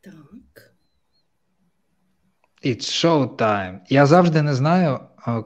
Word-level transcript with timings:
Так. 0.00 0.74
It's 2.64 2.90
show 3.04 3.36
time. 3.36 3.80
Я 3.88 4.06
завжди 4.06 4.42
не 4.42 4.54
знаю, 4.54 5.00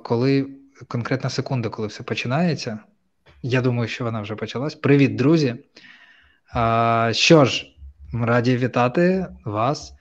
коли 0.05 0.47
конкретна 0.89 1.31
секунда, 1.31 1.69
коли 1.69 1.89
все 1.89 2.03
починається. 2.03 2.79
Я 3.43 3.61
думаю, 3.61 3.89
що 3.89 4.05
вона 4.05 4.21
вже 4.21 4.35
почалась. 4.35 4.75
Привіт, 4.75 5.17
друзі. 5.17 5.57
Що 7.13 7.45
ж, 7.45 7.67
раді 8.13 8.57
вітати 8.57 9.27
вас 9.45 9.95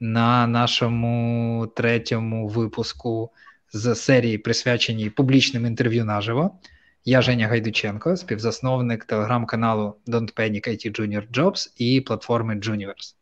на 0.00 0.46
нашому 0.46 1.66
третьому 1.76 2.48
випуску 2.48 3.30
з 3.72 3.94
серії, 3.94 4.38
присвяченій 4.38 5.10
публічним 5.10 5.66
інтерв'ю 5.66 6.04
наживо. 6.04 6.58
Я 7.04 7.22
Женя 7.22 7.48
Гайдученко, 7.48 8.16
співзасновник 8.16 9.04
телеграм-каналу 9.04 9.96
Don't 10.06 10.34
Panic 10.34 10.68
IT 10.68 11.00
Junior 11.00 11.30
Jobs 11.30 11.72
і 11.76 12.00
платформи 12.00 12.54
Juniverse. 12.54 13.14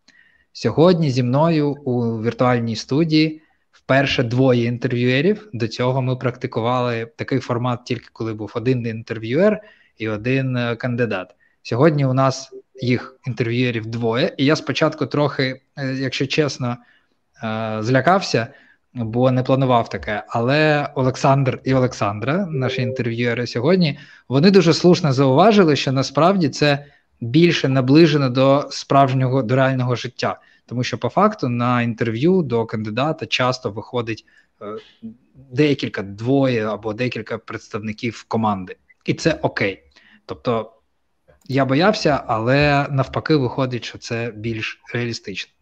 Сьогодні 0.57 1.11
зі 1.11 1.23
мною 1.23 1.71
у 1.71 2.23
віртуальній 2.23 2.77
студії 2.77 3.43
вперше 3.73 4.23
двоє 4.23 4.65
інтерв'юерів. 4.65 5.49
До 5.53 5.69
цього 5.69 6.03
ми 6.03 6.17
практикували 6.17 7.07
такий 7.17 7.39
формат, 7.39 7.85
тільки 7.85 8.09
коли 8.13 8.35
був 8.35 8.53
один 8.55 8.87
інтерв'юер 8.87 9.61
і 9.99 10.09
один 10.09 10.57
е, 10.57 10.77
кандидат. 10.77 11.35
Сьогодні 11.63 12.07
у 12.07 12.13
нас 12.13 12.53
їх 12.83 13.17
інтерв'юерів 13.27 13.87
двоє, 13.87 14.35
і 14.37 14.45
я 14.45 14.57
спочатку 14.57 15.07
трохи, 15.07 15.61
е, 15.77 15.95
якщо 15.95 16.27
чесно, 16.27 16.77
е, 17.45 17.77
злякався, 17.81 18.47
бо 18.95 19.31
не 19.31 19.43
планував 19.43 19.89
таке. 19.89 20.25
Але 20.29 20.89
Олександр 20.95 21.61
і 21.65 21.75
Олександра, 21.75 22.47
наші 22.47 22.83
інтерв'юери 22.83 23.47
сьогодні, 23.47 23.99
вони 24.29 24.51
дуже 24.51 24.75
слушно 24.75 25.13
зауважили, 25.13 25.77
що 25.77 25.93
насправді 25.93 26.49
це 26.49 26.87
більше 27.25 27.69
наближено 27.69 28.31
до 28.31 28.69
справжнього 28.71 29.43
до 29.43 29.57
реального 29.57 29.97
життя, 29.97 30.41
тому 30.67 30.85
що 30.85 30.99
по 30.99 31.09
факту 31.09 31.49
на 31.49 31.83
інтерв'ю 31.83 32.43
до 32.43 32.67
кандидата 32.67 33.27
часто 33.27 33.71
виходить 33.71 34.27
е, 34.63 34.67
декілька 35.35 36.03
двоє 36.03 36.67
або 36.67 36.93
декілька 36.93 37.39
представників 37.39 38.25
команди, 38.29 38.77
і 39.05 39.15
це 39.15 39.39
окей. 39.43 39.83
Тобто 40.27 40.73
я 41.49 41.65
боявся, 41.65 42.25
але 42.27 42.87
навпаки, 42.91 43.37
виходить, 43.37 43.85
що 43.85 43.99
це 43.99 44.33
більш 44.37 44.81
реалістично. 44.95 45.53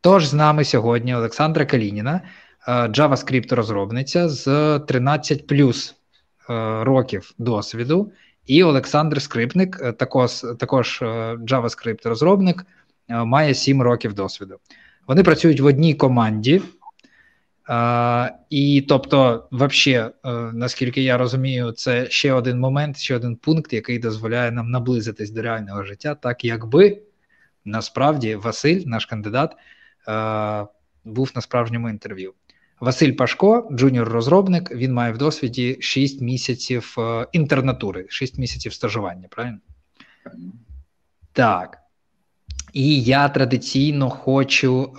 Тож 0.00 0.26
з 0.26 0.34
нами 0.34 0.64
сьогодні 0.64 1.14
Олександра 1.14 1.64
Калініна, 1.66 2.20
е, 2.68 2.72
JavaScript 2.72 3.54
розробниця 3.54 4.28
з 4.28 4.78
13 4.78 5.46
плюс 5.46 5.94
е, 6.50 6.84
років 6.84 7.34
досвіду, 7.38 8.12
і 8.46 8.64
Олександр 8.64 9.22
Скрипник, 9.22 9.80
е, 9.82 9.92
також 9.92 10.32
також 10.58 10.98
JavaScript 11.02 12.08
розробник, 12.08 12.66
має 13.08 13.54
7 13.54 13.82
років 13.82 14.14
досвіду. 14.14 14.58
Вони 15.06 15.22
працюють 15.22 15.60
в 15.60 15.64
одній 15.64 15.94
команді. 15.94 16.62
І 18.50 18.84
тобто, 18.88 19.48
uh, 19.52 20.52
наскільки 20.52 21.02
я 21.02 21.18
розумію, 21.18 21.72
це 21.72 22.10
ще 22.10 22.32
один 22.32 22.60
момент, 22.60 22.96
ще 22.96 23.16
один 23.16 23.36
пункт, 23.36 23.72
який 23.72 23.98
дозволяє 23.98 24.50
нам 24.50 24.70
наблизитись 24.70 25.30
до 25.30 25.42
реального 25.42 25.82
життя, 25.82 26.14
так 26.14 26.44
якби 26.44 27.02
насправді 27.64 28.34
Василь, 28.34 28.82
наш 28.86 29.06
кандидат, 29.06 29.56
був 31.04 31.32
на 31.34 31.40
справжньому 31.40 31.88
інтерв'ю. 31.88 32.34
Василь 32.80 33.12
Пашко, 33.12 33.68
джуніор-розробник, 33.70 34.74
він 34.74 34.92
має 34.92 35.12
в 35.12 35.18
досвіді 35.18 35.76
6 35.80 36.20
місяців 36.20 36.96
інтернатури, 37.32 38.06
6 38.08 38.38
місяців 38.38 38.72
стажування, 38.72 39.28
правильно? 39.30 39.58
Так. 41.32 41.78
І 42.72 43.02
я 43.02 43.28
традиційно 43.28 44.10
хочу 44.10 44.92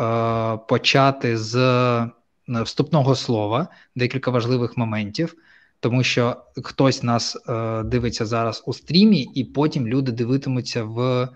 почати 0.68 1.38
з. 1.38 1.56
Е, 1.56 2.12
вступного 2.48 3.16
слова, 3.16 3.68
декілька 3.96 4.32
важливих 4.32 4.78
моментів, 4.78 5.36
тому 5.80 6.04
що 6.04 6.38
хтось 6.64 7.04
нас 7.04 7.38
е, 7.50 7.84
дивиться 7.84 8.26
зараз 8.26 8.64
у 8.66 8.74
стрімі, 8.74 9.22
і 9.36 9.44
потім 9.44 9.88
люди 9.88 10.12
дивитимуться 10.12 10.84
в 10.84 11.30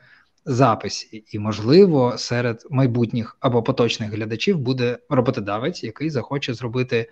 записі. 0.45 1.23
І, 1.31 1.39
можливо, 1.39 2.17
серед 2.17 2.67
майбутніх 2.69 3.38
або 3.39 3.63
поточних 3.63 4.11
глядачів 4.11 4.59
буде 4.59 4.97
роботодавець, 5.09 5.83
який 5.83 6.09
захоче 6.09 6.53
зробити, 6.53 6.97
е, 6.97 7.07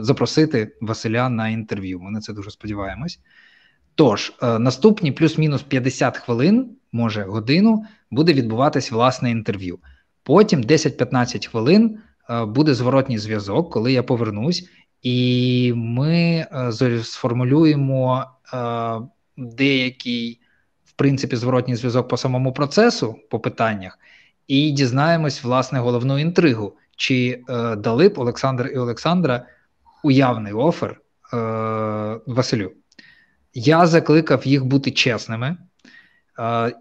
запросити 0.00 0.76
Василя 0.80 1.28
на 1.28 1.48
інтерв'ю. 1.48 2.00
Ми 2.00 2.10
на 2.10 2.20
це 2.20 2.32
дуже 2.32 2.50
сподіваємось. 2.50 3.20
Тож, 3.94 4.32
е, 4.42 4.58
наступні 4.58 5.12
плюс-мінус 5.12 5.62
50 5.62 6.18
хвилин, 6.18 6.76
може 6.92 7.22
годину, 7.22 7.84
буде 8.10 8.32
відбуватись 8.32 8.90
власне 8.90 9.30
інтерв'ю. 9.30 9.78
Потім 10.22 10.62
10-15 10.62 11.46
хвилин 11.46 11.98
Е, 12.30 12.44
буде 12.44 12.74
зворотній 12.74 13.18
зв'язок, 13.18 13.72
коли 13.72 13.92
я 13.92 14.02
повернусь, 14.02 14.68
і 15.02 15.72
ми 15.76 16.46
сформулюємо 17.02 18.24
деякий, 19.36 20.40
принципі, 20.96 21.36
зворотній 21.36 21.76
зв'язок 21.76 22.08
по 22.08 22.16
самому 22.16 22.52
процесу, 22.52 23.16
по 23.30 23.40
питаннях, 23.40 23.98
і 24.48 24.70
дізнаємось 24.70 25.44
власне 25.44 25.78
головну 25.78 26.18
інтригу, 26.18 26.76
чи 26.96 27.44
дали 27.76 28.08
б 28.08 28.18
Олександр 28.18 28.70
і 28.74 28.78
Олександра 28.78 29.46
уявний 30.02 30.52
офер 30.52 31.00
Василю. 32.26 32.72
Я 33.54 33.86
закликав 33.86 34.46
їх 34.46 34.64
бути 34.64 34.90
чесними. 34.90 35.56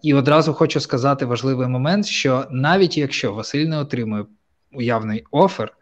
І 0.01 0.13
одразу 0.13 0.53
хочу 0.53 0.79
сказати 0.79 1.25
важливий 1.25 1.67
момент, 1.67 2.05
що 2.05 2.45
навіть 2.51 2.97
якщо 2.97 3.33
Василь 3.33 3.65
не 3.65 3.77
отримує 3.77 4.25
уявний 4.71 5.23
офер, 5.31 5.73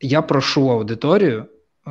я 0.00 0.22
прошу 0.22 0.70
аудиторію 0.70 1.46
е, 1.86 1.90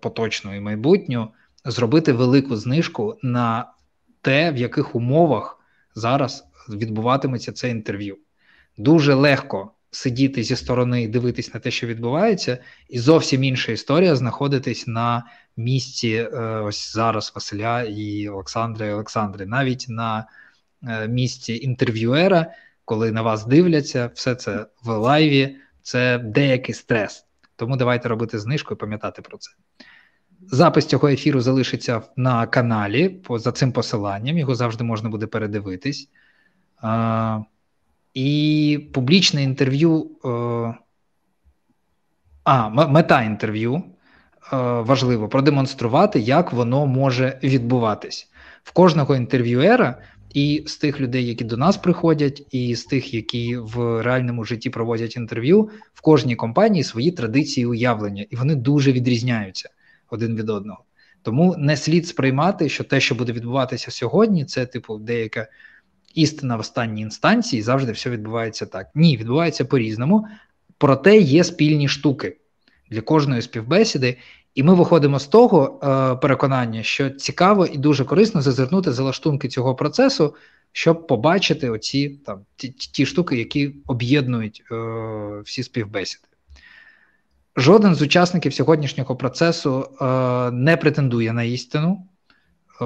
поточну 0.00 0.56
і 0.56 0.60
майбутню 0.60 1.28
зробити 1.64 2.12
велику 2.12 2.56
знижку 2.56 3.18
на 3.22 3.71
те, 4.22 4.52
в 4.52 4.56
яких 4.56 4.94
умовах 4.94 5.58
зараз 5.94 6.44
відбуватиметься 6.68 7.52
це 7.52 7.70
інтерв'ю. 7.70 8.18
Дуже 8.76 9.14
легко 9.14 9.70
сидіти 9.90 10.42
зі 10.42 10.56
сторони 10.56 11.02
і 11.02 11.08
дивитись 11.08 11.54
на 11.54 11.60
те, 11.60 11.70
що 11.70 11.86
відбувається, 11.86 12.58
і 12.88 12.98
зовсім 12.98 13.44
інша 13.44 13.72
історія 13.72 14.16
знаходитись 14.16 14.86
на 14.86 15.24
місці 15.56 16.28
е, 16.32 16.38
ось 16.40 16.92
зараз 16.92 17.32
Василя 17.34 17.82
і 17.82 18.28
Олександра 18.28 18.86
і 18.86 18.92
Олександри, 18.92 19.46
навіть 19.46 19.86
на 19.88 20.26
е, 20.82 21.08
місці 21.08 21.54
інтерв'юера 21.62 22.54
коли 22.84 23.12
на 23.12 23.22
вас 23.22 23.46
дивляться, 23.46 24.10
все 24.14 24.34
це 24.34 24.66
в 24.82 24.96
лайві, 24.96 25.56
це 25.82 26.18
деякий 26.18 26.74
стрес. 26.74 27.26
Тому 27.56 27.76
давайте 27.76 28.08
робити 28.08 28.38
знижку 28.38 28.74
і 28.74 28.76
пам'ятати 28.76 29.22
про 29.22 29.38
це. 29.38 29.50
Запис 30.50 30.86
цього 30.86 31.08
ефіру 31.08 31.40
залишиться 31.40 32.02
на 32.16 32.46
каналі 32.46 33.20
за 33.30 33.52
цим 33.52 33.72
посиланням, 33.72 34.38
його 34.38 34.54
завжди 34.54 34.84
можна 34.84 35.08
буде 35.08 35.26
передивитись. 35.26 36.08
І 38.14 38.80
публічне 38.92 39.42
інтерв'ю. 39.42 40.10
Е, 40.24 40.74
а, 42.44 42.68
мета 42.68 43.22
інтерв'ю 43.22 43.74
е, 43.74 43.82
важливо 44.80 45.28
продемонструвати, 45.28 46.20
як 46.20 46.52
воно 46.52 46.86
може 46.86 47.38
відбуватись. 47.42 48.28
В 48.64 48.72
кожного 48.72 49.16
інтерв'юера 49.16 49.98
і 50.34 50.64
з 50.66 50.76
тих 50.76 51.00
людей, 51.00 51.26
які 51.26 51.44
до 51.44 51.56
нас 51.56 51.76
приходять, 51.76 52.46
і 52.50 52.74
з 52.74 52.84
тих, 52.84 53.14
які 53.14 53.56
в 53.56 54.02
реальному 54.02 54.44
житті 54.44 54.70
проводять 54.70 55.16
інтерв'ю, 55.16 55.70
в 55.94 56.00
кожній 56.00 56.36
компанії 56.36 56.84
свої 56.84 57.10
традиції 57.10 57.66
уявлення, 57.66 58.26
і 58.30 58.36
вони 58.36 58.54
дуже 58.54 58.92
відрізняються 58.92 59.70
один 60.12 60.36
від 60.36 60.50
одного. 60.50 60.84
Тому 61.22 61.54
не 61.58 61.76
слід 61.76 62.06
сприймати, 62.06 62.68
що 62.68 62.84
те, 62.84 63.00
що 63.00 63.14
буде 63.14 63.32
відбуватися 63.32 63.90
сьогодні, 63.90 64.44
це 64.44 64.66
типу 64.66 64.98
деяка 64.98 65.46
істина 66.14 66.56
в 66.56 66.60
останній 66.60 67.02
інстанції, 67.02 67.62
завжди 67.62 67.92
все 67.92 68.10
відбувається 68.10 68.66
так. 68.66 68.86
Ні, 68.94 69.16
відбувається 69.16 69.64
по-різному, 69.64 70.26
проте 70.78 71.18
є 71.18 71.44
спільні 71.44 71.88
штуки 71.88 72.36
для 72.90 73.00
кожної 73.00 73.42
співбесіди, 73.42 74.18
і 74.54 74.62
ми 74.62 74.74
виходимо 74.74 75.18
з 75.18 75.26
того 75.26 75.80
е, 75.82 76.16
переконання, 76.16 76.82
що 76.82 77.10
цікаво 77.10 77.66
і 77.66 77.78
дуже 77.78 78.04
корисно 78.04 78.42
зазирнути 78.42 78.92
за 78.92 79.02
лаштунки 79.02 79.48
цього 79.48 79.74
процесу, 79.74 80.34
щоб 80.72 81.06
побачити 81.06 81.70
оці 81.70 82.08
там 82.26 82.40
ті, 82.56 82.68
ті 82.68 83.06
штуки, 83.06 83.36
які 83.36 83.74
об'єднують 83.86 84.62
е, 84.72 84.74
всі 85.44 85.62
співбесіди. 85.62 86.24
Жоден 87.56 87.94
з 87.94 88.02
учасників 88.02 88.54
сьогоднішнього 88.54 89.16
процесу 89.16 89.88
е, 90.00 90.04
не 90.50 90.76
претендує 90.76 91.32
на 91.32 91.42
істину. 91.42 92.06
Е, 92.82 92.84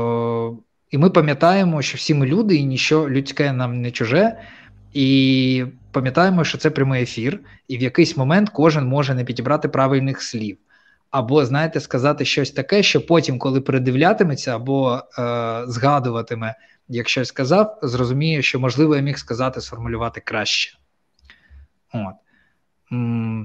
і 0.91 0.99
ми 0.99 1.11
пам'ятаємо, 1.11 1.83
що 1.83 1.97
всі 1.97 2.15
ми 2.15 2.27
люди, 2.27 2.57
і 2.57 2.65
нічого 2.65 3.11
людське 3.11 3.53
нам 3.53 3.81
не 3.81 3.91
чуже. 3.91 4.39
І 4.93 5.65
пам'ятаємо, 5.93 6.45
що 6.45 6.59
це 6.59 6.71
прямий 6.71 7.03
ефір, 7.03 7.41
і 7.69 7.79
в 7.79 7.83
якийсь 7.83 8.17
момент 8.17 8.51
кожен 8.51 8.87
може 8.87 9.15
не 9.15 9.25
підібрати 9.25 9.69
правильних 9.69 10.23
слів 10.23 10.59
або, 11.11 11.45
знаєте, 11.45 11.81
сказати 11.81 12.25
щось 12.25 12.51
таке, 12.51 12.83
що 12.83 13.07
потім, 13.07 13.39
коли 13.39 13.61
передивлятиметься, 13.61 14.57
або 14.57 14.95
е, 14.97 15.03
згадуватиме, 15.67 16.55
як 16.89 17.09
щось 17.09 17.29
сказав, 17.29 17.79
зрозуміє, 17.83 18.43
що 18.43 18.61
можливо 18.61 18.97
я 18.97 19.03
міг 19.03 19.19
сказати, 19.19 19.61
сформулювати 19.61 20.21
краще. 20.21 20.79
От. 21.93 22.15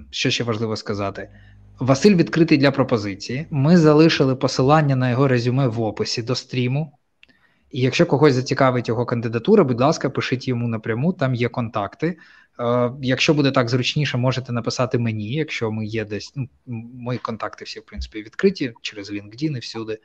Що 0.09 0.29
ще 0.29 0.43
важливо 0.43 0.75
сказати? 0.75 1.29
Василь 1.79 2.15
відкритий 2.15 2.57
для 2.57 2.71
пропозиції. 2.71 3.45
Ми 3.49 3.77
залишили 3.77 4.35
посилання 4.35 4.95
на 4.95 5.09
його 5.09 5.27
резюме 5.27 5.67
в 5.67 5.81
описі 5.81 6.23
до 6.23 6.35
стріму. 6.35 6.97
І 7.71 7.81
якщо 7.81 8.05
когось 8.05 8.33
зацікавить 8.33 8.87
його 8.87 9.05
кандидатура, 9.05 9.63
будь 9.63 9.81
ласка, 9.81 10.09
пишіть 10.09 10.47
йому 10.47 10.67
напряму, 10.67 11.13
там 11.13 11.35
є 11.35 11.49
контакти. 11.49 12.17
Е, 12.59 12.91
Якщо 13.01 13.33
буде 13.33 13.51
так 13.51 13.69
зручніше, 13.69 14.17
можете 14.17 14.53
написати 14.53 14.97
мені, 14.99 15.33
якщо 15.33 15.71
ми 15.71 15.85
є 15.85 16.05
десь. 16.05 16.33
Ну, 16.35 16.49
Мої 16.93 17.19
контакти 17.19 17.65
всі, 17.65 17.79
в 17.79 17.85
принципі, 17.85 18.23
відкриті 18.23 18.73
через 18.81 19.11
LinkedIn 19.11 19.57
і 19.57 19.59
всюди. 19.59 19.99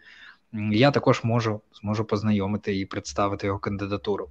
Я 0.72 0.90
також 0.90 1.24
можу 1.24 1.60
зможу 1.80 2.04
познайомити 2.04 2.78
і 2.78 2.86
представити 2.86 3.46
його 3.46 3.58
кандидатуру. 3.58 4.28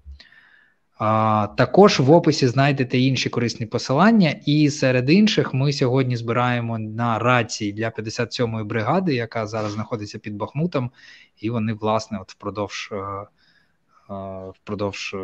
А, 0.98 1.48
Також 1.58 2.00
в 2.00 2.12
описі 2.12 2.48
знайдете 2.48 2.98
інші 2.98 3.30
корисні 3.30 3.66
посилання, 3.66 4.36
і 4.46 4.70
серед 4.70 5.10
інших 5.10 5.54
ми 5.54 5.74
сьогодні 5.74 6.18
збираємо 6.18 6.80
на 6.80 7.20
рації 7.20 7.74
для 7.74 7.90
57-ї 7.90 8.64
бригади, 8.64 9.16
яка 9.16 9.48
зараз 9.48 9.72
знаходиться 9.72 10.20
під 10.20 10.36
Бахмутом, 10.36 10.92
і 11.38 11.50
вони, 11.50 11.74
власне, 11.74 12.20
от 12.22 12.32
впродовж 12.32 12.90
е, 12.92 12.96
е, 12.96 14.52
впродовж 14.62 15.14
е, 15.14 15.18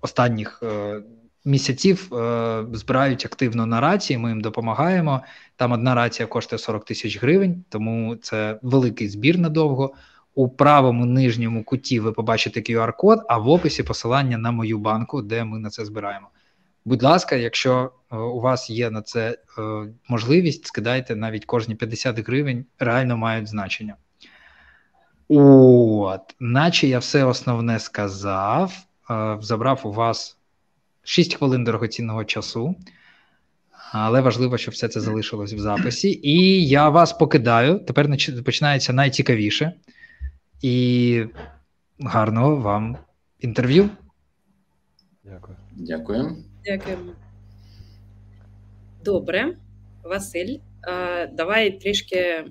останніх 0.00 0.62
місяців 1.44 2.08
збирають 2.72 3.26
активно 3.26 3.66
на 3.66 3.80
рації. 3.80 4.18
Ми 4.18 4.28
їм 4.28 4.40
допомагаємо. 4.40 5.22
Там 5.56 5.72
одна 5.72 5.94
рація 5.94 6.26
коштує 6.26 6.58
40 6.58 6.84
тисяч 6.84 7.22
гривень, 7.22 7.64
тому 7.68 8.16
це 8.16 8.58
великий 8.62 9.08
збір 9.08 9.38
надовго. 9.38 9.94
У 10.38 10.48
правому 10.48 11.06
нижньому 11.06 11.64
куті 11.64 12.00
ви 12.00 12.12
побачите 12.12 12.60
QR-код, 12.60 13.20
а 13.28 13.38
в 13.38 13.48
описі 13.48 13.82
посилання 13.82 14.38
на 14.38 14.50
мою 14.50 14.78
банку, 14.78 15.22
де 15.22 15.44
ми 15.44 15.58
на 15.58 15.70
це 15.70 15.84
збираємо. 15.84 16.28
Будь 16.84 17.02
ласка, 17.02 17.36
якщо 17.36 17.92
е, 18.12 18.16
у 18.16 18.40
вас 18.40 18.70
є 18.70 18.90
на 18.90 19.02
це 19.02 19.38
е, 19.58 19.62
можливість, 20.08 20.66
скидайте 20.66 21.16
навіть 21.16 21.44
кожні 21.44 21.74
50 21.74 22.26
гривень, 22.26 22.64
реально 22.78 23.16
мають 23.16 23.48
значення. 23.48 23.96
От, 25.28 26.20
наче 26.40 26.86
я 26.88 26.98
все 26.98 27.24
основне 27.24 27.78
сказав, 27.78 28.72
е, 29.10 29.38
забрав 29.40 29.80
у 29.84 29.92
вас 29.92 30.38
6 31.02 31.34
хвилин 31.34 31.64
дорогоцінного 31.64 32.24
часу, 32.24 32.74
але 33.92 34.20
важливо, 34.20 34.58
щоб 34.58 34.74
все 34.74 34.88
це 34.88 35.00
залишилось 35.00 35.52
в 35.52 35.58
записі. 35.58 36.20
І 36.22 36.68
я 36.68 36.88
вас 36.88 37.12
покидаю. 37.12 37.78
Тепер 37.78 38.08
починається 38.44 38.92
найцікавіше 38.92 39.72
і 40.62 41.24
гарного 42.00 42.56
вам 42.56 42.98
інтерв'ю. 43.40 43.90
Дякую. 45.24 45.56
Дякую. 45.76 46.36
Дякуємо. 46.64 47.12
Добре, 49.04 49.56
Василь. 50.04 50.58
Давай 51.32 51.80
трішки, 51.80 52.44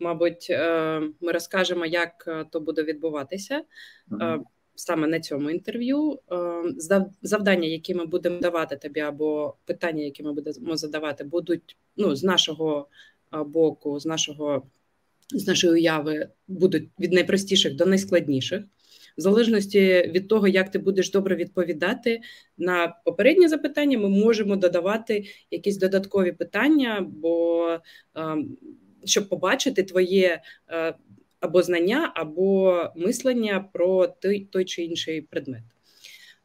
мабуть, 0.00 0.46
е, 0.50 1.00
ми 1.20 1.32
розкажемо, 1.32 1.86
як 1.86 2.24
е, 2.26 2.44
то 2.50 2.60
буде 2.60 2.82
відбуватися 2.82 3.62
саме 4.74 5.06
на 5.06 5.20
цьому 5.20 5.50
інтерв'ю. 5.50 6.18
Завдання, 7.22 7.68
які 7.68 7.94
ми 7.94 8.06
будемо 8.06 8.40
давати 8.40 8.76
тобі, 8.76 9.00
або 9.00 9.54
питання, 9.64 10.04
які 10.04 10.22
ми 10.22 10.32
будемо 10.32 10.76
задавати, 10.76 11.24
будуть 11.24 11.76
ну, 11.96 12.16
з 12.16 12.24
нашого 12.24 12.88
боку, 13.32 14.00
з 14.00 14.06
нашого 14.06 14.62
з 15.34 15.46
нашої 15.46 15.72
уяви 15.72 16.28
будуть 16.48 16.88
від 17.00 17.12
найпростіших 17.12 17.74
до 17.74 17.86
найскладніших, 17.86 18.62
в 19.18 19.20
залежності 19.20 20.10
від 20.14 20.28
того, 20.28 20.48
як 20.48 20.70
ти 20.70 20.78
будеш 20.78 21.10
добре 21.10 21.36
відповідати 21.36 22.20
на 22.58 22.96
попередні 23.04 23.48
запитання, 23.48 23.98
ми 23.98 24.08
можемо 24.08 24.56
додавати 24.56 25.24
якісь 25.50 25.76
додаткові 25.76 26.32
питання, 26.32 27.06
бо 27.10 27.68
ем, 28.14 28.56
щоб 29.04 29.28
побачити 29.28 29.82
твоє 29.82 30.42
е, 30.68 30.94
або 31.40 31.62
знання, 31.62 32.12
або 32.14 32.80
мислення 32.96 33.68
про 33.72 34.06
той, 34.06 34.40
той 34.40 34.64
чи 34.64 34.82
інший 34.82 35.20
предмет, 35.20 35.62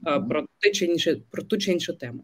е, 0.07 0.19
про 0.19 0.47
той 0.59 0.71
чи 0.71 0.85
інше, 0.85 1.21
про 1.31 1.43
ту 1.43 1.57
чи 1.57 1.71
іншу 1.71 1.93
тему. 1.93 2.23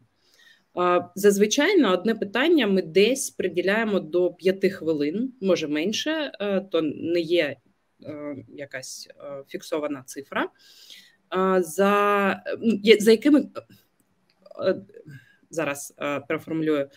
Зазвичай 1.15 1.77
на 1.77 1.91
одне 1.91 2.15
питання 2.15 2.67
ми 2.67 2.81
десь 2.81 3.29
приділяємо 3.29 3.99
до 3.99 4.33
п'яти 4.33 4.69
хвилин, 4.69 5.33
може 5.41 5.67
менше, 5.67 6.31
е, 6.39 6.61
то 6.61 6.81
не 6.81 7.19
є 7.19 7.57
е, 8.03 8.35
якась 8.47 9.09
е, 9.09 9.43
фіксована 9.47 10.03
цифра. 10.03 10.49
За 11.59 12.43
за 12.99 13.11
якими 13.11 13.49
зараз 15.49 15.93
переформулюю. 16.27 16.89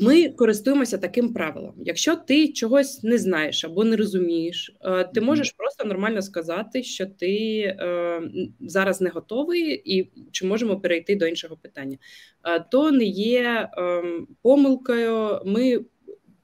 Ми 0.00 0.28
користуємося 0.28 0.98
таким 0.98 1.32
правилом. 1.32 1.74
Якщо 1.78 2.16
ти 2.16 2.48
чогось 2.52 3.02
не 3.02 3.18
знаєш 3.18 3.64
або 3.64 3.84
не 3.84 3.96
розумієш, 3.96 4.76
е, 4.80 5.04
ти 5.04 5.20
можеш 5.20 5.52
просто 5.52 5.84
нормально 5.84 6.22
сказати, 6.22 6.82
що 6.82 7.06
ти 7.06 7.58
е, 7.58 8.22
зараз 8.60 9.00
не 9.00 9.10
готовий, 9.10 9.82
і 9.84 10.10
чи 10.30 10.46
можемо 10.46 10.80
перейти 10.80 11.16
до 11.16 11.26
іншого 11.26 11.56
питання. 11.56 11.98
Е, 12.44 12.60
то 12.60 12.92
не 12.92 13.04
є 13.04 13.70
ем, 13.76 14.28
помилкою. 14.42 15.40
Ми 15.46 15.80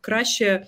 краще 0.01 0.67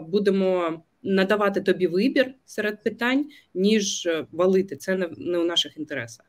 будемо 0.00 0.82
надавати 1.02 1.60
тобі 1.60 1.86
вибір 1.86 2.34
серед 2.44 2.82
питань, 2.82 3.28
ніж 3.54 4.08
валити. 4.32 4.76
Це 4.76 4.96
не 5.16 5.38
у 5.38 5.44
наших 5.44 5.76
інтересах. 5.76 6.26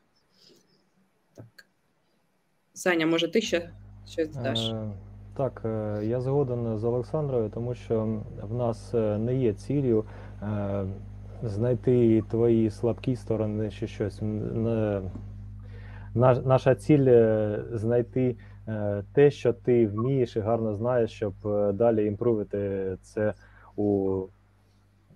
Так. 1.36 1.66
Саня, 2.74 3.06
може, 3.06 3.28
ти 3.28 3.40
ще 3.40 3.70
щось 4.06 4.28
даш? 4.28 4.58
Так, 5.40 5.62
е, 5.64 6.00
я 6.04 6.20
згоден 6.20 6.78
з 6.78 6.84
Олександрою, 6.84 7.50
тому 7.54 7.74
що 7.74 8.22
в 8.42 8.54
нас 8.54 8.94
е, 8.94 9.18
не 9.18 9.36
є 9.36 9.52
ціллю 9.52 10.04
е, 10.42 10.86
знайти 11.42 12.22
твої 12.30 12.70
слабкі 12.70 13.16
сторони 13.16 13.70
чи 13.70 13.86
щось. 13.86 14.22
Наша 16.44 16.74
ціль 16.74 17.06
знайти 17.72 18.36
те, 19.14 19.30
що 19.30 19.52
ти 19.52 19.86
вмієш 19.86 20.36
і 20.36 20.40
гарно 20.40 20.74
знаєш, 20.76 21.10
щоб 21.10 21.34
далі 21.74 22.06
імпровити 22.06 22.96
це 23.02 23.34
у 23.76 24.22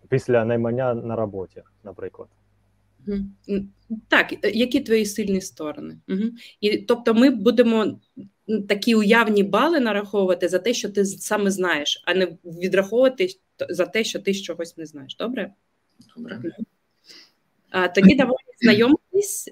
після 0.08 0.44
наймання 0.44 0.94
на 0.94 1.16
роботі, 1.16 1.62
наприклад. 1.84 2.28
Так, 4.08 4.54
які 4.54 4.80
твої 4.80 5.06
сильні 5.06 5.40
сторони? 5.40 5.98
Угу. 6.08 6.22
І 6.60 6.78
тобто, 6.78 7.14
ми 7.14 7.30
будемо 7.30 7.98
такі 8.68 8.94
уявні 8.94 9.42
бали 9.42 9.80
нараховувати 9.80 10.48
за 10.48 10.58
те, 10.58 10.74
що 10.74 10.88
ти 10.88 11.04
саме 11.04 11.50
знаєш, 11.50 12.02
а 12.06 12.14
не 12.14 12.28
відраховувати 12.44 13.28
за 13.68 13.86
те, 13.86 14.04
що 14.04 14.18
ти 14.18 14.34
чогось 14.34 14.76
не 14.76 14.86
знаєш. 14.86 15.16
Добре? 15.16 15.52
Добре. 16.16 16.40
А, 17.70 17.88
Тоді 17.88 18.14
давай 18.14 18.36
знайомитись. 18.60 19.48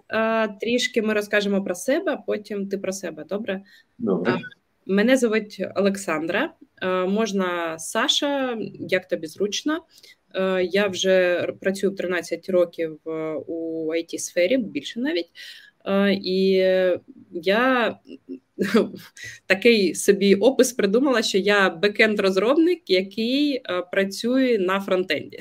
Трішки 0.61 1.02
ми 1.02 1.14
розкажемо 1.14 1.64
про 1.64 1.75
себе, 1.75 2.12
а 2.12 2.16
потім 2.16 2.68
ти 2.68 2.78
про 2.78 2.92
себе. 2.92 3.25
Добре? 3.28 3.62
Добре. 3.99 4.38
Мене 4.87 5.16
звуть 5.16 5.62
Олександра, 5.75 6.52
можна 7.08 7.78
Саша, 7.78 8.58
як 8.72 9.08
тобі 9.08 9.26
зручно. 9.26 9.84
Я 10.62 10.87
вже 10.87 11.46
працюю 11.61 11.92
13 11.94 12.49
років 12.49 13.00
у 13.46 13.92
it 13.94 14.18
сфері 14.18 14.56
більше 14.56 15.00
навіть. 15.00 15.30
І 16.22 16.50
я 17.30 17.99
такий 19.47 19.95
собі 19.95 20.35
опис 20.35 20.73
придумала, 20.73 21.23
що 21.23 21.38
я 21.38 21.78
бекенд-розробник, 21.83 22.81
який 22.87 23.62
працює 23.92 24.59
на 24.59 24.81
фронтенді. 24.81 25.38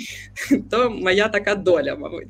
То 0.70 0.90
моя 0.90 1.28
така 1.28 1.54
доля, 1.54 1.96
мабуть. 1.96 2.28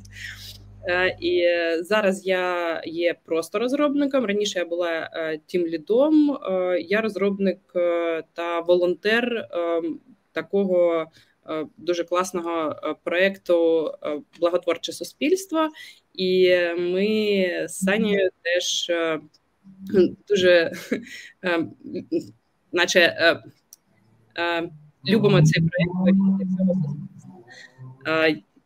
І 1.21 1.45
зараз 1.81 2.27
я 2.27 2.81
є 2.87 3.15
просто 3.25 3.59
розробником. 3.59 4.27
Раніше 4.27 4.59
я 4.59 4.65
була 4.65 5.11
тім 5.47 5.67
лідом, 5.67 6.39
я 6.81 7.01
розробник 7.01 7.59
та 8.35 8.61
волонтер 8.61 9.49
такого 10.33 11.07
дуже 11.77 12.05
класного 12.05 12.77
проєкту 13.05 13.91
Благотворче 14.41 14.93
суспільство. 14.93 15.69
І 16.15 16.57
ми 16.79 17.47
з 17.69 17.79
Санєю 17.79 18.31
теж 18.43 18.91
дуже, 20.29 20.73
наче 22.73 23.17
любимо 25.09 25.43
цей 25.43 25.63
проєкт. 25.63 25.93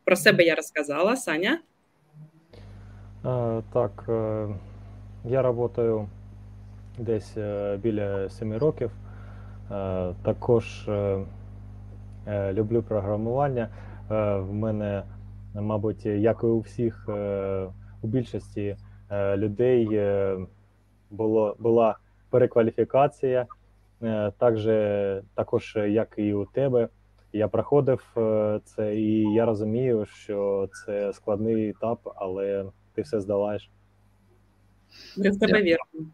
Про 0.04 0.16
себе 0.16 0.44
я 0.44 0.54
розказала, 0.54 1.16
Саня. 1.16 1.58
Так, 3.72 4.04
е, 4.08 4.48
я 5.24 5.42
працюю 5.42 6.08
десь 6.98 7.36
е, 7.36 7.78
біля 7.82 8.30
7 8.30 8.56
років. 8.56 8.90
Е, 9.70 10.14
також 10.22 10.88
люблю 12.52 12.82
програмування. 12.82 13.68
В 14.38 14.52
мене, 14.52 15.02
мабуть, 15.54 16.06
як 16.06 16.40
і 16.42 16.46
у 16.46 16.60
всіх 16.60 17.08
у 18.02 18.06
більшості 18.06 18.76
людей 19.36 19.88
було, 21.12 21.56
була 21.58 21.96
перекваліфікація, 22.30 23.46
також, 24.38 24.68
також 25.34 25.78
як 25.88 26.14
і 26.16 26.34
у 26.34 26.44
тебе. 26.44 26.88
Я 27.32 27.48
проходив 27.48 28.16
це, 28.64 28.96
і 28.96 29.32
я 29.32 29.46
розумію, 29.46 30.06
що 30.06 30.68
це 30.72 31.12
складний 31.12 31.68
етап, 31.68 31.98
але 32.16 32.64
ти 32.94 33.02
все 33.02 33.20
здолаєш. 33.20 33.70
Ми 35.16 35.30
в 35.30 35.38
тебе 35.38 35.62
віримо. 35.62 36.12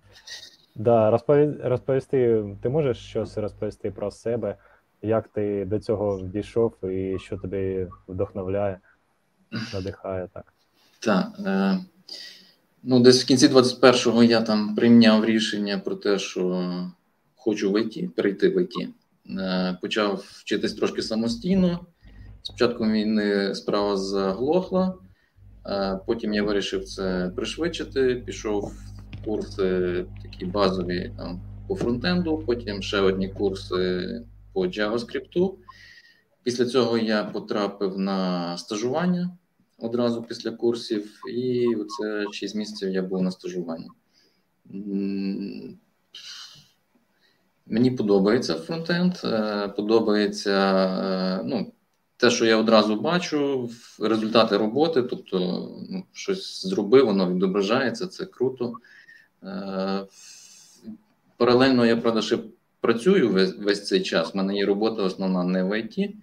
Да, 0.75 1.11
розпові... 1.11 1.57
розповісти, 1.63 2.45
ти 2.63 2.69
можеш 2.69 2.99
щось 2.99 3.39
розповісти 3.39 3.91
про 3.91 4.11
себе, 4.11 4.57
як 5.03 5.29
ти 5.29 5.65
до 5.65 5.79
цього 5.79 6.21
дійшов 6.21 6.85
і 6.85 7.19
що 7.19 7.37
тобі 7.37 7.87
вдохновляє, 8.09 8.79
надихає 9.75 10.29
так. 10.33 10.53
Так. 11.01 11.27
Е, 11.47 11.79
ну, 12.89 13.01
десь 13.01 13.25
в 13.25 13.27
кінці 13.27 13.49
21-го 13.49 14.23
я 14.23 14.41
там 14.41 14.75
прийняв 14.75 15.25
рішення 15.25 15.79
про 15.79 15.95
те, 15.95 16.19
що 16.19 16.65
хочу 17.37 17.73
в 17.73 17.81
ІТ, 17.81 18.15
перейти 18.15 18.49
в 18.49 18.63
ІТ. 18.63 18.89
Е, 19.31 19.79
почав 19.83 20.25
вчитись 20.31 20.75
трошки 20.75 21.03
самостійно. 21.03 21.87
Спочатку 22.43 22.85
війни 22.85 23.55
справа 23.55 23.97
заглохла, 23.97 24.95
е, 25.67 26.01
потім 26.07 26.35
я 26.35 26.43
вирішив 26.43 26.85
це 26.85 27.33
пришвидшити, 27.37 28.15
пішов 28.15 28.73
курси 29.25 30.05
такі 30.23 30.45
базові 30.45 31.13
там, 31.17 31.41
по 31.69 31.77
фронтенду, 31.77 32.43
потім 32.47 32.83
ще 32.83 33.01
одні 33.01 33.29
курси 33.29 34.23
по 34.53 34.67
JavaScript. 34.67 35.53
Після 36.43 36.67
цього 36.67 36.99
я 36.99 37.25
потрапив 37.25 37.99
на 37.99 38.57
стажування 38.59 39.31
одразу 39.79 40.23
після 40.23 40.51
курсів, 40.51 41.21
і 41.33 41.75
оце 41.75 42.25
6 42.33 42.55
місяців 42.55 42.91
я 42.91 43.03
був 43.03 43.23
на 43.23 43.31
стажуванні. 43.31 43.89
Мені 47.67 47.91
подобається 47.91 48.55
фронтенд, 48.55 49.15
е, 49.25 49.69
подобається 49.69 50.87
е, 51.41 51.43
ну, 51.45 51.73
те, 52.17 52.31
що 52.31 52.45
я 52.45 52.57
одразу 52.57 53.01
бачу, 53.01 53.71
результати 53.99 54.57
роботи, 54.57 55.03
тобто 55.03 55.39
ну, 55.91 56.05
щось 56.13 56.67
зробив, 56.67 57.07
воно 57.07 57.35
відображається, 57.35 58.07
це 58.07 58.27
круто. 58.27 58.73
Е, 59.43 60.07
паралельно 61.37 61.87
я 61.87 61.97
правда, 61.97 62.23
ще 62.23 62.39
працюю 62.81 63.31
весь, 63.31 63.59
весь 63.59 63.87
цей 63.87 64.03
час. 64.03 64.35
У 64.35 64.39
мене 64.39 64.57
є 64.57 64.67
робота 64.67 65.03
основна 65.03 65.45
не 65.45 65.65
в 65.65 65.79
ІТ, 65.79 66.15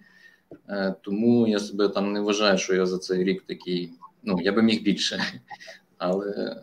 тому 1.02 1.48
я 1.48 1.58
себе 1.58 1.88
там 1.88 2.12
не 2.12 2.20
вважаю, 2.20 2.58
що 2.58 2.74
я 2.74 2.86
за 2.86 2.98
цей 2.98 3.24
рік 3.24 3.42
такий. 3.46 3.90
Ну, 4.22 4.38
я 4.40 4.52
би 4.52 4.62
міг 4.62 4.82
більше, 4.82 5.18
але 5.98 6.56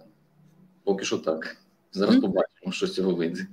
поки 0.84 1.06
що 1.06 1.18
так. 1.18 1.58
Зараз 1.92 2.16
побачимо, 2.16 2.72
що 2.72 2.88
з 2.88 2.94
цього 2.94 3.16
вийде. 3.16 3.48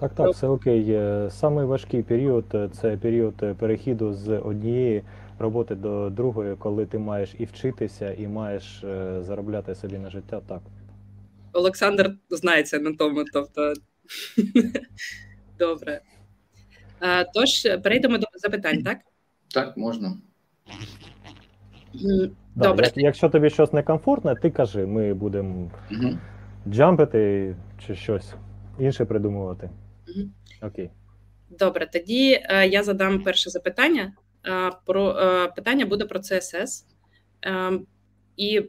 Так, 0.00 0.14
так, 0.14 0.30
все 0.30 0.46
окей. 0.46 1.00
Самий 1.30 1.64
важкий 1.64 2.02
період 2.02 2.44
це 2.80 2.96
період 2.96 3.58
перехіду 3.58 4.12
з 4.12 4.38
однієї 4.38 5.02
роботи 5.38 5.74
до 5.74 6.10
другої, 6.10 6.56
коли 6.56 6.86
ти 6.86 6.98
маєш 6.98 7.34
і 7.38 7.44
вчитися, 7.44 8.12
і 8.12 8.28
маєш 8.28 8.84
е, 8.84 9.22
заробляти 9.22 9.74
собі 9.74 9.98
на 9.98 10.10
життя. 10.10 10.40
Так. 10.48 10.62
Олександр 11.52 12.16
знається 12.30 12.78
на 12.78 12.92
тому. 12.92 13.24
Тобто 13.32 13.72
добре. 15.58 16.00
Тож 17.34 17.62
перейдемо 17.82 18.18
до 18.18 18.26
запитань, 18.34 18.82
так? 18.82 18.98
Так, 19.54 19.76
можна. 19.76 20.16
Добре. 22.54 22.84
Як, 22.84 22.96
якщо 22.96 23.28
тобі 23.28 23.50
щось 23.50 23.72
некомфортне, 23.72 24.34
ти 24.34 24.50
кажи, 24.50 24.86
ми 24.86 25.14
будемо 25.14 25.70
угу. 25.90 26.18
джампити 26.68 27.56
чи 27.86 27.94
щось 27.94 28.34
інше 28.78 29.04
придумувати. 29.04 29.70
Угу. 30.08 30.28
Окей. 30.62 30.90
Добре, 31.50 31.86
тоді 31.92 32.40
е, 32.50 32.68
я 32.68 32.82
задам 32.82 33.22
перше 33.22 33.50
запитання. 33.50 34.12
Е, 34.46 34.70
про 34.84 35.10
е, 35.10 35.48
питання 35.48 35.86
буде 35.86 36.04
про 36.04 36.20
CSS. 36.20 36.84
Е, 37.46 37.80
і 38.36 38.62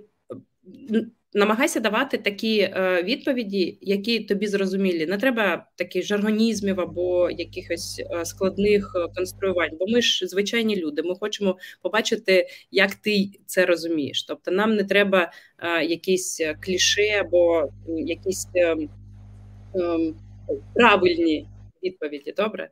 намагайся 1.33 1.79
давати 1.79 2.17
такі 2.17 2.59
е, 2.59 3.03
відповіді, 3.03 3.77
які 3.81 4.19
тобі 4.19 4.47
зрозумілі. 4.47 5.05
Не 5.05 5.17
треба 5.17 5.67
таких 5.75 6.05
жаргонізмів 6.05 6.79
або 6.79 7.29
якихось 7.29 8.01
е, 8.11 8.25
складних 8.25 8.93
е, 8.95 9.13
конструювань, 9.15 9.77
бо 9.79 9.87
ми 9.87 10.01
ж 10.01 10.27
звичайні 10.27 10.75
люди. 10.75 11.03
Ми 11.03 11.15
хочемо 11.15 11.57
побачити, 11.81 12.47
як 12.71 12.95
ти 12.95 13.29
це 13.45 13.65
розумієш. 13.65 14.23
Тобто, 14.23 14.51
нам 14.51 14.75
не 14.75 14.83
треба 14.83 15.31
якісь 15.83 16.41
кліше 16.61 17.07
або 17.21 17.69
якісь 17.87 18.47
правильні 20.73 21.47
відповіді. 21.83 22.33
Добре. 22.37 22.69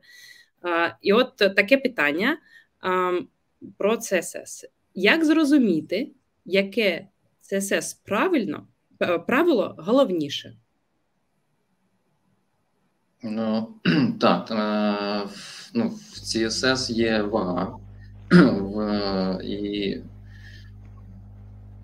І 1.02 1.12
от 1.12 1.36
таке 1.36 1.76
питання 1.76 2.38
про 3.78 3.94
CSS. 3.94 4.64
Як 4.94 5.24
зрозуміти, 5.24 6.08
яке 6.44 7.06
CSS 7.52 7.96
правильно, 8.04 8.66
правило 9.26 9.74
головніше. 9.78 10.56
Ну, 13.22 13.68
так, 14.20 14.50
е, 14.50 15.28
ну, 15.74 15.88
в 15.88 16.18
CSS 16.18 16.92
є 16.92 17.22
вага, 17.22 17.78
в, 18.60 19.40
і 19.44 20.02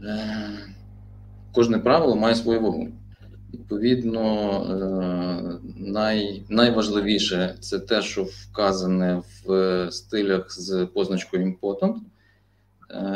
е, 0.04 0.50
кожне 1.52 1.78
правило 1.78 2.16
має 2.16 2.34
свою 2.34 2.60
вагу. 2.60 2.88
Відповідно, 3.54 4.50
е, 4.50 5.68
най, 5.76 6.42
найважливіше 6.48 7.56
це 7.60 7.78
те, 7.78 8.02
що 8.02 8.24
вказане 8.24 9.22
в 9.44 9.88
стилях 9.90 10.52
з 10.52 10.86
позначкою 10.86 11.56
important. 11.56 11.94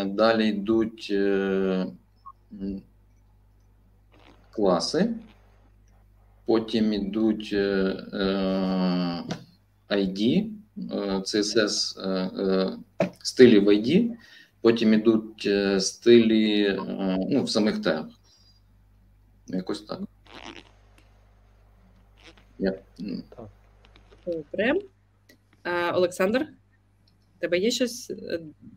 Далі 0.04 0.48
йдуть 0.48 1.12
класи, 4.56 5.14
потім 6.46 6.92
йдуть 6.92 7.50
е, 7.52 7.56
е, 8.12 9.24
ID, 9.88 10.50
CSS 11.20 12.00
е, 12.00 12.78
стилі 13.22 13.58
в 13.58 13.68
ID, 13.68 14.12
потім 14.60 14.94
йдуть 14.94 15.48
стилі 15.82 16.76
ну, 17.30 17.44
в 17.44 17.50
самих 17.50 17.82
тегах. 17.82 18.06
Якось 19.46 19.80
так. 19.80 20.00
Я... 22.58 22.78
Добре. 24.26 24.72
Олександр, 25.94 26.48
тебе 27.38 27.58
є 27.58 27.70
щось 27.70 28.12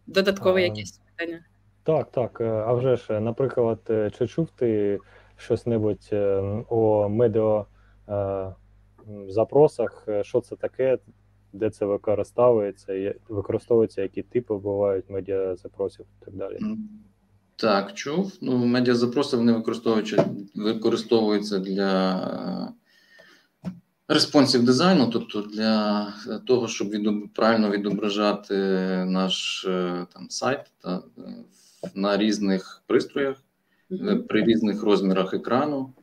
додаткове, 0.07 0.63
якесь 0.63 1.00
питання? 1.15 1.43
Так, 1.89 2.12
так. 2.12 2.41
Е, 2.41 2.63
а 2.67 2.74
вже 2.74 2.96
ж, 2.96 3.19
наприклад, 3.19 3.79
е, 3.89 4.12
чи 4.17 4.27
чув 4.27 4.50
ти 4.55 5.00
щось 5.38 5.65
небудь 5.65 6.10
е, 6.12 6.41
о 6.69 7.10
медіа 7.10 7.65
запросах, 9.27 10.08
що 10.22 10.41
це 10.41 10.55
таке, 10.55 10.98
де 11.53 11.69
це 11.69 11.86
використовується, 11.86 13.13
використовується, 13.29 14.01
які 14.01 14.22
типи 14.22 14.53
бувають 14.53 15.10
медіа 15.10 15.55
запросів 15.55 16.05
і 16.22 16.25
так 16.25 16.34
далі? 16.34 16.60
Так, 17.55 17.93
чув. 17.93 18.38
Ну, 18.41 18.65
медіа 18.65 18.96
запроси 18.96 19.38
вони 19.38 19.53
використовуються, 19.53 20.25
використовуються 20.55 21.60
для 21.60 22.74
респонсів 24.08 24.65
дизайну, 24.65 25.10
тобто 25.13 25.41
для 25.41 26.08
того, 26.48 26.67
щоб 26.67 26.89
відоб... 26.89 27.29
правильно 27.34 27.69
відображати 27.69 28.55
наш 29.05 29.63
там 30.13 30.29
сайт 30.29 30.60
та 30.81 31.01
на 31.95 32.17
різних 32.17 32.83
пристроях, 32.88 33.38
mm-hmm. 33.91 34.21
при 34.21 34.43
різних 34.43 34.83
розмірах 34.83 35.33
екрану. 35.33 35.93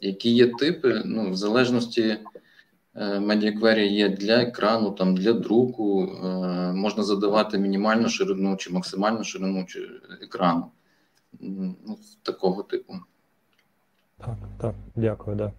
Які 0.00 0.30
є 0.30 0.46
типи, 0.46 1.02
ну, 1.04 1.30
в 1.30 1.36
залежності 1.36 2.18
медіаквері 3.20 3.88
є 3.88 4.08
для 4.08 4.42
екрану, 4.42 4.90
там 4.90 5.16
для 5.16 5.32
друку, 5.32 6.06
можна 6.74 7.02
задавати 7.02 7.58
мінімальну 7.58 8.08
ширину 8.08 8.56
чи 8.56 8.72
максимальну 8.72 9.24
ширину 9.24 9.64
чи 9.64 9.88
екрану. 10.22 10.70
Ну, 11.40 11.98
Такого 12.22 12.62
типу. 12.62 12.94
Так, 14.18 14.36
так, 14.60 14.74
дякую, 14.96 15.36
да. 15.36 15.52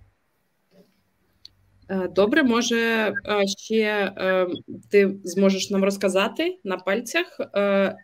Е, 1.92 2.08
добре, 2.08 2.44
може 2.44 2.78
е, 2.78 3.14
ще 3.48 4.14
е, 4.18 4.48
ти 4.90 5.16
зможеш 5.24 5.70
нам 5.70 5.84
розказати 5.84 6.58
на 6.64 6.78
пальцях 6.78 7.40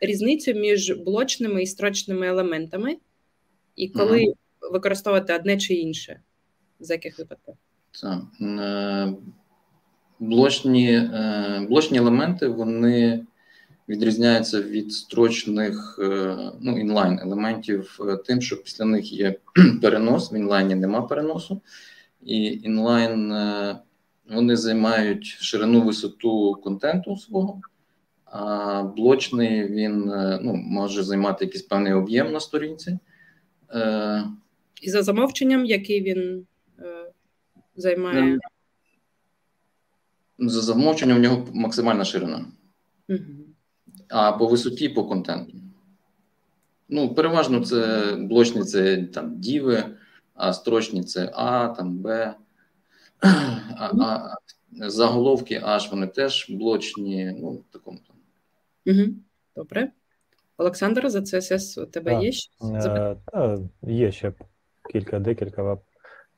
різницю 0.02 0.54
між 0.54 0.94
блочними 0.94 1.64
і 1.64 1.68
строчними 1.68 2.28
елементами, 2.28 2.98
і 3.76 3.90
коли 3.90 4.24
ага. 4.24 4.72
використовувати 4.72 5.36
одне 5.36 5.58
чи 5.58 5.74
інше, 5.74 6.20
з 6.80 6.90
яких 6.90 7.20
випадків? 7.20 7.54
Так. 8.02 8.22
Блочні 10.20 11.10
блочні 11.70 11.98
елементи 11.98 12.48
вони 12.48 13.26
відрізняється 13.90 14.62
від 14.62 14.94
строчних 14.94 15.96
ну, 16.62 16.80
інлайн 16.80 17.20
елементів 17.20 18.00
тим, 18.26 18.42
що 18.42 18.64
після 18.64 18.86
них 18.86 19.14
є 19.14 19.36
перенос, 19.82 20.34
в 20.34 20.36
інлайні 20.36 20.76
нема 20.76 21.02
переносу, 21.02 21.62
і 22.22 22.44
інлайн 22.64 23.34
вони 24.30 24.56
займають 24.56 25.26
ширину 25.26 25.82
висоту 25.82 26.60
контенту 26.64 27.18
свого, 27.18 27.62
а 28.26 28.84
блочний 28.84 29.68
він 29.68 30.06
ну, 30.42 30.54
може 30.56 31.04
займати 31.04 31.46
якийсь 31.46 31.64
певний 31.64 31.94
об'єм 31.94 32.32
на 32.32 32.40
сторінці. 32.40 33.00
І 34.82 34.90
за 34.90 35.04
замовченням, 35.04 35.66
який 35.66 36.04
він 36.04 36.46
е, 36.80 37.12
займає. 37.76 38.40
За 40.40 40.62
замовченням 40.62 41.18
в 41.18 41.22
нього 41.22 41.48
максимальна 41.54 42.06
ширина. 42.06 42.46
Угу. 43.10 43.20
А 44.10 44.32
по 44.32 44.48
висоті 44.48 44.90
по 44.90 45.06
контенту. 45.06 45.54
Ну, 46.90 47.14
переважно 47.14 47.60
це 47.60 48.12
блочні 48.20 48.64
це 48.64 49.04
там 49.04 49.40
діви, 49.40 49.84
а 50.38 50.54
строчні 50.54 51.04
це 51.04 51.32
А, 51.34 51.68
там 51.68 51.98
Б. 51.98 52.34
А, 53.78 53.92
а 54.00 54.38
заголовки 54.72 55.60
H 55.60 55.90
вони 55.92 56.08
теж 56.08 56.50
блочні, 56.50 57.36
ну, 57.40 57.52
в 57.52 57.74
такому 57.74 58.00
там. 58.08 58.16
Угу. 58.96 59.14
Добре. 59.56 59.92
Олександр, 60.58 61.10
за 61.10 61.20
CSS 61.20 61.84
у 61.84 61.86
тебе 61.86 62.12
Так. 62.12 62.24
є 62.24 62.32
ще? 62.32 62.52
Е, 62.64 63.16
та, 63.26 63.58
є 63.82 64.12
ще 64.12 64.34
кілька 64.92 65.20
декілька 65.20 65.78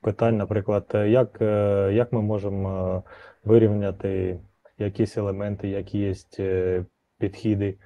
питань. 0.02 0.38
Наприклад, 0.38 0.92
як, 0.94 1.42
е, 1.42 1.92
як 1.94 2.14
ми 2.14 2.22
можемо 2.22 2.96
е, 3.08 3.10
вирівняти 3.44 4.40
якісь 4.78 5.18
елементи, 5.18 5.70
які 5.70 6.00
є 6.00 6.86
підхіди? 7.18 7.78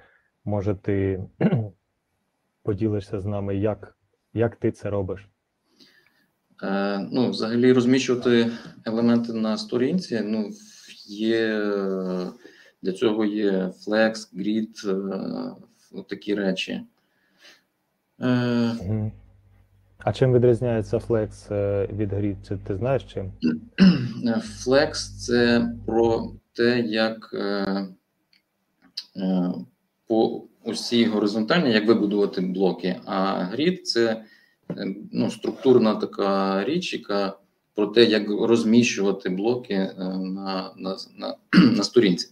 Може, 0.44 0.74
ти 0.74 1.24
поділишся 2.62 3.20
з 3.20 3.26
нами, 3.26 3.56
як, 3.56 3.96
як 4.34 4.56
ти 4.56 4.72
це 4.72 4.90
робиш? 4.90 5.28
Е, 6.62 6.98
ну, 7.12 7.30
взагалі 7.30 7.72
розміщувати 7.72 8.50
елементи 8.84 9.32
на 9.32 9.58
сторінці. 9.58 10.20
Ну, 10.24 10.50
є 11.06 11.58
для 12.82 12.92
цього 12.92 13.24
є 13.24 13.52
Flex, 13.86 14.14
Grid, 14.36 14.90
е, 15.98 16.02
такі 16.08 16.34
речі. 16.34 16.80
Е, 18.20 19.10
А 19.98 20.12
чим 20.12 20.32
відрізняється 20.32 20.98
Flex 20.98 21.48
від 21.96 22.12
Grid? 22.12 22.36
Чи 22.48 22.56
ти 22.56 22.76
знаєш 22.76 23.02
чим? 23.04 23.32
Flex 24.66 24.92
це 24.92 25.68
про 25.86 26.32
те, 26.52 26.80
як 26.80 27.34
по 30.06 30.44
усій 30.64 31.04
горизонтальній, 31.04 31.72
як 31.72 31.86
вибудувати 31.86 32.40
блоки. 32.40 32.96
А 33.04 33.46
Grid 33.52 33.82
це 33.82 34.24
ну, 35.12 35.30
структурна 35.30 35.94
така 35.94 36.64
річ, 36.64 36.92
яка 36.92 37.36
про 37.74 37.86
те, 37.86 38.04
як 38.04 38.30
розміщувати 38.30 39.28
блоки 39.28 39.74
е, 39.74 39.94
на, 40.18 40.72
на, 40.76 40.96
на, 41.16 41.36
на 41.76 41.82
сторінці. 41.82 42.28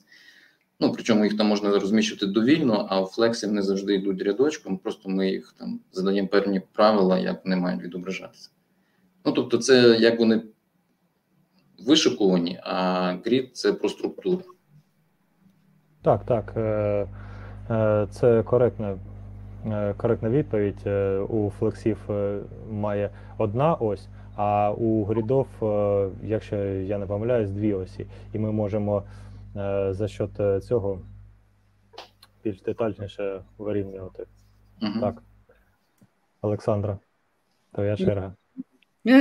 Ну, 0.80 0.92
причому 0.92 1.24
їх 1.24 1.36
там 1.36 1.46
можна 1.46 1.70
розміщувати 1.78 2.26
довільно, 2.26 2.86
а 2.90 3.00
в 3.00 3.06
флексі 3.06 3.46
вони 3.46 3.62
завжди 3.62 3.94
йдуть 3.94 4.22
рядочком, 4.22 4.78
просто 4.78 5.08
ми 5.08 5.30
їх 5.30 5.54
там 5.58 5.80
задаємо 5.92 6.28
певні 6.28 6.62
правила, 6.72 7.18
як 7.18 7.44
вони 7.44 7.56
мають 7.56 7.82
відображатися. 7.82 8.50
Ну, 9.24 9.32
тобто, 9.32 9.58
це 9.58 9.96
як 10.00 10.18
вони 10.18 10.42
вишикувані, 11.86 12.60
а 12.62 13.12
грід 13.24 13.50
це 13.56 13.72
про 13.72 13.88
структуру. 13.88 14.42
Так, 16.02 16.26
так. 16.26 16.52
е, 16.56 17.08
е, 17.70 18.06
Це 18.10 18.42
коректна, 18.42 18.90
е, 18.90 18.98
коректна 19.96 20.28
відповідь. 20.28 20.82
Е, 20.86 21.18
У 21.18 21.50
флексів 21.50 21.98
е, 22.10 22.40
має 22.70 23.10
одна 23.38 23.74
ось, 23.74 24.08
а 24.36 24.72
у 24.72 25.04
грідов, 25.04 25.46
е, 25.62 26.10
якщо 26.24 26.56
я 26.66 26.98
не 26.98 27.06
помиляюсь, 27.06 27.50
дві 27.50 27.74
осі. 27.74 28.06
І 28.32 28.38
ми 28.38 28.52
можемо 28.52 29.02
е, 29.56 29.94
за 29.94 30.08
счет 30.08 30.40
е, 30.40 30.60
цього 30.60 31.00
більш 32.44 32.60
детальніше 32.60 33.40
вирівнювати. 33.58 34.26
Угу. 34.82 35.00
Так. 35.00 35.22
Олександра, 36.40 36.98
твоя 37.72 37.96
черга. 37.96 38.34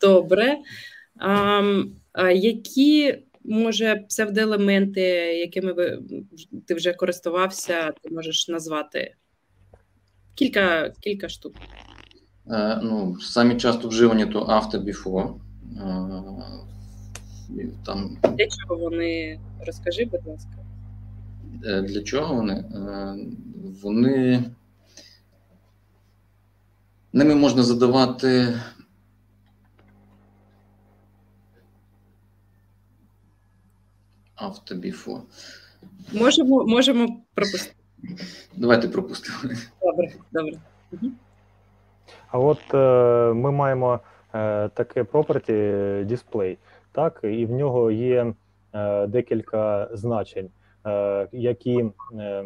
Добре. 0.00 0.58
А 2.12 2.30
які, 2.30 3.22
може, 3.48 3.96
псевдоелементи, 4.08 5.00
якими 5.38 5.72
ви, 5.72 6.02
ти 6.66 6.74
вже 6.74 6.92
користувався, 6.92 7.92
ти 8.02 8.10
можеш 8.10 8.48
назвати? 8.48 9.14
Кілька, 10.34 10.90
кілька 11.00 11.28
штук. 11.28 11.54
Е, 12.50 12.80
ну, 12.82 13.16
самі 13.20 13.56
часто 13.56 13.88
вживані 13.88 14.26
то 14.26 14.40
after 14.44 14.84
before. 14.84 15.34
Е, 15.76 17.68
там, 17.86 18.18
Для 18.22 18.46
чого 18.46 18.80
вони? 18.80 19.40
Розкажи, 19.66 20.04
будь 20.04 20.26
ласка. 20.26 20.50
е, 21.64 21.82
для 21.82 22.02
чого 22.02 22.34
вони? 22.34 22.52
Е, 22.54 23.16
вони 23.82 24.44
ними 27.12 27.34
можна 27.34 27.62
задавати 27.62 28.54
after 34.40 34.74
before. 34.74 35.20
Можемо, 36.12 36.64
можемо 36.66 37.08
пропустити. 37.34 37.74
Давайте 38.56 38.88
пропустимо. 38.88 39.38
Добре, 39.82 40.12
добре. 40.32 40.52
А 42.30 42.38
от 42.38 42.74
е, 42.74 43.32
ми 43.34 43.52
маємо 43.52 44.00
е, 44.34 44.68
таке 44.68 45.02
property 45.02 45.52
display, 46.06 46.56
так, 46.92 47.20
і 47.22 47.46
в 47.46 47.50
нього 47.50 47.90
є 47.90 48.34
е, 48.72 49.06
декілька 49.06 49.88
значень, 49.92 50.50
е, 50.86 51.28
які 51.32 51.84
е, 52.14 52.44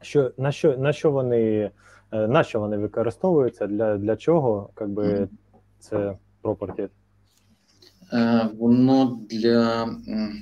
що, 0.00 0.32
на, 0.38 0.52
що, 0.52 0.76
на 0.78 0.92
що 0.92 1.10
вони 1.10 1.70
е, 2.12 2.28
на 2.28 2.44
що 2.44 2.60
вони 2.60 2.76
використовуються, 2.76 3.66
для, 3.66 3.96
для 3.96 4.16
чого 4.16 4.70
как 4.74 4.88
би, 4.88 5.28
це 5.78 6.16
property? 6.42 6.88
Е, 8.12 8.48
Воно 8.58 9.20
для, 9.30 9.84
е, 10.08 10.32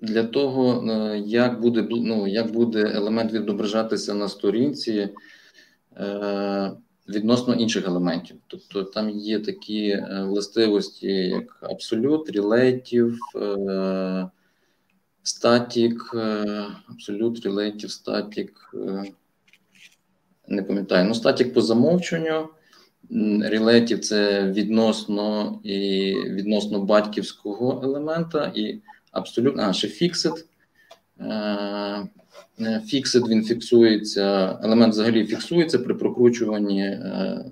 для 0.00 0.24
того, 0.24 0.90
е, 0.90 1.18
як 1.18 1.60
буде, 1.60 1.86
ну, 1.90 2.26
як 2.26 2.52
буде 2.52 2.92
елемент 2.94 3.32
відображатися 3.32 4.14
на 4.14 4.28
сторінці 4.28 5.08
е, 5.96 6.72
відносно 7.08 7.54
інших 7.54 7.86
елементів. 7.86 8.36
Тобто 8.46 8.82
там 8.82 9.10
є 9.10 9.40
такі 9.40 9.88
е, 9.88 10.24
властивості, 10.28 11.08
як 11.08 11.62
absolute, 11.62 12.32
relative, 12.32 13.16
е, 13.36 14.30
static, 15.24 15.96
е, 16.14 16.66
relative, 17.08 17.88
static, 17.88 18.50
е, 18.74 19.12
не 20.48 20.62
пам'ятаю. 20.62 21.04
Ну, 21.04 21.14
static 21.14 21.54
по 21.54 21.60
замовченню. 21.60 22.48
Relative– 23.10 23.98
це 23.98 24.50
відносно 24.52 25.58
і 25.64 26.12
відносно 26.26 26.80
батьківського 26.80 27.80
елемента, 27.84 28.52
і 28.54 28.80
абсолютно, 29.10 29.62
а 29.62 29.72
ще 29.72 29.88
fixed. 29.88 30.44
Е, 31.20 32.08
е, 32.60 32.82
він 33.28 33.44
фіксується, 33.44 34.58
елемент 34.62 34.92
взагалі 34.92 35.26
фіксується 35.26 35.78
при 35.78 35.94
прокручуванні 35.94 36.82
е, 36.82 37.44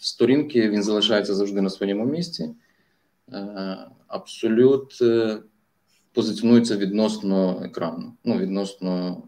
сторінки, 0.00 0.68
він 0.68 0.82
залишається 0.82 1.34
завжди 1.34 1.60
на 1.60 1.70
своєму 1.70 2.04
місці. 2.04 2.50
Абсолют 4.06 5.02
позиціонується 6.12 6.76
відносно 6.76 7.62
екрану, 7.64 8.12
ну, 8.24 8.38
відносно 8.38 9.22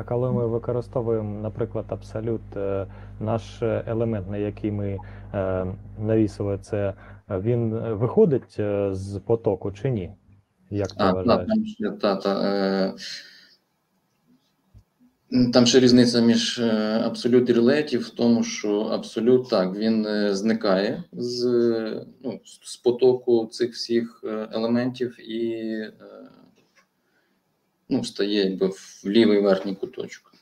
А 0.00 0.04
коли 0.04 0.32
ми 0.32 0.46
використовуємо, 0.46 1.40
наприклад, 1.42 1.84
абсолют, 1.88 2.56
е, 2.56 2.86
наш 3.20 3.62
елемент, 3.62 4.30
на 4.30 4.36
який 4.36 4.70
ми 4.70 4.98
е, 5.34 5.66
навісили 5.98 6.58
це, 6.62 6.94
е, 7.30 7.38
він 7.38 7.70
виходить 7.78 8.56
е, 8.58 8.88
з 8.94 9.20
потоку 9.26 9.72
чи 9.72 9.90
ні? 9.90 10.10
Як 10.70 10.88
ти 10.88 10.94
А, 10.98 11.12
вважаєш? 11.12 11.48
там 11.48 11.64
ще, 11.66 11.90
та, 11.90 12.16
та, 12.16 12.42
е, 12.44 12.94
там 15.52 15.66
ще 15.66 15.80
різниця 15.80 16.20
між 16.20 16.58
е, 16.58 17.00
абсолют 17.04 17.50
і 17.50 17.52
relative 17.52 17.98
в 17.98 18.10
тому, 18.10 18.42
що 18.42 18.80
абсолют 18.80 19.48
так, 19.48 19.74
він 19.76 20.06
е, 20.06 20.34
зникає 20.34 21.02
з, 21.12 21.44
е, 21.46 22.06
ну, 22.24 22.40
з- 22.44 22.76
потоку 22.76 23.46
цих 23.46 23.72
всіх 23.72 24.20
е, 24.24 24.48
елементів 24.52 25.30
і 25.30 25.54
е, 25.72 25.92
ну, 27.90 28.04
стає 28.04 28.50
якби 28.50 28.66
в 28.66 29.02
лівий 29.06 29.40
верхній 29.40 29.74
куточок. 29.74 30.34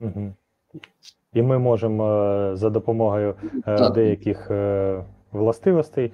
Угу. 0.00 0.32
І 1.34 1.42
ми 1.42 1.58
можемо 1.58 2.24
е, 2.24 2.56
за 2.56 2.70
допомогою 2.70 3.34
е, 3.66 3.78
Так. 3.78 3.94
деяких 3.94 4.50
е, 4.50 5.04
властивостей 5.32 6.12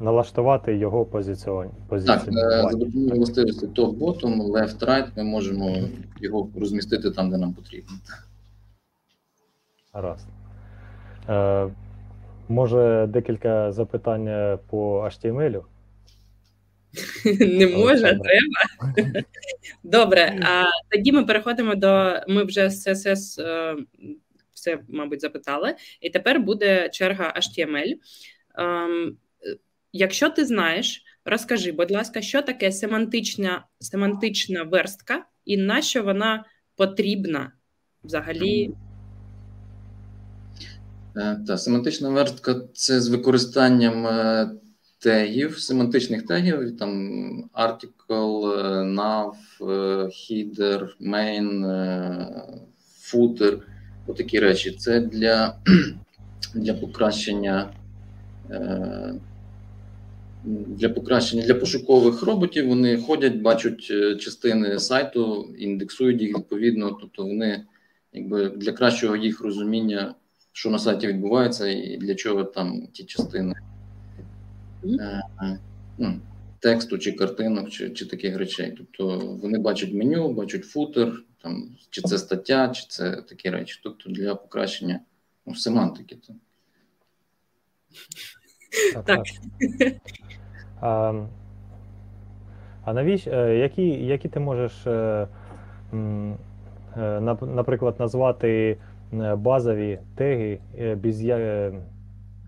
налаштувати 0.00 0.76
його 0.76 1.04
позиціон... 1.04 1.70
позиціонування. 1.88 2.62
Так, 2.62 2.72
за 2.72 2.78
допомогою 2.78 3.16
властивості 3.16 3.66
топ-ботом, 3.66 4.42
left-right 4.42 5.06
ми 5.16 5.24
можемо 5.24 5.76
його 6.20 6.48
розмістити 6.60 7.10
там, 7.10 7.30
де 7.30 7.38
нам 7.38 7.54
потрібно. 7.54 7.92
Гаразд. 9.92 10.26
Може, 12.48 13.06
декілька 13.06 13.72
запитань 13.72 14.58
по 14.70 15.00
HTML? 15.04 15.62
Не 17.40 17.66
може, 17.66 18.02
треба. 18.02 18.92
Добре, 19.82 20.40
а 20.42 20.64
тоді 20.90 21.12
ми 21.12 21.24
переходимо 21.24 21.74
до. 21.74 22.20
Ми 22.28 22.44
вже 22.44 22.70
з 22.70 22.86
CSS 22.86 23.42
е, 23.42 23.76
все, 24.52 24.78
мабуть, 24.88 25.20
запитали, 25.20 25.74
і 26.00 26.10
тепер 26.10 26.40
буде 26.40 26.88
черга 26.88 27.34
HTML. 27.36 27.94
Ем, 28.54 29.16
якщо 29.92 30.30
ти 30.30 30.44
знаєш, 30.44 31.02
розкажи, 31.24 31.72
будь 31.72 31.90
ласка, 31.90 32.22
що 32.22 32.42
таке 32.42 32.72
семантична 32.72 33.64
семантична 33.80 34.62
верстка 34.62 35.24
і 35.44 35.56
на 35.56 35.82
що 35.82 36.02
вона 36.02 36.44
потрібна 36.76 37.52
взагалі? 38.04 38.70
Та 41.46 41.58
семантична 41.58 42.08
верстка 42.08 42.60
це 42.74 43.00
з 43.00 43.08
використанням 43.08 44.06
е, 44.06 44.50
тегів, 44.98 45.58
семантичних 45.58 46.26
тегів, 46.26 46.76
там 46.76 46.90
article, 47.54 48.42
nav, 48.84 49.32
header, 49.60 50.88
main, 51.00 51.64
footer, 53.12 53.58
отакі 54.06 54.40
речі. 54.40 54.70
Це 54.70 55.00
для 55.00 55.58
для 56.54 56.74
покращення 56.74 57.70
для 60.44 60.88
покращення 60.88 61.42
для 61.42 61.54
пошукових 61.54 62.22
роботів. 62.22 62.68
Вони 62.68 62.96
ходять, 62.96 63.36
бачать 63.36 63.80
частини 64.20 64.78
сайту, 64.78 65.54
індексують 65.58 66.22
їх 66.22 66.38
відповідно, 66.38 66.98
тобто 67.00 67.22
вони 67.22 67.64
якби 68.12 68.48
для 68.48 68.72
кращого 68.72 69.16
їх 69.16 69.40
розуміння, 69.40 70.14
що 70.52 70.70
на 70.70 70.78
сайті 70.78 71.06
відбувається, 71.06 71.68
і 71.68 71.96
для 71.96 72.14
чого 72.14 72.44
там 72.44 72.86
ті 72.92 73.04
частини 73.04 73.54
ну, 75.98 76.20
тексту 76.58 76.98
чи 76.98 77.12
картинок, 77.12 77.70
чи 77.70 77.90
чи 77.90 78.06
таких 78.06 78.36
речей. 78.36 78.74
Тобто 78.76 79.18
вони 79.42 79.58
бачать 79.58 79.92
меню, 79.92 80.32
бачать 80.32 80.64
футер, 80.64 81.22
там, 81.42 81.76
чи 81.90 82.02
це 82.02 82.18
стаття, 82.18 82.68
чи 82.68 82.86
це 82.88 83.22
такі 83.22 83.50
речі. 83.50 83.80
Тобто 83.82 84.10
для 84.10 84.34
покращення 84.34 85.00
ну, 85.46 85.54
семантики. 85.54 86.16
То. 86.16 86.34
Так. 88.94 89.04
так. 89.04 89.22
А 90.80 91.26
а 92.88 92.92
навіщо, 92.92 93.30
е, 93.30 93.56
які 93.56 93.88
які 93.88 94.28
ти 94.28 94.40
можеш, 94.40 94.86
е, 94.86 95.26
е, 95.92 97.20
наприклад, 97.40 97.94
назвати 97.98 98.76
базові 99.36 99.98
теги, 100.14 100.58
без 101.02 101.24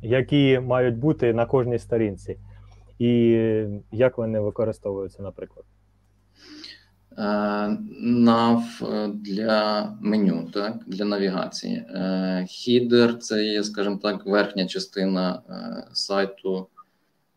які 0.02 0.60
мають 0.60 0.96
бути 0.96 1.32
на 1.32 1.46
кожній 1.46 1.78
сторінці, 1.78 2.36
і 2.98 3.10
як 3.92 4.18
вони 4.18 4.40
використовуються, 4.40 5.22
наприклад? 5.22 5.64
Nav 7.18 8.62
е, 8.82 9.08
для 9.08 9.88
меню, 10.00 10.50
так, 10.54 10.76
для 10.86 11.04
навігації. 11.04 11.84
Хідер 12.48 13.18
це 13.18 13.44
є, 13.44 13.64
скажімо 13.64 13.98
так, 14.02 14.26
верхня 14.26 14.66
частина 14.66 15.42
е, 15.50 15.86
сайту, 15.92 16.66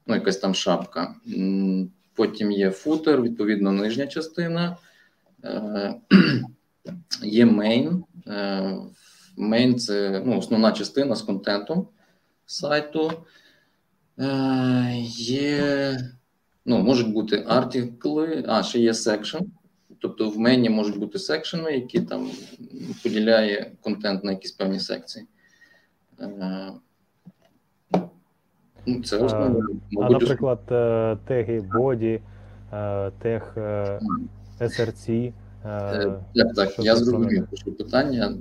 ну, 0.07 0.15
якась 0.15 0.37
там 0.37 0.55
шапка. 0.55 1.15
Потім 2.15 2.51
є 2.51 2.71
футер, 2.71 3.21
відповідно, 3.21 3.71
нижня 3.71 4.07
частина. 4.07 4.77
Е, 5.43 5.93
є 7.23 7.45
main. 7.45 8.03
Main– 9.37 9.73
це 9.75 10.23
ну, 10.25 10.37
основна 10.37 10.71
частина 10.71 11.15
з 11.15 11.21
контентом 11.21 11.87
сайту. 12.45 13.11
Е, 14.19 14.93
Є, 15.17 15.97
ну, 16.65 16.79
можуть 16.79 17.13
бути 17.13 17.43
артикли, 17.47 18.45
а 18.47 18.63
ще 18.63 18.79
є 18.79 18.91
section. 18.91 19.41
Тобто 19.99 20.29
в 20.29 20.39
мені 20.39 20.69
можуть 20.69 20.97
бути 20.97 21.19
секшени, 21.19 21.71
які 21.71 22.01
там 22.01 22.29
поділяє 23.03 23.71
контент 23.81 24.23
на 24.23 24.31
якісь 24.31 24.51
певні 24.51 24.79
секції. 24.79 25.25
Е, 26.19 26.71
ну, 28.85 29.03
Це 29.03 29.17
основне. 29.17 29.59
А, 30.01 30.09
наприклад, 30.09 30.59
е, 30.71 31.17
теги 31.27 31.59
body, 31.59 32.21
е, 32.73 33.11
тег 33.19 33.53
SRC. 34.59 35.33
Так, 35.63 36.53
так, 36.55 36.79
я 36.79 36.95
зрозумів 36.95 37.47
питання. 37.77 38.35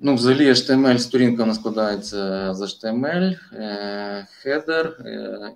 Ну, 0.00 0.14
взагалі, 0.14 0.50
HTML 0.50 0.98
сторінка 0.98 1.42
вона 1.42 1.54
складається 1.54 2.54
з 2.54 2.60
HTML, 2.60 3.36
header 4.46 4.92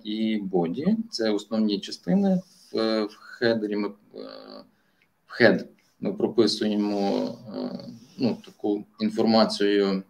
і 0.03 0.41
body. 0.51 0.95
Це 1.11 1.29
основні 1.29 1.79
частини. 1.79 2.41
В 2.73 3.07
хедері 3.09 3.75
ми 3.75 3.87
в 3.87 5.41
head 5.41 5.65
ми 5.99 6.13
прописуємо 6.13 7.29
ну, 8.17 8.37
таку 8.45 8.85
інформацію 8.99 10.03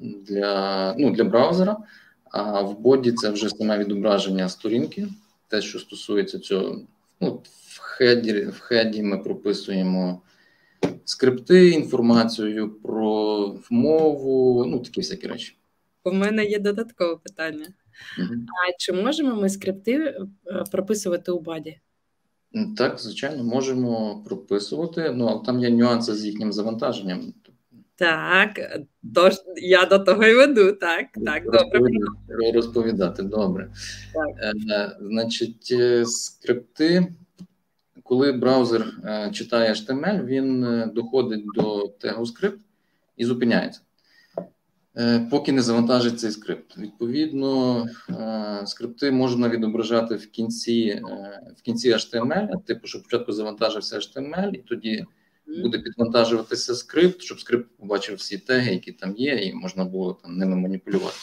для 0.00 0.94
ну, 0.98 1.10
для 1.10 1.24
браузера, 1.24 1.76
а 2.24 2.62
в 2.62 2.78
боді 2.78 3.12
це 3.12 3.30
вже 3.30 3.48
саме 3.48 3.78
відображення 3.78 4.48
сторінки, 4.48 5.08
те, 5.48 5.62
що 5.62 5.78
стосується 5.78 6.38
цього. 6.38 6.80
Ну, 7.20 7.42
В 7.68 7.78
хеді, 7.80 8.32
в 8.32 8.60
хеді 8.60 9.02
ми 9.02 9.18
прописуємо 9.18 10.22
скрипти, 11.04 11.68
інформацію 11.68 12.70
про 12.70 13.54
мову, 13.70 14.64
ну 14.66 14.78
такі 14.78 15.00
всякі 15.00 15.26
речі. 15.26 15.56
У 16.04 16.12
мене 16.12 16.44
є 16.44 16.58
додаткове 16.58 17.16
питання. 17.16 17.66
Угу. 18.18 18.34
А 18.34 18.72
чи 18.78 18.92
можемо 18.92 19.34
ми 19.34 19.48
скрипти 19.48 19.92
е, 19.92 20.26
прописувати 20.72 21.32
у 21.32 21.40
body? 21.40 21.78
Так, 22.76 22.98
звичайно, 22.98 23.44
можемо 23.44 24.24
прописувати, 24.28 25.12
ну 25.16 25.26
але 25.26 25.44
там 25.44 25.60
є 25.60 25.70
нюанси 25.70 26.14
з 26.14 26.26
їхнім 26.26 26.52
завантаженням. 26.52 27.34
Так, 27.96 28.80
тож 29.14 29.34
я 29.56 29.86
до 29.86 29.98
того 29.98 30.24
й 30.24 30.34
веду, 30.34 30.72
так, 30.72 31.06
так, 31.24 31.44
добре. 31.44 31.80
Розповідати, 32.54 33.22
добре. 33.22 33.70
Так. 34.12 34.54
Е, 34.70 34.96
Значить, 35.00 35.68
е, 35.72 36.04
скрипти 36.06 37.12
коли 38.10 38.32
браузер 38.32 38.92
е, 39.04 39.30
читає 39.32 39.72
HTML, 39.72 40.24
він 40.24 40.64
е, 40.64 40.90
доходить 40.94 41.44
до 41.54 41.88
тегу 41.88 42.26
скрипт 42.26 42.60
і 43.16 43.24
зупиняється, 43.24 43.80
е, 44.96 45.28
поки 45.30 45.52
не 45.52 45.62
завантажить 45.62 46.20
цей 46.20 46.30
скрипт. 46.30 46.78
Відповідно, 46.78 47.86
скрипти 48.64 49.10
можна 49.10 49.48
відображати 49.48 50.14
в 50.14 50.30
кінці 50.30 51.02
в 51.58 51.62
кінці 51.62 51.92
HTML, 51.92 52.64
типу, 52.64 52.86
щоб 52.86 53.02
спочатку 53.02 53.32
завантажився 53.32 53.96
HTML, 53.96 54.50
і 54.54 54.58
тоді 54.58 55.04
буде 55.62 55.78
підвантажуватися 55.78 56.74
скрипт, 56.74 57.22
щоб 57.22 57.40
скрипт 57.40 57.68
побачив 57.78 58.16
всі 58.16 58.38
теги, 58.38 58.72
які 58.72 58.92
там 58.92 59.16
є, 59.16 59.34
і 59.34 59.54
можна 59.54 59.84
було 59.84 60.18
там 60.22 60.36
ними 60.36 60.56
маніпулювати. 60.56 61.16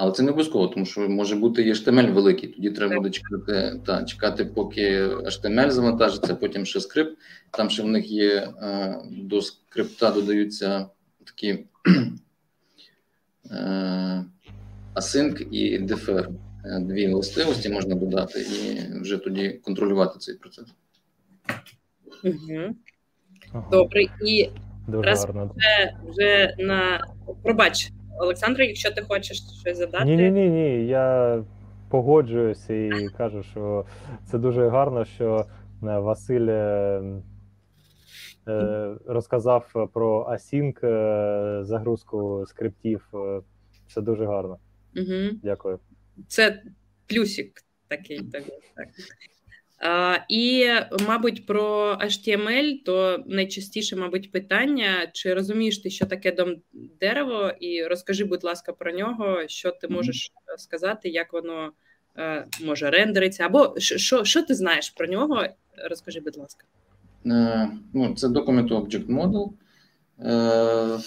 Але 0.00 0.12
це 0.12 0.22
не 0.22 0.30
обов'язково, 0.30 0.68
тому 0.68 0.86
що 0.86 1.08
може 1.08 1.36
бути 1.36 1.62
і 1.62 1.72
HTML 1.72 2.12
великий. 2.12 2.48
Тоді 2.48 2.70
треба 2.70 2.96
буде 2.96 3.10
чекати, 3.10 3.80
та, 3.86 4.04
чекати, 4.04 4.44
поки 4.44 5.06
HTML 5.06 5.70
завантажиться, 5.70 6.34
потім 6.34 6.66
ще 6.66 6.80
скрипт. 6.80 7.18
Там 7.50 7.70
ще 7.70 7.82
в 7.82 7.86
них 7.86 8.10
є 8.10 8.52
е, 8.62 8.96
до 9.10 9.42
скрипта 9.42 10.10
додаються 10.10 10.86
такі 11.24 11.64
е, 13.50 14.24
async 14.94 15.42
і 15.50 15.78
defer. 15.78 16.28
Е, 16.64 16.80
дві 16.80 17.08
властивості 17.08 17.68
можна 17.68 17.94
додати 17.94 18.40
і 18.40 19.00
вже 19.00 19.16
тоді 19.16 19.48
контролювати 19.48 20.18
цей 20.18 20.34
процес. 20.34 20.66
Угу. 22.24 22.74
Добре, 23.70 24.02
і 24.02 24.50
Дуже 24.88 25.02
раз 25.02 25.24
гарно. 25.24 25.54
вже, 25.56 25.96
вже 26.08 26.54
на 26.58 27.06
пробач. 27.42 27.92
Олександр, 28.20 28.62
якщо 28.62 28.90
ти 28.90 29.02
хочеш 29.02 29.42
щось 29.60 29.78
задати. 29.78 30.04
Ні, 30.04 30.16
ні, 30.16 30.30
ні, 30.30 30.48
ні. 30.48 30.86
Я 30.86 31.44
погоджуюся 31.88 32.74
і 32.74 33.08
кажу, 33.18 33.42
що 33.42 33.86
це 34.30 34.38
дуже 34.38 34.68
гарно, 34.68 35.04
що 35.04 35.46
е, 35.82 35.98
Василь 35.98 36.46
е, 36.48 37.02
е, 38.48 38.94
розказав 39.06 39.90
про 39.92 40.28
Async 40.32 40.74
загрузку 41.64 42.44
скриптів. 42.46 43.08
Це 43.94 44.00
дуже 44.00 44.26
гарно. 44.26 44.58
Угу. 44.96 45.38
Дякую. 45.42 45.78
Це 46.28 46.62
плюсик 47.06 47.52
такий. 47.88 48.20
Так. 48.20 48.44
І, 50.28 50.66
мабуть, 51.08 51.46
про 51.46 51.92
HTML 52.04 52.84
то 52.84 53.24
найчастіше, 53.26 53.96
мабуть, 53.96 54.32
питання: 54.32 55.10
чи 55.12 55.34
розумієш 55.34 55.78
ти, 55.78 55.90
що 55.90 56.06
таке 56.06 56.32
дом 56.32 56.56
дерево, 57.00 57.52
і 57.60 57.84
розкажи, 57.84 58.24
будь 58.24 58.44
ласка, 58.44 58.72
про 58.72 58.92
нього, 58.92 59.38
що 59.46 59.70
ти 59.70 59.88
можеш 59.88 60.32
сказати, 60.58 61.08
як 61.08 61.32
воно 61.32 61.72
е, 62.18 62.46
може 62.64 62.90
рендериться, 62.90 63.46
або 63.46 63.74
що 63.78 64.24
що 64.24 64.42
ти 64.42 64.54
знаєш 64.54 64.90
про 64.90 65.06
нього? 65.06 65.46
Розкажи, 65.90 66.20
будь 66.20 66.36
ласка. 66.36 66.64
Е, 67.26 67.70
ну, 67.94 68.14
Це 68.14 68.26
Document 68.26 68.68
Object 68.68 69.06
Model. 69.06 69.50
Е, 70.24 70.98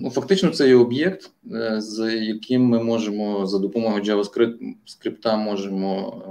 ну, 0.00 0.10
Фактично, 0.10 0.50
це 0.50 0.68
є 0.68 0.74
об'єкт, 0.74 1.30
з 1.78 2.16
яким 2.22 2.62
ми 2.62 2.82
можемо 2.82 3.46
за 3.46 3.58
допомогою 3.58 4.02
JavaScript 4.02 5.36
можемо 5.36 6.22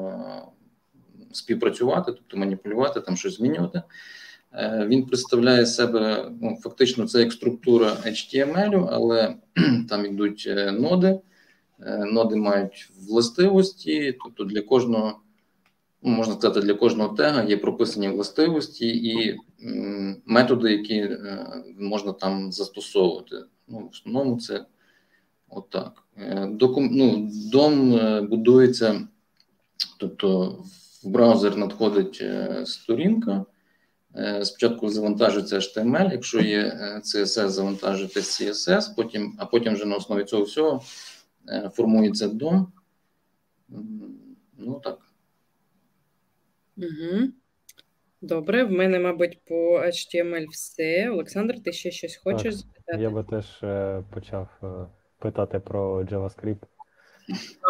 співпрацювати, 1.33 2.11
тобто 2.11 2.37
маніпулювати, 2.37 3.01
там 3.01 3.17
щось 3.17 3.37
змінювати. 3.37 3.81
Е, 4.53 4.85
він 4.87 5.05
представляє 5.05 5.65
себе, 5.65 6.31
ну, 6.41 6.57
фактично, 6.61 7.07
це 7.07 7.19
як 7.19 7.33
структура 7.33 7.97
HTML, 8.05 8.87
але 8.91 9.35
там 9.89 10.05
йдуть 10.05 10.43
е, 10.47 10.71
ноди. 10.71 11.19
Е, 11.79 12.05
ноди 12.05 12.35
мають 12.35 12.89
властивості, 13.07 14.17
тобто 14.23 14.43
для 14.43 14.61
кожного, 14.61 15.19
ну, 16.01 16.11
можна 16.11 16.33
сказати, 16.33 16.61
для 16.61 16.73
кожного 16.73 17.15
тега 17.15 17.43
є 17.43 17.57
прописані 17.57 18.09
властивості 18.09 18.87
і 18.87 19.37
методи, 20.25 20.71
які 20.71 21.09
можна 21.79 22.11
там 22.11 22.51
застосовувати. 22.51 23.35
Ну, 23.67 23.79
В 23.79 23.89
основному 23.89 24.39
це 24.39 24.65
отак. 25.49 26.03
Ну, 26.77 27.29
Дом 27.51 27.99
будується, 28.27 29.07
тобто 29.97 30.57
в 31.03 31.09
браузер 31.09 31.57
надходить 31.57 32.19
е, 32.21 32.65
сторінка. 32.65 33.45
Е, 34.15 34.45
спочатку 34.45 34.89
завантажується 34.89 35.55
HTML, 35.55 36.11
якщо 36.11 36.41
є 36.41 36.59
е, 36.59 37.01
CSS, 37.03 37.47
завантажуєте 37.47 38.19
CSS, 38.19 38.95
потім, 38.95 39.35
а 39.39 39.45
потім 39.45 39.73
вже 39.73 39.85
на 39.85 39.95
основі 39.95 40.23
цього 40.23 40.43
всього 40.43 40.81
формується 41.73 42.27
DOM. 42.27 42.65
Ну 44.57 44.81
так. 44.83 44.99
Угу. 46.77 47.27
Добре, 48.21 48.63
в 48.63 48.71
мене, 48.71 48.99
мабуть, 48.99 49.39
по 49.45 49.79
HTML 49.79 50.47
все. 50.49 51.09
Олександр, 51.09 51.63
ти 51.63 51.71
ще 51.71 51.91
щось 51.91 52.15
хочеш 52.15 52.53
запитати? 52.53 53.01
Я 53.01 53.09
би 53.09 53.23
теж 53.23 53.45
почав 54.13 54.47
питати 55.19 55.59
про 55.59 56.03
JavaScript. 56.03 56.70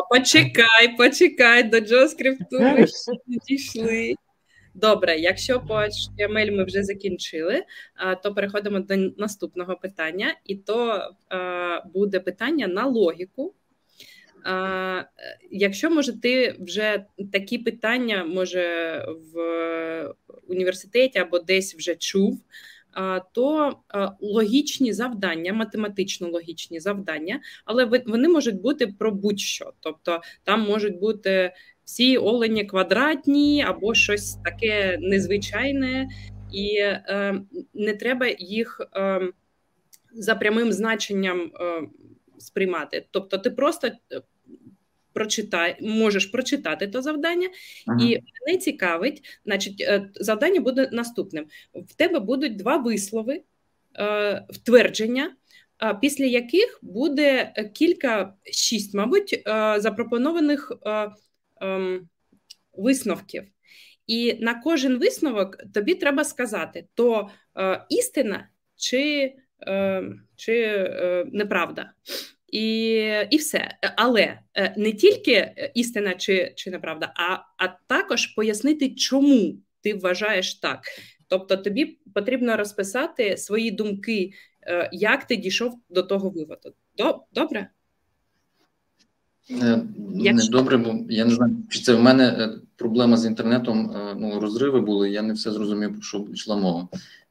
Почекай, 0.09 0.97
почекай, 0.97 1.63
до 1.63 1.77
JavaScript 1.77 2.51
ми 2.51 2.87
ще 2.87 3.11
не 3.27 3.37
дійшли. 3.47 4.15
Добре, 4.73 5.17
якщо 5.17 5.59
по 5.59 5.73
HTML 5.73 6.51
ми 6.51 6.63
вже 6.63 6.83
закінчили, 6.83 7.63
то 8.23 8.33
переходимо 8.33 8.79
до 8.79 8.97
наступного 8.97 9.75
питання, 9.75 10.35
і 10.45 10.55
то 10.55 11.09
буде 11.93 12.19
питання 12.19 12.67
на 12.67 12.85
логіку. 12.85 13.53
Якщо 15.51 15.89
може, 15.89 16.21
ти 16.21 16.55
вже 16.59 17.05
такі 17.31 17.57
питання, 17.57 18.25
може, 18.25 19.05
в 19.33 20.13
університеті 20.47 21.19
або 21.19 21.39
десь 21.39 21.75
вже 21.75 21.95
чув, 21.95 22.41
то 23.33 23.77
логічні 24.19 24.93
завдання, 24.93 25.53
математично 25.53 26.29
логічні 26.29 26.79
завдання, 26.79 27.39
але 27.65 27.85
вони 27.85 28.27
можуть 28.27 28.61
бути 28.61 28.87
про 28.87 29.11
будь-що. 29.11 29.73
Тобто 29.79 30.21
там 30.43 30.61
можуть 30.61 30.99
бути 30.99 31.53
всі 31.85 32.17
олені 32.17 32.65
квадратні 32.65 33.63
або 33.67 33.93
щось 33.93 34.35
таке 34.35 34.97
незвичайне, 35.01 36.09
і 36.53 36.75
е, 36.77 37.41
не 37.73 37.93
треба 37.93 38.27
їх 38.39 38.81
е, 38.95 39.21
за 40.13 40.35
прямим 40.35 40.71
значенням 40.71 41.39
е, 41.41 41.81
сприймати. 42.37 43.05
Тобто, 43.11 43.37
ти 43.37 43.49
просто 43.49 43.91
прочитай, 45.13 45.77
можеш 45.81 46.25
прочитати 46.25 46.87
то 46.87 47.01
завдання, 47.01 47.49
ага. 47.87 47.99
і 48.01 48.19
мене 48.47 48.59
цікавить, 48.59 49.23
значить, 49.45 49.81
е, 49.81 50.09
завдання 50.15 50.61
буде 50.61 50.89
наступним: 50.91 51.45
в 51.73 51.93
тебе 51.95 52.19
будуть 52.19 52.55
два 52.55 52.77
вислови, 52.77 53.41
е, 53.99 54.45
втвердження. 54.49 55.35
Після 56.01 56.25
яких 56.25 56.79
буде 56.81 57.53
кілька 57.73 58.33
шість, 58.43 58.93
мабуть, 58.93 59.43
е, 59.47 59.75
запропонованих 59.79 60.71
ем, 61.61 62.09
висновків. 62.73 63.43
І 64.07 64.33
на 64.33 64.53
кожен 64.53 64.97
висновок 64.97 65.57
тобі 65.73 65.95
треба 65.95 66.23
сказати, 66.23 66.87
то 66.93 67.29
істина 67.89 68.47
чи 68.75 69.33
чи 70.35 70.83
неправда. 71.31 71.91
І 72.51 72.95
і 73.29 73.37
все. 73.37 73.77
Але 73.95 74.39
е, 74.55 74.73
не 74.77 74.91
тільки 74.91 75.31
е, 75.31 75.71
істина 75.75 76.13
чи 76.13 76.53
чи 76.55 76.71
неправда, 76.71 77.13
а, 77.15 77.37
а 77.65 77.67
також 77.87 78.27
пояснити, 78.27 78.89
чому 78.89 79.55
ти 79.81 79.93
вважаєш 79.93 80.55
так. 80.55 80.79
Тобто, 81.27 81.57
тобі 81.57 81.97
потрібно 82.13 82.57
розписати 82.57 83.37
свої 83.37 83.71
думки, 83.71 84.31
е, 84.67 84.89
як 84.93 85.27
ти 85.27 85.35
дійшов 85.35 85.79
до 85.89 86.03
того 86.03 86.29
виводу. 86.29 86.73
Добре? 87.33 87.69
Не, 89.49 90.33
не 90.33 90.47
добре, 90.49 90.77
бо 90.77 90.95
я 91.09 91.25
не 91.25 91.31
знаю, 91.31 91.55
чи 91.69 91.79
це 91.79 91.93
в 91.93 92.01
мене 92.01 92.49
проблема 92.75 93.17
з 93.17 93.25
інтернетом. 93.25 93.95
Ну, 94.17 94.39
розриви 94.39 94.81
були, 94.81 95.09
я 95.09 95.21
не 95.21 95.33
все 95.33 95.51
зрозумів, 95.51 96.03
що 96.03 96.27
йшла 96.33 96.57
мова. 96.57 96.87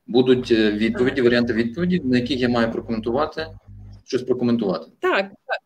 Будуть 0.07 0.51
відповіді, 0.51 1.23
варіанти 1.23 1.53
відповіді, 1.53 2.01
на 2.05 2.19
яких 2.19 2.41
я 2.41 2.49
маю 2.49 2.73
прокоментувати 2.73 3.47
щось 4.11 4.23
прокоментувати. 4.23 4.91
Так, 5.01 5.31
так, 5.47 5.61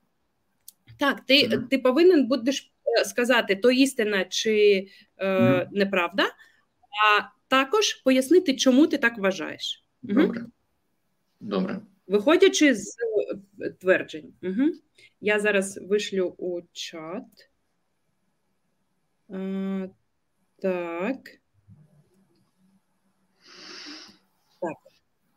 так 0.99 1.27
ти 1.27 1.49
mm-hmm. 1.49 1.69
ти 1.69 1.79
повинен 1.79 2.27
будеш 2.27 2.73
е, 3.01 3.05
сказати, 3.05 3.57
то 3.57 3.71
істина 3.71 4.25
чи 4.25 4.89
е, 5.17 5.27
mm-hmm. 5.27 5.69
неправда, 5.73 6.23
а 6.23 7.23
також 7.49 7.95
пояснити, 7.95 8.57
чому 8.57 8.87
ти 8.87 8.99
так 8.99 9.19
вважаєш. 9.19 9.85
Добре. 10.03 10.47
Добре. 11.41 11.81
Виходячи 12.07 12.75
з 12.75 12.97
е, 13.61 13.71
тверджень, 13.71 14.33
Угу. 14.43 14.71
я 15.21 15.41
зараз 15.41 15.79
вишлю 15.83 16.35
у 16.39 16.61
чат. 16.73 17.51
А, 19.29 19.89
Так. 20.59 21.19
Так. 24.61 24.79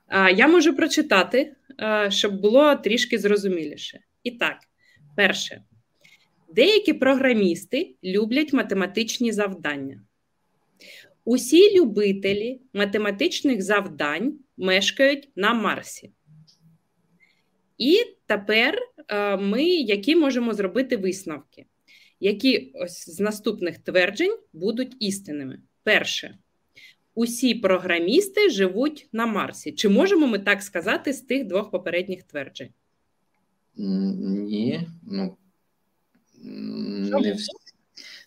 А, 0.08 0.30
Я 0.30 0.48
можу 0.48 0.76
прочитати 0.76 1.57
щоб 2.10 2.42
було 2.42 2.76
трішки 2.76 3.20
зрозуміліше. 3.20 4.00
І 4.24 4.32
так, 4.32 4.58
перше, 5.16 5.64
деякі 6.56 6.94
програмісти 6.94 7.96
люблять 8.04 8.54
математичні 8.54 9.32
завдання. 9.32 10.02
Усі 11.26 11.80
любителі 11.80 12.62
математичних 12.74 13.62
завдань 13.62 14.40
мешкають 14.58 15.30
на 15.36 15.54
Марсі. 15.54 16.12
І 17.78 17.98
тепер 18.26 18.80
е, 19.08 19.38
ми 19.38 19.64
які 19.66 20.16
можемо 20.16 20.54
зробити 20.54 20.98
висновки, 20.98 21.66
які 22.20 22.72
ось 22.74 23.10
з 23.10 23.20
наступних 23.20 23.78
тверджень 23.78 24.38
будуть 24.54 24.96
істинними. 25.00 25.60
Перше, 25.84 26.38
усі 27.18 27.56
програмісти 27.56 28.50
живуть 28.50 29.08
на 29.12 29.26
Марсі. 29.26 29.72
Чи 29.72 29.90
можемо 29.90 30.28
ми 30.28 30.40
так 30.40 30.62
сказати 30.62 31.14
з 31.14 31.22
тих 31.22 31.48
двох 31.48 31.72
попередніх 31.72 32.24
тверджень? 32.24 32.70
Ні. 33.76 34.88
ну 35.04 35.38
не 37.20 37.34
всі, 37.34 37.52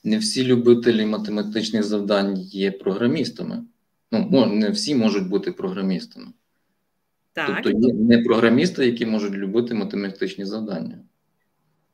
не 0.05 0.18
всі 0.18 0.44
любителі 0.44 1.07
математичних 1.07 1.83
завдань 1.83 2.38
є 2.38 2.70
програмістами. 2.70 3.64
Ну, 4.12 4.46
не 4.46 4.70
всі 4.70 4.94
можуть 4.94 5.29
бути 5.29 5.53
програмістами. 5.53 6.26
Так. 7.33 7.46
Тобто 7.46 7.70
є 7.70 7.94
не 7.94 8.18
програмісти, 8.18 8.87
які 8.87 9.07
можуть 9.07 9.35
любити 9.35 9.74
математичні 9.74 10.44
завдання. 10.44 10.98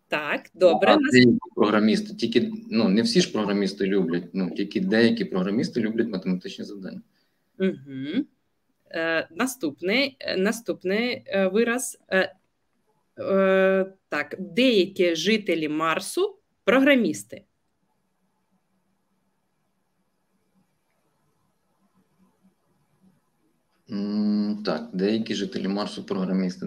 Так, 0.08 0.50
добре. 0.54 0.92
А 0.92 1.10
деякі 1.12 1.38
програмісти, 1.54 2.14
тільки 2.14 2.52
ну 2.70 2.88
не 2.88 3.02
всі 3.02 3.20
ж 3.20 3.32
програмісти 3.32 3.86
люблять, 3.86 4.24
ну 4.32 4.50
тільки 4.50 4.80
деякі 4.80 5.24
програмісти 5.24 5.80
люблять 5.80 6.08
математичні 6.08 6.64
завдання. 6.64 7.02
Угу. 7.58 8.24
Е, 8.90 9.28
Наступний 9.30 10.16
наступний 10.38 11.24
е, 11.26 11.48
вираз. 11.48 11.98
Е, 12.08 12.36
е, 13.18 13.92
Так, 14.08 14.36
деякі 14.38 15.14
жителі 15.14 15.68
Марсу 15.68 16.38
програмісти. 16.64 17.44
Так, 24.64 24.88
деякі 24.92 25.34
жителі 25.34 25.68
Марсу 25.68 26.04
програмісти. 26.04 26.66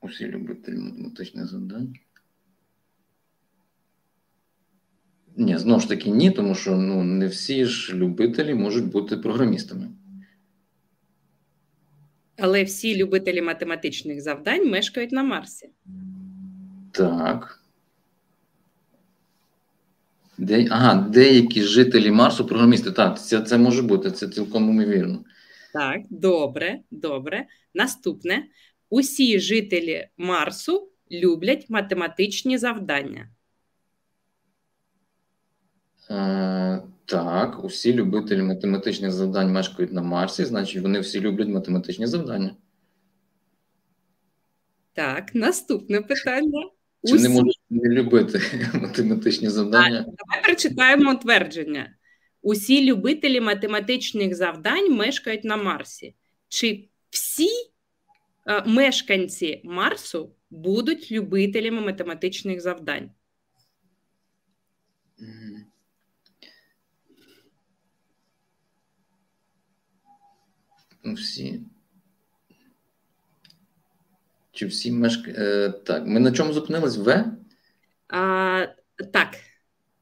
Усі 0.00 0.26
любителі 0.26 0.76
математичних 0.76 1.46
завдань. 1.46 1.94
Ні, 5.36 5.58
знову 5.58 5.80
ж 5.80 5.88
таки, 5.88 6.10
ні, 6.10 6.30
тому 6.30 6.54
що 6.54 6.76
ну, 6.76 7.04
не 7.04 7.26
всі 7.26 7.64
ж 7.64 7.94
любителі 7.94 8.54
можуть 8.54 8.90
бути 8.90 9.16
програмістами. 9.16 9.88
Але 12.38 12.64
всі 12.64 12.96
любителі 12.96 13.42
математичних 13.42 14.20
завдань 14.20 14.70
мешкають 14.70 15.12
на 15.12 15.22
Марсі. 15.22 15.70
Так. 16.92 17.62
Де, 20.38 20.68
ага, 20.70 20.94
деякі 20.94 21.62
жителі 21.62 22.10
Марсу 22.10 22.46
програмісти. 22.46 22.90
Так, 22.90 23.20
це 23.20 23.40
це 23.40 23.58
може 23.58 23.82
бути, 23.82 24.10
це 24.10 24.28
цілком 24.28 24.70
ймовірно. 24.70 25.24
Так, 25.72 26.00
добре, 26.10 26.78
добре. 26.90 27.46
Наступне: 27.74 28.44
усі 28.90 29.40
жителі 29.40 30.08
Марсу 30.16 30.88
люблять 31.12 31.70
математичні 31.70 32.58
завдання. 32.58 33.28
Е, 36.10 36.82
Так, 37.04 37.64
усі 37.64 37.94
любителі 37.94 38.42
математичних 38.42 39.12
завдань 39.12 39.52
мешкають 39.52 39.92
на 39.92 40.02
Марсі, 40.02 40.44
значить, 40.44 40.82
вони 40.82 41.00
всі 41.00 41.20
люблять 41.20 41.48
математичні 41.48 42.06
завдання. 42.06 42.56
Так, 44.92 45.34
наступне 45.34 46.00
питання. 46.00 46.70
Чи 47.04 47.14
Усі... 47.14 47.28
не 47.28 47.34
можуть 47.34 47.60
не 47.70 47.88
любити 47.88 48.40
математичні 48.74 49.48
завдання? 49.48 50.00
Давай 50.00 50.44
прочитаємо 50.44 51.14
твердження. 51.14 51.94
Усі 52.42 52.90
любителі 52.90 53.40
математичних 53.40 54.34
завдань 54.34 54.94
мешкають 54.94 55.44
на 55.44 55.56
Марсі. 55.56 56.14
Чи 56.48 56.88
всі 57.10 57.48
мешканці 58.66 59.60
Марсу 59.64 60.34
будуть 60.50 61.12
любителями 61.12 61.80
математичних 61.80 62.60
завдань? 62.60 63.10
Ну, 71.04 71.14
всі. 71.14 71.60
Чи 74.52 74.66
всі 74.66 74.92
мешк... 74.92 75.28
Е, 75.28 75.70
так, 75.70 76.06
ми 76.06 76.20
на 76.20 76.32
чому 76.32 76.52
зупинились? 76.52 76.96
В? 76.96 77.24
А, 78.08 78.66
так, 79.12 79.36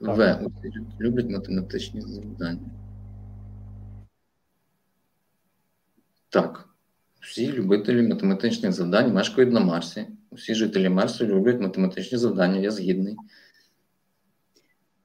В. 0.00 0.40
Люблять 1.00 1.30
математичні 1.30 2.00
завдання. 2.00 2.70
Так. 6.28 6.75
Всі 7.26 7.52
любителі 7.52 8.02
математичних 8.02 8.72
завдань 8.72 9.12
мешкають 9.12 9.52
на 9.52 9.60
Марсі. 9.60 10.06
Усі 10.30 10.54
жителі 10.54 10.88
Марсу 10.88 11.26
люблять 11.26 11.60
математичні 11.60 12.18
завдання, 12.18 12.60
я 12.60 12.70
згідний. 12.70 13.16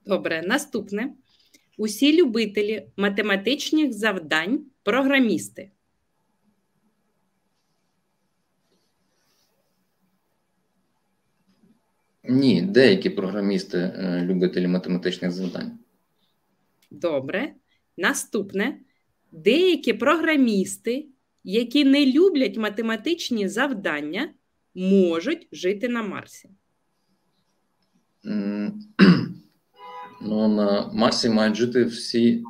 добре. 0.06 0.42
Наступне. 0.42 1.14
Усі 1.78 2.22
любителі 2.22 2.88
математичних 2.98 3.94
завдань 3.94 4.66
програмісти. 4.84 5.72
Ні, 12.24 12.62
деякі 12.62 13.10
програмісти 13.10 13.78
е, 13.78 14.22
любителі 14.26 14.68
математичних 14.68 15.32
завдань. 15.32 15.80
Добре. 16.92 17.54
Наступне. 17.98 18.80
Деякі 19.32 19.94
програмісти, 19.94 21.08
які 21.44 21.86
не 21.86 22.06
люблять 22.06 22.58
математичні 22.58 23.48
завдання, 23.48 24.30
можуть 24.76 25.48
жити 25.52 25.90
на 25.90 26.04
Марсі. 26.04 26.50
Ну, 30.24 30.48
на 30.48 30.90
Марсі 30.94 31.30
мають 31.30 31.56
жити 31.56 31.84
всі 31.84 32.44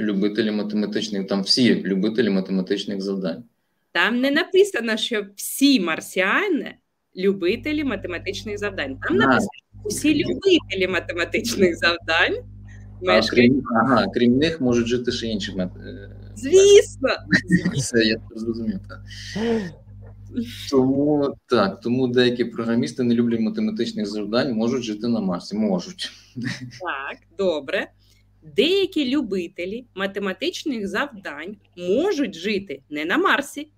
любителі 0.00 0.50
математичних, 0.50 1.26
там 1.26 1.42
всі 1.42 1.82
любителі 1.82 2.30
математичних 2.30 3.00
завдань. 3.00 3.44
Там 3.92 4.20
не 4.20 4.30
написано, 4.30 4.96
що 4.96 5.26
всі 5.36 5.80
марсіани 5.80 6.74
любителі 7.16 7.84
математичних 7.84 8.58
завдань. 8.58 8.98
Там 9.08 9.16
написано, 9.16 9.48
що 9.52 9.88
усі 9.88 10.14
любителі 10.14 10.88
математичних 10.88 11.76
завдань 11.76 12.36
А 13.06 13.20
крім, 13.20 13.62
ага, 13.82 14.06
крім 14.14 14.38
них 14.38 14.60
можуть 14.60 14.86
жити 14.86 15.12
ще 15.12 15.26
інші 15.26 15.52
е, 15.52 15.68
Звісно, 16.38 17.08
Все, 17.74 17.98
я 17.98 18.20
зрозумів. 18.34 18.80
Так. 18.88 19.02
Тому 20.70 21.36
так, 21.46 21.80
тому 21.80 22.08
деякі 22.08 22.44
програмісти 22.44 23.02
не 23.02 23.14
люблять 23.14 23.40
математичних 23.40 24.06
завдань, 24.06 24.54
можуть 24.54 24.82
жити 24.82 25.08
на 25.08 25.20
Марсі. 25.20 25.56
Можуть. 25.56 26.10
так, 26.80 27.18
добре. 27.38 27.90
Деякі 28.56 29.16
любителі 29.16 29.86
математичних 29.94 30.88
завдань 30.88 31.56
можуть 31.76 32.34
жити 32.34 32.82
не 32.90 33.04
на 33.04 33.18
Марсі, 33.18 33.68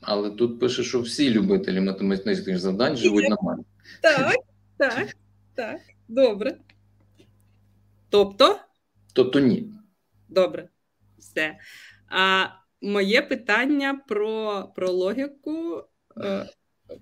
Але 0.00 0.30
тут 0.30 0.60
пише, 0.60 0.82
що 0.82 1.00
всі 1.00 1.30
любителі 1.30 1.80
математичних 1.80 2.58
завдань 2.58 2.96
живуть 2.96 3.28
на 3.28 3.36
Марсі. 3.42 3.64
Так, 4.02 4.34
так, 4.76 5.16
так, 5.54 5.80
добре. 6.08 6.56
Тобто, 8.10 8.58
Тобто 9.14 9.40
ні. 9.40 9.72
добре, 10.28 10.68
все. 11.18 11.56
А 12.08 12.46
моє 12.82 13.22
питання 13.22 14.00
про, 14.08 14.64
про 14.76 14.90
логіку 14.90 15.82
е, 16.24 16.46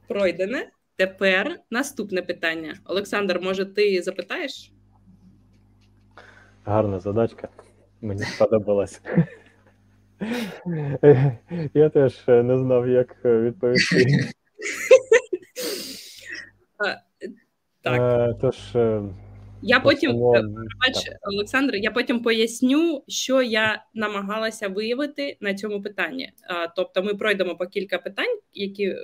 пройдене. 0.09 0.71
Тепер 0.97 1.59
наступне 1.71 2.23
питання. 2.23 2.75
Олександр, 2.85 3.40
може, 3.40 3.64
ти 3.66 4.03
запитаєш? 4.03 4.73
Гарна 6.64 7.01
задачка. 7.01 7.49
Мені 8.01 8.23
сподобалась. 8.23 9.01
Я 11.75 11.88
теж 11.88 12.25
е, 12.29 12.42
не 12.42 12.59
знав, 12.59 12.88
як 12.88 13.16
е, 13.25 13.40
відповісти. 13.40 14.05
Так, 17.83 18.01
Е, 18.01 18.35
Тож, 18.40 18.77
е, 18.77 19.03
я 19.66 19.81
потім 19.81 20.11
е, 20.11 20.42
Бач. 20.87 21.11
Олександр, 21.22 21.74
я 21.74 21.90
потім 21.90 22.22
поясню, 22.22 23.05
що 23.09 23.42
я 23.42 23.85
намагалася 23.94 24.68
виявити 24.68 25.37
на 25.40 25.55
цьому 25.55 25.83
питанні. 25.83 26.33
Тобто, 26.76 27.02
ми 27.02 27.14
пройдемо 27.14 27.57
по 27.57 27.66
кілька 27.66 27.98
питань, 27.98 28.38
які 28.52 28.94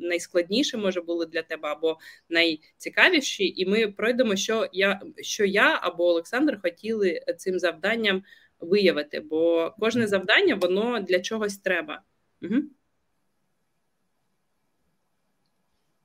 найскладніші 0.00 0.76
може 0.76 1.00
були 1.00 1.26
для 1.26 1.42
тебе 1.42 1.68
або 1.68 1.98
найцікавіші, 2.28 3.54
і 3.56 3.66
ми 3.66 3.88
пройдемо, 3.88 4.36
що 4.36 4.68
я 4.72 5.00
що 5.16 5.44
я 5.44 5.78
або 5.82 6.04
Олександр 6.04 6.60
хотіли 6.62 7.20
цим 7.38 7.58
завданням 7.58 8.22
виявити. 8.60 9.20
Бо 9.20 9.72
кожне 9.78 10.06
завдання 10.06 10.54
воно 10.54 11.00
для 11.00 11.20
чогось 11.20 11.58
треба. 11.58 12.02
Угу. 12.42 12.54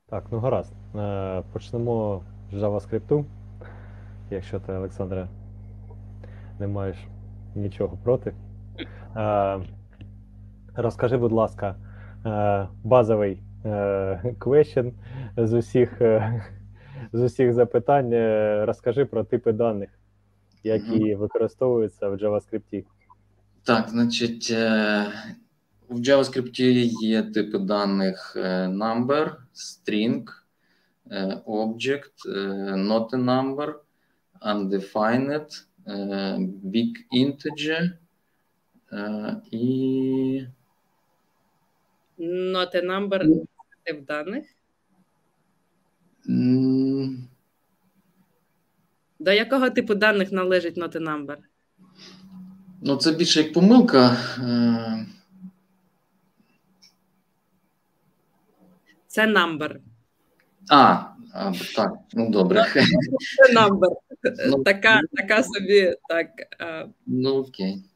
Так, 0.10 0.25
ну 0.31 0.39
гаразд. 0.39 0.73
Е, 0.95 1.43
Почнемо 1.53 2.23
з 2.51 2.55
JavaScript. 2.55 3.25
Якщо 4.32 4.60
ти, 4.60 4.74
Олександре, 4.74 5.28
не 6.60 6.68
маєш 6.68 6.98
нічого 7.56 7.98
проти. 8.04 8.34
Е, 9.16 9.60
Розкажи, 10.78 11.18
будь 11.18 11.32
ласка, 11.32 11.76
е, 12.26 12.68
базовий 12.84 13.42
е, 13.66 14.36
question 14.40 14.92
з 15.38 15.54
усіх, 15.54 16.02
е, 16.02 16.44
з 17.13 17.22
усіх 17.22 17.54
запитань. 17.54 18.10
Розкажи 18.66 19.06
про 19.06 19.24
типи 19.24 19.52
даних, 19.52 19.90
які 20.63 21.16
використовуються 21.16 22.10
в 22.10 22.13
JavaScript. 22.13 22.84
Так, 23.63 23.90
значить, 23.90 24.52
в 25.90 26.00
JavaScript 26.00 26.62
є 27.02 27.24
типи 27.24 27.58
даних 27.58 28.38
number, 28.70 29.32
string, 29.56 30.24
object, 31.46 32.13
not 32.76 33.10
a 33.10 33.18
number, 33.26 33.74
undefined, 34.41 35.63
е, 35.88 35.93
big 36.65 36.92
integer 37.13 37.92
е, 38.92 39.42
і 39.52 40.46
Not 42.19 42.75
a 42.75 42.81
number 42.85 43.46
тип 43.83 44.06
даних. 44.08 44.46
м, 46.29 47.27
До 49.19 49.31
якого 49.31 49.69
типу 49.69 49.96
даних 49.96 50.31
належить 50.31 50.77
not 50.77 50.96
a 50.96 51.00
number? 51.00 51.38
ну, 52.81 52.96
це 52.96 53.12
більше 53.12 53.42
як 53.42 53.54
помилка. 53.54 54.17
е, 54.40 55.06
Це 59.08 59.27
number. 59.27 59.75
А, 60.71 61.04
а 61.34 61.52
так, 61.75 61.94
ну 62.13 62.30
добре. 62.30 62.63
Це 62.73 63.60
number. 63.60 63.90
Ну, 64.50 64.63
така, 64.63 65.02
така 65.13 65.44
собі, 65.44 65.96
так. 66.10 66.28
е, 66.62 66.88
Ну 67.06 67.36
окей. 67.36 67.84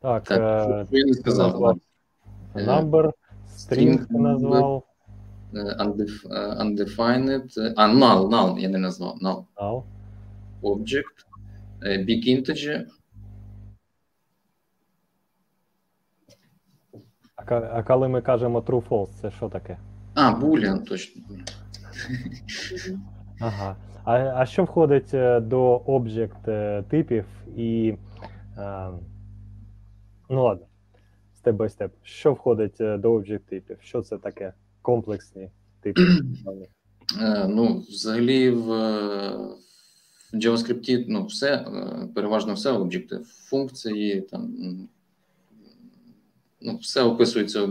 Так, 0.00 0.24
Так, 0.24 0.40
е, 0.40 0.86
що 0.86 0.96
я 0.98 1.04
не 1.04 1.14
сказав. 1.14 1.50
назвав 1.50 1.78
Е, 2.54 2.64
number, 2.64 3.12
string 3.56 4.06
ти 4.08 4.14
string, 4.14 4.20
назвав. 4.20 4.82
undefined, 5.54 7.72
а 7.76 7.86
null, 7.88 8.28
null, 8.28 8.58
я 8.58 8.68
не 8.68 8.78
назвав, 8.78 9.18
null. 9.22 9.44
Null. 9.56 9.82
Object, 10.62 11.26
big 11.82 12.24
integer. 12.28 12.86
А, 17.36 17.54
а 17.54 17.82
коли 17.82 18.08
ми 18.08 18.22
кажемо 18.22 18.60
true 18.60 18.88
false, 18.88 19.08
це 19.20 19.30
що 19.30 19.48
таке? 19.48 19.78
А, 20.14 20.40
boolean, 20.40 20.84
точно. 20.84 21.22
Ага. 23.40 23.76
А 24.04 24.12
а 24.36 24.46
що 24.46 24.64
входить 24.64 25.10
до 25.48 25.76
об'єкт 25.76 26.44
типів 26.88 27.24
і. 27.56 27.94
А, 28.56 28.92
ну 30.30 30.44
ладно, 30.44 30.66
степ 31.34 31.56
бай 31.56 31.68
степ. 31.68 31.92
Що 32.02 32.32
входить 32.32 32.76
до 32.78 33.12
об'єкт 33.12 33.46
типів? 33.46 33.76
Що 33.82 34.02
це 34.02 34.18
таке? 34.18 34.52
Комплексні 34.82 35.50
типи? 35.80 36.00
Ну, 37.48 37.84
взагалі, 37.88 38.50
в, 38.50 38.66
в 40.32 40.34
JavaScript 40.34 41.04
ну, 41.08 41.24
все, 41.24 41.66
переважно 42.14 42.54
все 42.54 42.70
об'єкти, 42.70 43.18
функції, 43.24 44.20
там, 44.20 44.54
ну, 46.60 46.76
все 46.76 47.02
описується 47.02 47.68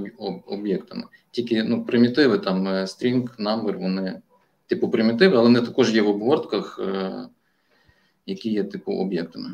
об'єктами. 0.47 1.03
Тільки 1.32 1.63
ну, 1.63 1.86
примітиви, 1.86 2.38
там 2.38 2.67
string, 2.67 3.38
number, 3.39 3.77
вони 3.77 4.21
типу 4.67 4.89
примітиви, 4.89 5.34
але 5.36 5.43
вони 5.43 5.61
також 5.61 5.95
є 5.95 6.01
в 6.01 6.07
обгортках, 6.07 6.79
які 8.25 8.51
є 8.51 8.63
типу 8.63 8.91
об'єктами. 8.91 9.49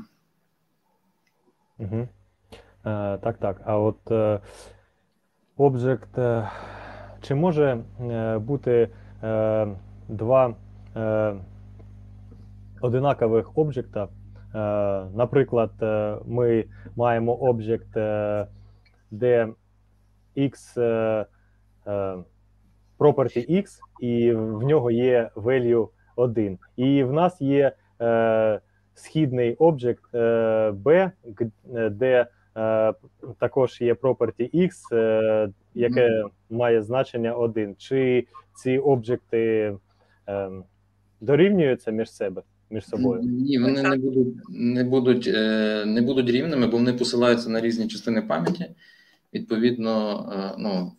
Угу. 1.79 2.07
Е, 2.85 3.17
Так, 3.17 3.37
так. 3.37 3.61
А 3.65 3.77
от 3.77 4.11
е, 4.11 4.39
об'єкт, 5.57 6.17
е, 6.17 6.49
чи 7.21 7.35
може 7.35 7.83
е, 8.01 8.37
бути 8.37 8.89
е, 9.23 9.67
два 10.07 10.55
е, 10.95 11.35
одинакових 12.81 13.57
об'єкта? 13.57 14.03
Е, 14.03 14.09
наприклад, 15.15 15.71
е, 15.81 16.17
ми 16.25 16.65
маємо 16.95 17.33
об'єкт, 17.33 17.97
е, 17.97 18.47
де 19.11 19.47
X 20.37 20.81
е, 20.81 20.83
е, 20.83 21.25
property 22.99 23.51
X, 23.51 23.79
і 24.01 24.31
в 24.31 24.63
нього 24.63 24.91
є 24.91 25.29
value 25.35 25.87
1. 26.15 26.57
І 26.75 27.03
в 27.03 27.13
нас 27.13 27.41
є 27.41 27.71
е, 28.01 28.59
східний 28.93 29.55
об'єкт 29.55 30.15
е, 30.15 30.17
B, 30.69 31.11
де 31.91 32.27
е, 32.57 32.93
також 33.39 33.81
є 33.81 33.93
property 33.93 34.55
X, 34.55 34.95
е, 34.95 35.49
яке 35.73 36.09
mm 36.09 36.23
-hmm. 36.23 36.29
має 36.49 36.83
значення 36.83 37.33
1. 37.33 37.75
Чи 37.77 38.27
ці 38.55 38.77
об'єкти 38.77 39.75
е, 40.29 40.49
дорівнюються 41.21 41.91
між 41.91 42.11
себе? 42.11 42.41
Між 42.69 42.85
собою 42.85 43.21
ні, 43.23 43.59
вони 43.59 43.81
не 43.81 43.97
будуть 43.97 44.35
не 44.49 44.83
будуть 44.83 45.29
не 45.85 46.01
будуть 46.01 46.29
рівними, 46.29 46.67
бо 46.67 46.77
вони 46.77 46.93
посилаються 46.93 47.49
на 47.49 47.61
різні 47.61 47.87
частини 47.87 48.21
пам'яті. 48.21 48.65
Відповідно, 49.33 50.25
ну 50.57 50.91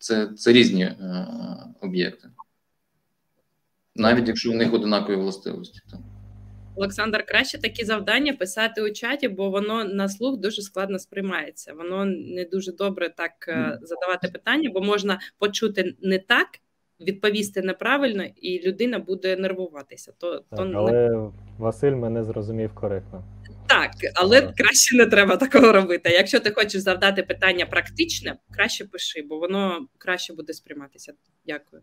це 0.00 0.26
це 0.26 0.52
різні 0.52 0.82
е, 0.82 1.26
об'єкти, 1.80 2.28
навіть 3.96 4.28
якщо 4.28 4.52
в 4.52 4.54
них 4.54 4.74
одинакові 4.74 5.16
властивості. 5.16 5.80
Так. 5.90 6.00
Олександр, 6.76 7.24
краще 7.26 7.60
такі 7.60 7.84
завдання 7.84 8.32
писати 8.32 8.82
у 8.82 8.90
чаті, 8.90 9.28
бо 9.28 9.50
воно 9.50 9.84
на 9.84 10.08
слух 10.08 10.40
дуже 10.40 10.62
складно 10.62 10.98
сприймається. 10.98 11.74
Воно 11.74 12.04
не 12.04 12.44
дуже 12.44 12.72
добре 12.72 13.08
так 13.08 13.32
mm. 13.48 13.78
задавати 13.82 14.28
питання, 14.28 14.70
бо 14.74 14.80
можна 14.80 15.20
почути 15.38 15.94
не 16.02 16.18
так, 16.18 16.48
відповісти 17.00 17.62
неправильно, 17.62 18.24
і 18.36 18.68
людина 18.68 18.98
буде 18.98 19.36
нервуватися. 19.36 20.12
То, 20.18 20.38
так, 20.38 20.58
то 20.58 20.72
Але. 20.74 21.30
Василь 21.58 21.92
мене 21.92 22.24
зрозумів 22.24 22.74
коректно. 22.74 23.24
Так, 23.70 23.90
але 24.14 24.52
краще 24.52 24.96
не 24.96 25.06
треба 25.06 25.36
такого 25.36 25.72
робити. 25.72 26.10
Якщо 26.10 26.40
ти 26.40 26.50
хочеш 26.50 26.82
завдати 26.82 27.22
питання 27.22 27.66
практичне, 27.66 28.36
краще 28.50 28.84
пиши, 28.84 29.22
бо 29.22 29.38
воно 29.38 29.86
краще 29.98 30.34
буде 30.34 30.52
сприйматися. 30.52 31.12
Дякую. 31.46 31.82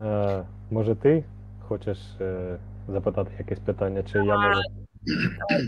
Е, 0.00 0.46
Може, 0.70 0.94
ти 0.94 1.24
хочеш 1.60 1.98
е, 2.20 2.58
запитати 2.88 3.30
якесь 3.38 3.58
питання, 3.58 4.02
чи 4.02 4.18
я 4.18 4.36
можу 4.38 4.60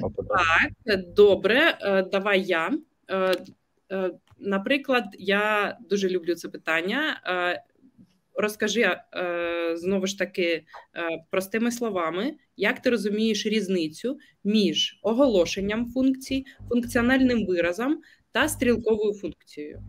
попитати? 0.00 0.44
Так, 0.84 1.00
добре, 1.14 1.78
е, 1.80 2.02
давай 2.02 2.42
я. 2.42 2.70
Е, 3.08 3.36
е, 3.92 4.10
наприклад, 4.38 5.04
я 5.18 5.76
дуже 5.90 6.08
люблю 6.08 6.34
це 6.34 6.48
питання. 6.48 7.20
Розкажи 8.34 8.80
е, 8.80 9.00
знову 9.76 10.06
ж 10.06 10.18
таки 10.18 10.44
е, 10.44 10.64
простими 11.30 11.70
словами, 11.70 12.34
як 12.56 12.82
ти 12.82 12.90
розумієш 12.90 13.46
різницю 13.46 14.18
між 14.44 15.00
оголошенням 15.02 15.86
функцій, 15.86 16.44
функціональним 16.68 17.46
виразом 17.46 18.00
та 18.32 18.48
стрілковою 18.48 19.14
функцією. 19.14 19.82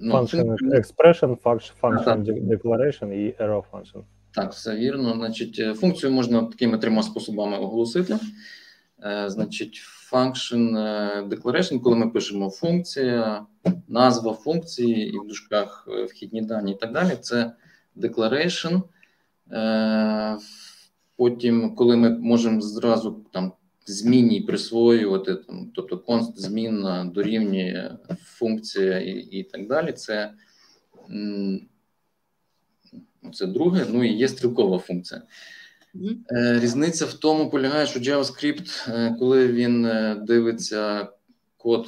Function 0.00 0.56
expression, 0.72 1.36
function 1.82 2.24
declaration 2.48 3.12
і 3.12 3.34
arrow 3.42 3.64
function. 3.72 4.02
Так, 4.34 4.52
все 4.52 4.76
вірно. 4.76 5.14
Значить, 5.14 5.76
функцію 5.76 6.12
можна 6.12 6.42
такими 6.42 6.78
трьома 6.78 7.02
способами 7.02 7.58
оголосити. 7.58 8.18
Значить, 9.26 9.80
function 10.12 10.72
declaration, 11.28 11.80
коли 11.80 11.96
ми 11.96 12.10
пишемо 12.10 12.50
функція, 12.50 13.46
назва 13.88 14.32
функції 14.32 15.08
і 15.14 15.18
в 15.18 15.26
дужках 15.26 15.88
вхідні 16.08 16.42
дані 16.42 16.72
і 16.72 16.76
так 16.76 16.92
далі, 16.92 17.16
це 17.20 17.52
declaration. 17.96 18.82
Потім, 21.16 21.74
коли 21.74 21.96
ми 21.96 22.10
можемо 22.10 22.60
зразу 22.60 23.24
там 23.32 23.52
змінні 23.86 24.40
присвоювати, 24.40 25.34
там, 25.34 25.70
тобто 25.74 25.96
const 25.96 26.36
змінна 26.36 27.04
дорівнює 27.04 27.96
функція 28.24 29.00
і 29.00 29.10
і 29.10 29.42
так 29.42 29.68
далі, 29.68 29.92
це 29.92 30.32
це 33.32 33.46
друге. 33.46 33.86
Ну 33.92 34.04
і 34.04 34.12
є 34.12 34.28
стрілкова 34.28 34.78
функція. 34.78 35.22
Mm-hmm. 35.94 36.60
Різниця 36.60 37.06
в 37.06 37.12
тому 37.12 37.50
полягає, 37.50 37.86
що 37.86 38.00
JavaScript, 38.00 38.90
е, 38.90 39.16
коли 39.18 39.48
він 39.48 39.86
е, 39.86 40.22
дивиться 40.26 41.08
код, 41.56 41.86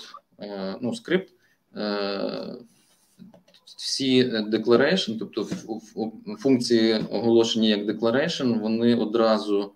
ну, 0.81 0.95
скрипт, 0.95 1.33
всі 3.77 4.25
declaration, 4.25 5.19
тобто 5.19 5.45
функції 6.39 7.05
оголошені 7.11 7.69
як 7.69 7.81
declaration, 7.81 8.61
вони 8.61 8.97
одразу 8.97 9.73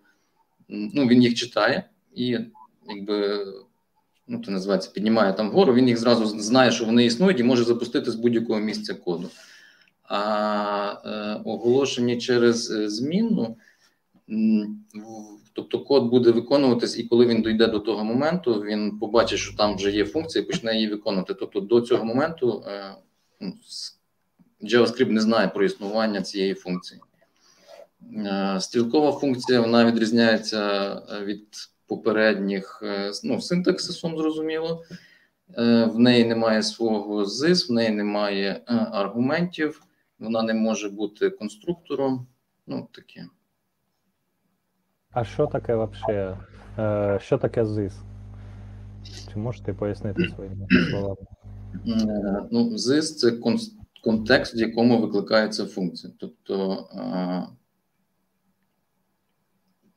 ну, 0.68 1.06
він 1.06 1.22
їх 1.22 1.34
читає 1.34 1.84
і 2.14 2.38
якби. 2.88 3.46
Ну, 4.28 4.42
це 4.44 4.50
називається, 4.50 4.90
піднімає 4.94 5.32
там 5.32 5.50
вгору, 5.50 5.74
він 5.74 5.88
їх 5.88 5.98
зразу 5.98 6.26
знає, 6.26 6.70
що 6.70 6.84
вони 6.84 7.04
існують, 7.04 7.40
і 7.40 7.42
може 7.42 7.64
запустити 7.64 8.10
з 8.10 8.14
будь-якого 8.14 8.60
місця 8.60 8.94
коду. 8.94 9.30
А 10.02 10.94
е, 11.04 11.40
оголошення 11.44 12.16
через 12.16 12.64
змінну 12.66 13.56
Тобто 15.52 15.84
код 15.84 16.04
буде 16.04 16.30
виконуватись, 16.30 16.98
і 16.98 17.04
коли 17.04 17.26
він 17.26 17.42
дійде 17.42 17.66
до 17.66 17.80
того 17.80 18.04
моменту, 18.04 18.62
він 18.62 18.98
побачить, 18.98 19.38
що 19.38 19.56
там 19.56 19.76
вже 19.76 19.90
є 19.90 20.04
функція, 20.04 20.44
і 20.44 20.46
почне 20.46 20.74
її 20.74 20.88
виконувати. 20.88 21.34
Тобто 21.34 21.60
до 21.60 21.80
цього 21.80 22.04
моменту 22.04 22.64
е, 22.66 22.94
ну, 23.40 23.52
JavaScript 24.62 25.10
не 25.10 25.20
знає 25.20 25.48
про 25.48 25.64
існування 25.64 26.22
цієї 26.22 26.54
функції. 26.54 27.00
Е, 28.16 28.56
стрілкова 28.60 29.12
функція 29.12 29.60
вона 29.60 29.84
відрізняється 29.84 30.92
е, 31.10 31.24
від 31.24 31.46
попередніх 31.86 32.82
ну, 33.24 33.40
синтаксисом, 33.40 34.18
зрозуміло. 34.18 34.84
В 35.86 35.98
неї 35.98 36.24
немає 36.24 36.62
свого 36.62 37.24
ZIS, 37.24 37.68
в 37.68 37.72
неї 37.72 37.90
немає 37.90 38.62
аргументів, 38.92 39.82
вона 40.18 40.42
не 40.42 40.54
може 40.54 40.88
бути 40.88 41.30
конструктором. 41.30 42.26
Ну, 42.66 42.88
таке. 42.92 43.26
А 45.16 45.24
що 45.24 45.46
таке 45.46 45.74
вообще? 45.74 46.36
Е, 46.78 47.18
що 47.22 47.38
таке 47.38 47.66
ЗИС? 47.66 47.94
Чи 49.32 49.38
можете 49.38 49.72
пояснити 49.72 50.28
своїми 50.28 50.66
словами? 50.90 51.26
Е, 51.86 52.48
ну, 52.50 52.78
ЗИС 52.78 53.16
це 53.16 53.32
контекст, 54.04 54.54
в 54.54 54.60
якому 54.60 55.00
викликається 55.00 55.66
функція. 55.66 56.12
Тобто 56.18 56.86
е, 56.94 57.42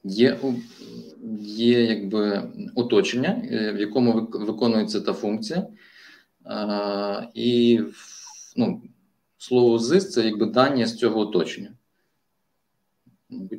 є 0.04 0.38
є 1.42 1.84
якби 1.84 2.52
оточення, 2.76 3.42
в 3.74 3.80
якому 3.80 4.28
виконується 4.32 5.02
та 5.02 5.14
функція, 5.14 5.68
і 7.34 7.82
ну, 8.56 8.82
слово 9.38 9.80
ЗИС 9.80 10.12
це 10.12 10.26
якби 10.26 10.46
дані 10.46 10.86
з 10.86 10.96
цього 10.96 11.20
оточення. 11.20 11.72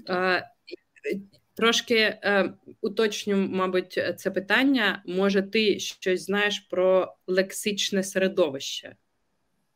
А, 0.08 0.40
трошки 1.60 1.94
е, 1.94 2.52
уточню, 2.80 3.36
мабуть, 3.36 4.00
це 4.16 4.30
питання. 4.30 5.02
Може, 5.06 5.42
ти 5.42 5.78
щось 5.78 6.24
знаєш 6.24 6.60
про 6.60 7.14
лексичне 7.26 8.02
середовище? 8.02 8.94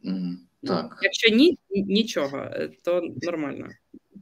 Mm, 0.05 0.35
так. 0.63 0.99
Якщо 1.03 1.37
ні, 1.37 1.59
нічого, 1.71 2.39
е, 2.39 2.71
то 2.83 3.03
нормально. 3.23 3.69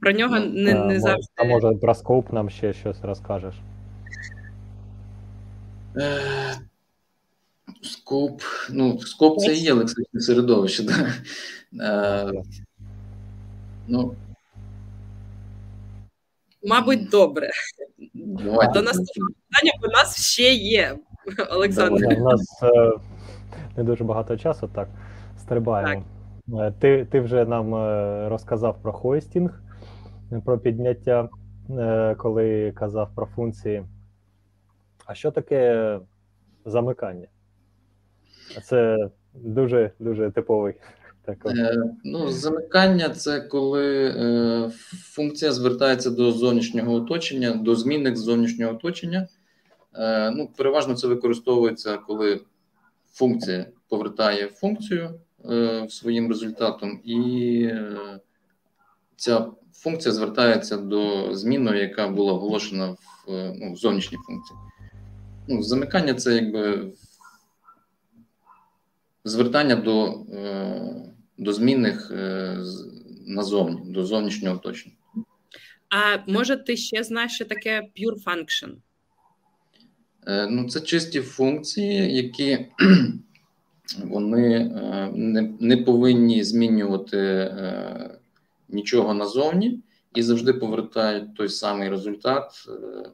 Про 0.01 0.11
нього 0.11 0.39
Ну, 0.39 0.45
не, 0.45 0.71
А, 0.71 0.85
не 0.85 0.93
мо- 0.93 0.99
завжди. 0.99 1.31
А 1.35 1.43
може 1.43 1.71
про 1.81 1.95
скоп 1.95 2.33
нам 2.33 2.49
ще 2.49 2.73
щось 2.73 3.01
розкажеш? 3.01 3.55
Е, 5.97 6.19
Скоп, 7.81 8.41
ну, 8.71 8.99
скоп 8.99 9.39
це 9.39 9.53
і 9.55 9.59
є 9.59 9.73
лексичне 9.73 10.19
середовище, 10.21 10.83
да. 11.71 12.27
Е, 12.27 12.43
ну, 13.87 14.15
Мабуть, 16.63 17.09
добре. 17.09 17.49
До 18.73 18.81
наступного 18.81 19.31
питання 19.49 19.73
у 19.83 19.91
нас 19.91 20.21
ще 20.21 20.53
є, 20.53 20.97
Олександр. 21.51 22.05
У 22.19 22.23
нас 22.23 22.63
е, 22.63 22.91
не 23.77 23.83
дуже 23.83 24.03
багато 24.03 24.37
часу, 24.37 24.69
так 24.75 24.87
стрибаємо. 25.37 26.03
Е, 26.59 26.73
Ти, 26.79 27.05
ти 27.05 27.19
вже 27.21 27.45
нам 27.45 27.75
е, 27.75 28.29
розказав 28.29 28.81
про 28.81 28.93
хостінг, 28.93 29.61
про 30.45 30.59
підняття, 30.59 31.29
коли 32.17 32.71
казав 32.71 33.09
про 33.15 33.25
функції. 33.25 33.83
А 35.05 35.13
що 35.13 35.31
таке 35.31 35.99
замикання? 36.65 37.27
Це 38.63 38.97
дуже 39.33 39.91
дуже 39.99 40.31
типовий. 40.31 40.75
Так. 41.25 41.37
Е, 41.45 41.83
Ну, 42.03 42.31
замикання 42.31 43.09
це 43.09 43.41
коли 43.41 44.07
е, 44.07 44.71
функція 44.91 45.51
звертається 45.51 46.09
до 46.09 46.31
зовнішнього 46.31 46.93
оточення, 46.93 47.53
до 47.53 47.75
змінних 47.75 48.17
зовнішнього 48.17 48.73
оточення. 48.73 49.27
Е, 49.95 50.31
ну, 50.31 50.49
переважно 50.57 50.95
це 50.95 51.07
використовується, 51.07 51.97
коли 51.97 52.41
функція 53.13 53.65
повертає 53.89 54.47
функцію 54.47 55.19
е, 55.49 55.85
своїм 55.89 56.29
результатом, 56.29 57.01
і 57.03 57.61
е, 57.63 58.19
ця 59.15 59.47
функція 59.73 60.13
звертається 60.13 60.77
до 60.77 61.33
змінної, 61.35 61.81
яка 61.81 62.07
була 62.07 62.33
оголошена 62.33 62.89
в, 62.89 63.31
е, 63.31 63.55
ну, 63.59 63.73
в 63.73 63.77
зовнішній 63.77 64.17
функції. 64.17 64.59
Ну, 65.47 65.63
замикання 65.63 66.13
це 66.13 66.35
якби 66.35 66.91
звертання 69.23 69.75
до, 69.75 70.25
е, 70.33 71.12
до 71.37 71.53
змінних 71.53 72.11
е, 72.11 72.57
назовні, 73.27 73.93
до 73.93 74.05
зовнішнього 74.05 74.55
оточення. 74.55 74.95
А 75.89 76.31
може, 76.31 76.57
ти 76.57 76.77
ще 76.77 77.03
знаєш, 77.03 77.31
що 77.31 77.45
таке 77.45 77.81
pure 77.97 78.23
function? 78.23 78.71
Е, 80.27 80.47
Ну, 80.49 80.69
це 80.69 80.81
чисті 80.81 81.21
функції, 81.21 82.15
які 82.15 82.65
вони 84.03 84.55
е, 84.55 85.11
не, 85.15 85.53
не 85.59 85.77
повинні 85.77 86.43
змінювати 86.43 87.51
нічого 88.69 89.13
назовні 89.13 89.79
і 90.15 90.21
завжди 90.21 90.53
повертають 90.53 91.35
той 91.35 91.49
самий 91.49 91.89
результат, 91.89 92.51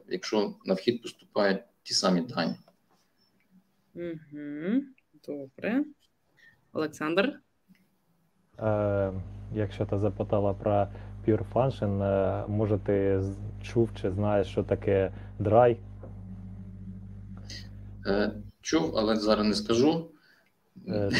якщо 0.08 0.54
на 0.64 0.74
вхід 0.74 1.02
поступають 1.02 1.60
ті 1.82 1.94
самі 1.94 2.20
дані. 2.20 2.54
Угу. 3.94 4.82
Добре. 5.26 5.84
Олександр? 6.72 7.40
Е, 8.62 9.12
якщо 9.54 9.86
ти 9.86 9.98
запитала 9.98 10.54
про 10.54 10.86
Pure 11.26 11.44
Function, 11.54 12.02
е, 12.02 12.44
може 12.48 12.78
ти 12.78 13.20
чув 13.62 13.90
чи 13.94 14.10
знаєш, 14.10 14.46
що 14.46 14.62
таке 14.62 15.12
dry? 15.40 15.76
Е, 18.06 18.32
Чув, 18.60 18.94
але 18.96 19.16
зараз 19.16 19.46
не 19.46 19.54
скажу. 19.54 20.06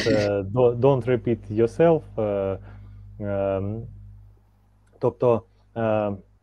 Це 0.03 0.41
don't 0.51 1.05
repeat 1.05 1.39
yourself. 1.51 2.01
Тобто, 4.99 5.43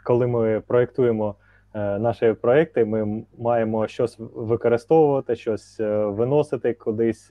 коли 0.05 0.27
ми 0.27 0.63
проєктуємо 0.67 1.35
наші 1.75 2.33
проекти, 2.33 2.85
ми 2.85 3.25
маємо 3.39 3.89
щось 3.89 4.17
використовувати, 4.19 5.37
щось 5.37 5.77
виносити 6.05 6.75
кудись, 6.75 7.31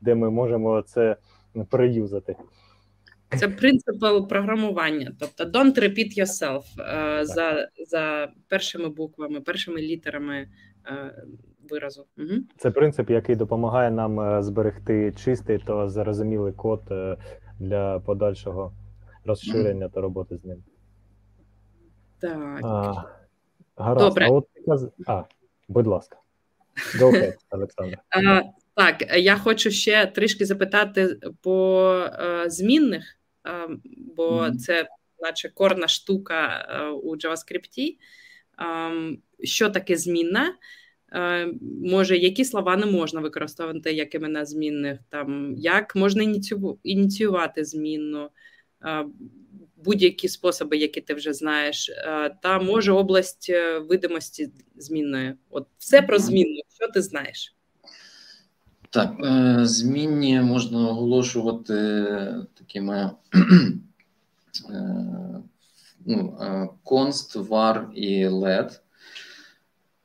де 0.00 0.14
ми 0.14 0.30
можемо 0.30 0.82
це 0.82 1.16
переюзати. 1.70 2.36
Це 3.38 3.48
принцип 3.48 4.00
програмування. 4.28 5.12
Тобто 5.20 5.58
don't 5.58 5.78
repeat 5.78 6.18
yourself 6.18 6.62
е, 6.80 7.24
за, 7.24 7.68
за 7.86 8.28
першими 8.48 8.88
буквами, 8.88 9.40
першими 9.40 9.80
літерами 9.80 10.48
е, 10.86 11.14
виразу. 11.70 12.06
Угу. 12.18 12.40
Це 12.56 12.70
принцип, 12.70 13.10
який 13.10 13.36
допомагає 13.36 13.90
нам 13.90 14.20
е, 14.20 14.42
зберегти 14.42 15.12
чистий 15.24 15.58
та 15.58 15.88
зрозумілий 15.88 16.52
код 16.52 16.82
для 17.60 17.98
подальшого 17.98 18.72
розширення 19.24 19.88
та 19.88 20.00
роботи 20.00 20.36
з 20.36 20.44
ним. 20.44 20.62
Так. 22.20 22.60
А, 22.62 23.04
гаразд, 23.76 24.08
Добре. 24.08 24.26
а 24.26 24.30
от 24.30 24.48
а, 25.06 25.24
будь 25.68 25.86
ласка. 25.86 26.16
Go 26.98 27.10
ahead, 27.10 27.34
Олександр. 27.50 27.98
Так, 28.74 29.04
я 29.16 29.36
хочу 29.36 29.70
ще 29.70 30.06
трішки 30.06 30.44
запитати 30.44 31.16
по 31.42 31.88
е, 32.04 32.50
змінних, 32.50 33.18
бо 34.16 34.42
Мгм. 34.42 34.58
це, 34.58 34.88
наче, 35.20 35.48
корна 35.48 35.88
штука 35.88 36.68
е, 36.70 36.88
у 36.88 37.16
JavaScript. 37.16 37.96
Ем, 38.58 39.18
що 39.44 39.70
таке 39.70 39.96
змінна? 39.96 40.54
Е, 41.12 41.48
може, 41.82 42.16
які 42.16 42.44
слова 42.44 42.76
не 42.76 42.86
можна 42.86 43.20
використовувати 43.20 43.92
як 43.92 44.14
імена 44.14 44.44
змінних? 44.44 44.98
Там, 45.08 45.54
як 45.56 45.96
можна 45.96 46.22
ініціювати, 46.82 47.64
змінну? 47.64 48.30
Е, 48.84 49.04
будь-які 49.76 50.28
способи, 50.28 50.76
які 50.76 51.00
ти 51.00 51.14
вже 51.14 51.32
знаєш, 51.32 51.90
Е, 51.90 52.36
та 52.42 52.58
може 52.58 52.92
область 52.92 53.52
видимості 53.88 54.50
змінної. 54.76 55.34
От 55.50 55.66
все 55.78 56.02
про 56.02 56.18
змінну. 56.18 56.60
Що 56.68 56.88
ти 56.88 57.02
знаєш? 57.02 57.56
Так, 58.92 59.14
е, 59.24 59.58
змінні 59.66 60.40
можна 60.40 60.88
оголошувати 60.88 61.74
такими 62.54 63.10
е, 64.70 65.00
ну, 66.06 66.38
е, 66.40 66.68
const, 66.84 67.42
і. 67.94 68.80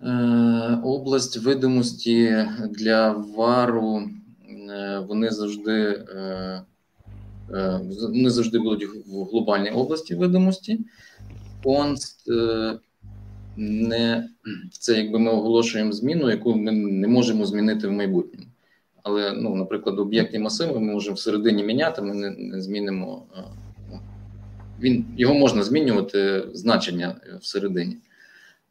Е, 0.01 0.79
Область 0.83 1.37
видимості 1.37 2.45
для 2.69 3.11
вару 3.11 4.09
е, 4.69 4.99
вони 5.07 5.31
завжди, 5.31 6.05
е, 6.15 6.61
е, 7.53 7.81
вони 8.01 8.29
завжди 8.29 8.59
будуть 8.59 8.89
в 9.07 9.23
глобальній 9.23 9.71
області 9.71 10.15
видимості. 10.15 10.79
Е, 12.29 12.79
не 13.57 14.29
це 14.71 14.97
якби 14.97 15.19
ми 15.19 15.31
оголошуємо 15.31 15.91
зміну, 15.91 16.29
яку 16.29 16.55
ми 16.55 16.71
не 16.71 17.07
можемо 17.07 17.45
змінити 17.45 17.87
в 17.87 17.91
майбутньому. 17.91 18.46
Але, 19.07 19.31
ну, 19.31 19.55
наприклад, 19.55 19.99
об'єкти 19.99 20.39
масиви 20.39 20.79
ми 20.79 20.93
можемо 20.93 21.15
всередині 21.15 21.63
міняти, 21.63 22.01
ми 22.01 22.13
не, 22.13 22.29
не 22.29 22.61
змінимо. 22.61 23.23
ну, 23.91 23.99
Він, 24.79 25.05
його 25.17 25.33
можна 25.33 25.63
змінювати 25.63 26.47
значення 26.53 27.15
е, 27.27 27.37
всередині. 27.41 27.97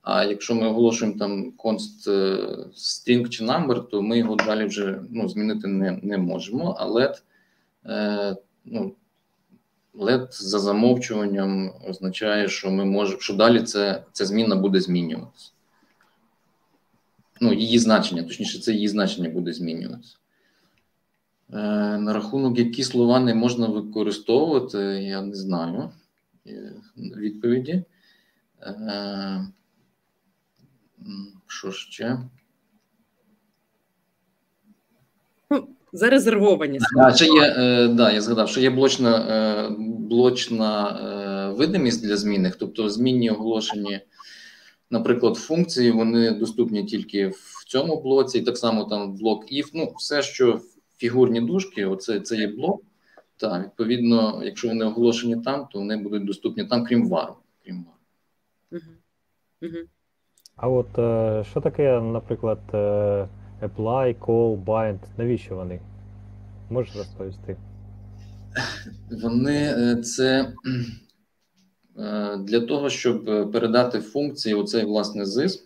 А 0.03 0.25
якщо 0.25 0.55
ми 0.55 0.67
оголошуємо 0.67 1.19
там 1.19 1.53
const 1.59 2.11
е, 2.11 2.37
string 2.75 3.29
чи 3.29 3.45
number, 3.45 3.89
то 3.89 4.03
ми 4.03 4.19
його 4.19 4.37
далі 4.37 4.65
вже 4.65 5.01
ну, 5.11 5.29
змінити 5.29 5.69
не, 5.69 5.99
не 6.03 6.19
можемо. 6.19 6.77
А 6.79 6.87
LED, 6.87 7.23
е, 7.87 8.37
ну, 8.65 8.95
LED 9.95 10.27
за 10.31 10.59
замовчуванням 10.59 11.73
означає, 11.89 12.49
що 12.49 12.71
ми 12.71 12.85
можемо, 12.85 13.21
що 13.21 13.35
далі 13.35 13.63
це, 13.63 14.05
ця 14.13 14.27
зміна 14.27 14.57
буде 14.57 14.81
змінюватися. 14.81 15.51
Ну, 17.41 17.53
її 17.53 17.79
значення, 17.79 18.23
точніше, 18.23 18.59
це 18.59 18.73
її 18.73 18.89
значення 18.89 19.29
буде 19.29 19.53
змінюватися. 19.53 20.17
Е, 21.53 21.57
на 21.99 22.13
рахунок, 22.13 22.59
які 22.59 22.85
слова 22.85 23.21
не 23.21 23.35
можна 23.35 23.67
використовувати, 23.67 24.79
я 25.03 25.23
не 25.23 25.35
знаю 25.35 25.91
е, 26.47 26.73
відповіді. 26.97 27.83
Е, 28.63 29.47
що 31.47 31.73
ще? 31.73 32.19
Ну, 35.51 35.69
зарезервовані 35.93 36.81
слова. 36.81 37.09
А, 37.09 37.15
ще 37.15 37.27
є, 37.27 37.55
да, 37.89 38.13
я 38.13 38.21
згадав, 38.21 38.49
що 38.49 38.61
є 38.61 38.71
блочна, 38.71 39.77
блочна 39.79 41.53
видимість 41.57 42.07
для 42.07 42.17
змінних, 42.17 42.57
тобто 42.57 42.91
змінні 42.91 43.31
оголошені, 43.31 44.01
наприклад, 44.91 45.37
функції, 45.37 45.91
вони 45.91 46.31
доступні 46.31 46.85
тільки 46.85 47.29
в 47.29 47.65
цьому 47.67 48.03
блоці, 48.03 48.39
і 48.39 48.43
так 48.43 48.59
само 48.59 48.85
там 48.85 49.17
блок 49.17 49.53
if, 49.53 49.71
ну, 49.75 49.93
все, 49.97 50.23
що 50.23 50.61
фігурні 50.97 51.41
дужки, 51.41 51.85
оце 51.85 52.21
це 52.21 52.37
є 52.37 52.47
блок. 52.47 52.83
Так, 53.37 53.65
відповідно, 53.65 54.41
якщо 54.45 54.69
вони 54.69 54.85
оголошені 54.85 55.37
там, 55.37 55.67
то 55.73 55.79
вони 55.79 55.97
будуть 55.97 56.25
доступні 56.25 56.65
там, 56.65 56.85
крім 56.85 57.09
вару. 57.09 57.35
Крім 57.65 57.85
вару. 57.85 57.97
Угу. 58.73 58.93
Угу. 59.63 59.87
А 60.57 60.69
от 60.69 60.99
е, 60.99 61.45
що 61.51 61.61
таке, 61.61 62.01
наприклад, 62.01 62.59
е, 62.75 63.29
apply, 63.63 64.19
call, 64.19 64.65
bind? 64.65 64.99
Навіщо 65.17 65.57
вони? 65.57 65.81
Можеш 66.71 66.97
розповісти? 66.97 67.57
Вони 69.23 69.75
е, 69.79 69.97
це 69.97 70.53
для 72.39 72.61
того, 72.61 72.91
щоб 72.91 73.25
передати 73.53 74.01
функції 74.01 74.55
оцей 74.55 74.85
власне 74.85 75.27
зиск. 75.27 75.65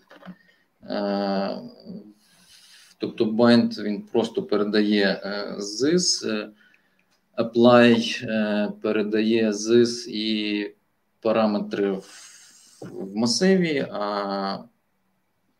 Е, 3.01 3.07
Тобто 3.07 3.24
bind 3.24 3.82
він 3.82 4.03
просто 4.03 4.42
передає 4.42 5.20
зис, 5.59 6.26
apply 7.36 8.70
передає 8.80 9.53
зис 9.53 10.09
і 10.09 10.74
параметри 11.20 11.92
в, 11.92 12.07
в 12.82 13.16
масиві, 13.16 13.86
а 13.92 14.59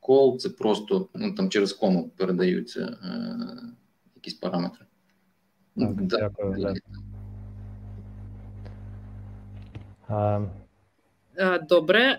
call 0.03 0.37
це 0.37 0.49
просто 0.49 1.09
ну, 1.15 1.35
там 1.35 1.51
через 1.51 1.73
кому 1.73 2.09
передаються 2.09 2.97
е, 3.05 3.37
якісь 4.15 4.35
параметри. 4.35 4.87
Так, 5.77 6.03
дякую, 6.03 6.57
да. 6.59 6.75
Е, 11.37 11.59
Добре. 11.59 12.19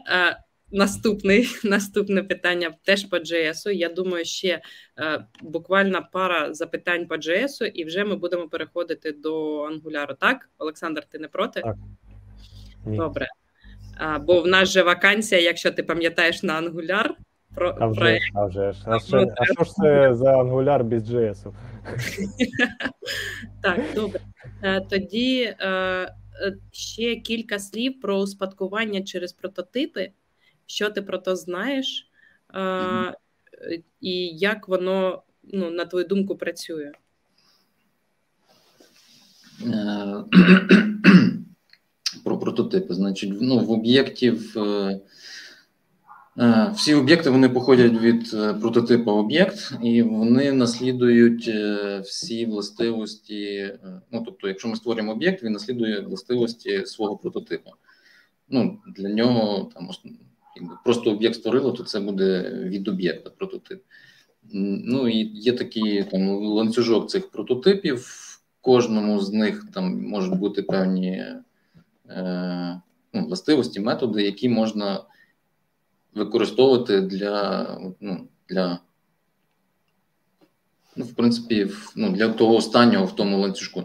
Наступний, 0.72 1.48
наступне 1.64 2.24
питання 2.24 2.74
теж 2.84 3.06
по 3.06 3.18
JS. 3.18 3.72
Я 3.72 3.90
думаю, 3.90 4.26
ще 4.26 4.62
е, 5.00 5.26
буквально 5.42 6.08
пара 6.12 6.54
запитань 6.54 7.08
по 7.08 7.16
JS, 7.16 7.66
і 7.66 7.86
вже 7.86 8.04
ми 8.04 8.16
будемо 8.16 8.48
переходити 8.48 9.12
до 9.12 9.64
Angular. 9.68 10.16
Так, 10.20 10.50
Олександр, 10.58 11.04
ти 11.10 11.20
не 11.20 11.28
проти? 11.28 11.62
Так. 11.62 11.76
ні. 12.86 12.98
Добре. 12.98 13.28
А, 13.98 14.20
бо 14.20 14.42
в 14.42 14.48
нас 14.48 14.70
же 14.70 14.84
вакансія, 14.84 15.42
якщо 15.42 15.72
ти 15.72 15.84
пам'ятаєш 15.84 16.44
на 16.44 16.62
Angular, 16.62 17.10
про, 17.56 17.78
А 17.80 17.88
вже 17.88 18.00
проект. 18.00 18.24
а 18.34 18.46
вже 18.46 18.72
ж. 18.72 18.80
А, 18.86 19.00
ще, 19.00 19.18
а 19.38 19.46
що 19.46 19.64
ж 19.64 19.72
це 19.72 20.14
за 20.16 20.38
Angular 20.38 20.84
без 20.84 21.12
JS? 21.12 21.38
Так, 23.64 23.80
добре. 23.96 24.20
Е, 24.64 24.82
Тоді 24.90 25.56
е, 25.60 25.68
е, 25.70 26.08
ще 26.72 27.16
кілька 27.16 27.60
слів 27.60 28.00
про 28.02 28.18
успадкування 28.18 29.02
через 29.02 29.34
прототипи. 29.34 30.12
Що 30.66 30.90
ти 30.90 31.02
про 31.02 31.18
то 31.18 31.36
знаєш, 31.36 32.08
Мгм. 32.54 33.14
і 34.02 34.28
як 34.28 34.68
воно, 34.68 35.24
ну, 35.44 35.72
на 35.72 35.86
твою 35.86 36.06
думку, 36.06 36.36
працює? 36.36 36.92
Е, 39.66 40.24
Про 42.24 42.40
прототипи. 42.40 42.94
Значить, 42.94 43.34
ну, 43.42 43.60
в 43.60 43.72
об'єктів 43.72 44.58
е, 44.58 45.00
е, 46.40 46.72
всі 46.76 46.94
об'єкти 46.94 47.30
вони 47.30 47.50
походять 47.50 47.92
від 48.02 48.32
прототипу 48.62 49.12
об'єкт, 49.12 49.74
і 49.84 50.02
вони 50.02 50.54
наслідують 50.54 51.48
всі 52.04 52.46
властивості. 52.46 53.74
Ну, 54.12 54.24
тобто, 54.26 54.48
якщо 54.48 54.68
ми 54.68 54.76
створюємо 54.76 55.12
об'єкт, 55.12 55.44
він 55.44 55.52
наслідує 55.52 56.00
властивості 56.00 56.86
свого 56.86 57.18
прототипу. 57.18 57.72
Ну, 58.50 58.80
для 58.96 59.10
нього 59.10 59.72
там 59.76 59.90
якби 60.56 60.76
просто 60.84 61.12
об'єкт 61.12 61.36
створило, 61.36 61.72
то 61.72 61.84
це 61.84 62.00
буде 62.00 62.52
від 62.64 62.88
об'єкта 62.88 63.30
прототип. 63.30 63.84
Ну 64.54 65.08
і 65.08 65.18
є 65.40 65.54
такий 65.54 66.04
там 66.04 66.30
ланцюжок 66.30 67.10
цих 67.10 67.32
прототипів. 67.32 67.98
В 67.98 68.62
кожному 68.62 69.20
з 69.20 69.32
них 69.32 69.66
там 69.74 70.08
можуть 70.08 70.40
бути 70.40 70.62
певні 70.62 71.26
е, 72.10 72.82
ну, 73.14 73.26
властивості, 73.26 73.80
методи, 73.80 74.24
які 74.24 74.50
можна 74.50 75.04
використовувати 76.14 77.02
для, 77.02 77.68
ну, 78.00 78.28
для 78.50 78.80
ну, 80.96 81.06
в 81.06 81.14
принципі, 81.14 81.68
ну, 81.96 82.12
для 82.12 82.30
того 82.30 82.56
останнього 82.56 83.06
в 83.06 83.16
тому 83.16 83.40
ланцюжку, 83.40 83.84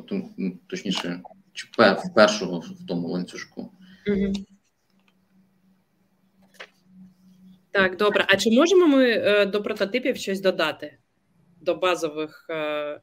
точніше, 0.66 1.20
чи 1.52 1.68
першого 2.14 2.58
в 2.58 2.86
тому 2.88 3.08
ланцюжку. 3.08 3.72
Угу. 4.06 4.32
Так, 7.76 7.96
добре. 7.96 8.26
А 8.28 8.36
чи 8.36 8.50
можемо 8.50 8.86
ми 8.86 9.04
е, 9.10 9.46
до 9.46 9.62
прототипів 9.62 10.16
щось 10.16 10.40
додати? 10.40 10.98
До 11.60 11.74
базових 11.74 12.46
е, 12.50 13.00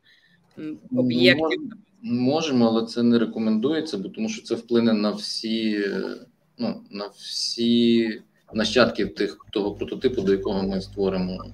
об'єктів? 0.92 1.62
Можемо, 2.02 2.68
але 2.68 2.86
це 2.86 3.04
не 3.04 3.20
рекомендується, 3.20 3.98
бо 3.98 4.10
тому 4.10 4.30
що 4.30 4.42
це 4.42 4.56
вплине 4.56 4.94
на 4.94 5.12
всі, 5.12 5.84
е, 5.88 6.16
ну, 6.58 6.84
на 6.92 7.08
всі 7.08 8.22
нащадки 8.54 9.06
тих, 9.06 9.38
того 9.52 9.76
прототипу, 9.76 10.22
до 10.22 10.32
якого 10.32 10.64
ми 10.64 10.82
створимо 10.82 11.46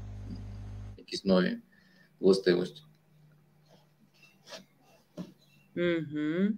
якісь 0.98 1.26
нові 1.26 1.58
властивості. 2.20 2.82
Угу. 5.76 6.50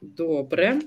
Добре. 0.00 0.80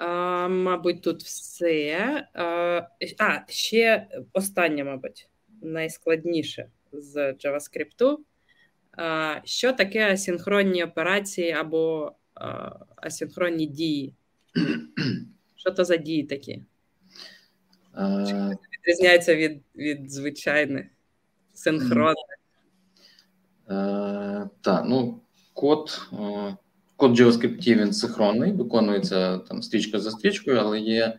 А, 0.00 0.48
мабуть, 0.48 1.02
тут 1.02 1.22
все. 1.22 2.26
А, 2.34 3.44
ще 3.48 4.06
останнє, 4.32 4.84
мабуть, 4.84 5.28
найскладніше 5.62 6.68
з 6.92 7.32
JavaScript. 7.32 8.18
Що 9.44 9.72
таке 9.72 10.12
асинхронні 10.12 10.84
операції 10.84 11.52
або 11.52 12.12
а, 12.34 12.70
асинхронні 12.96 13.66
дії? 13.66 14.14
Що 15.56 15.70
то 15.70 15.84
за 15.84 15.96
дії 15.96 16.24
такі? 16.24 16.62
Е, 17.98 18.56
Відрізняються 18.78 19.34
від, 19.34 19.62
від 19.76 20.12
звичайних 20.12 20.86
синхронних. 21.54 22.38
Е, 23.70 24.48
так, 24.60 24.84
ну 24.86 25.20
код, 25.54 26.00
код 27.00 27.20
JavaScript 27.20 27.76
він 27.76 27.92
синхронний, 27.92 28.52
виконується 28.52 29.38
там 29.38 29.62
стрічка 29.62 30.00
за 30.00 30.10
стрічкою, 30.10 30.58
але 30.60 30.80
є 30.80 31.18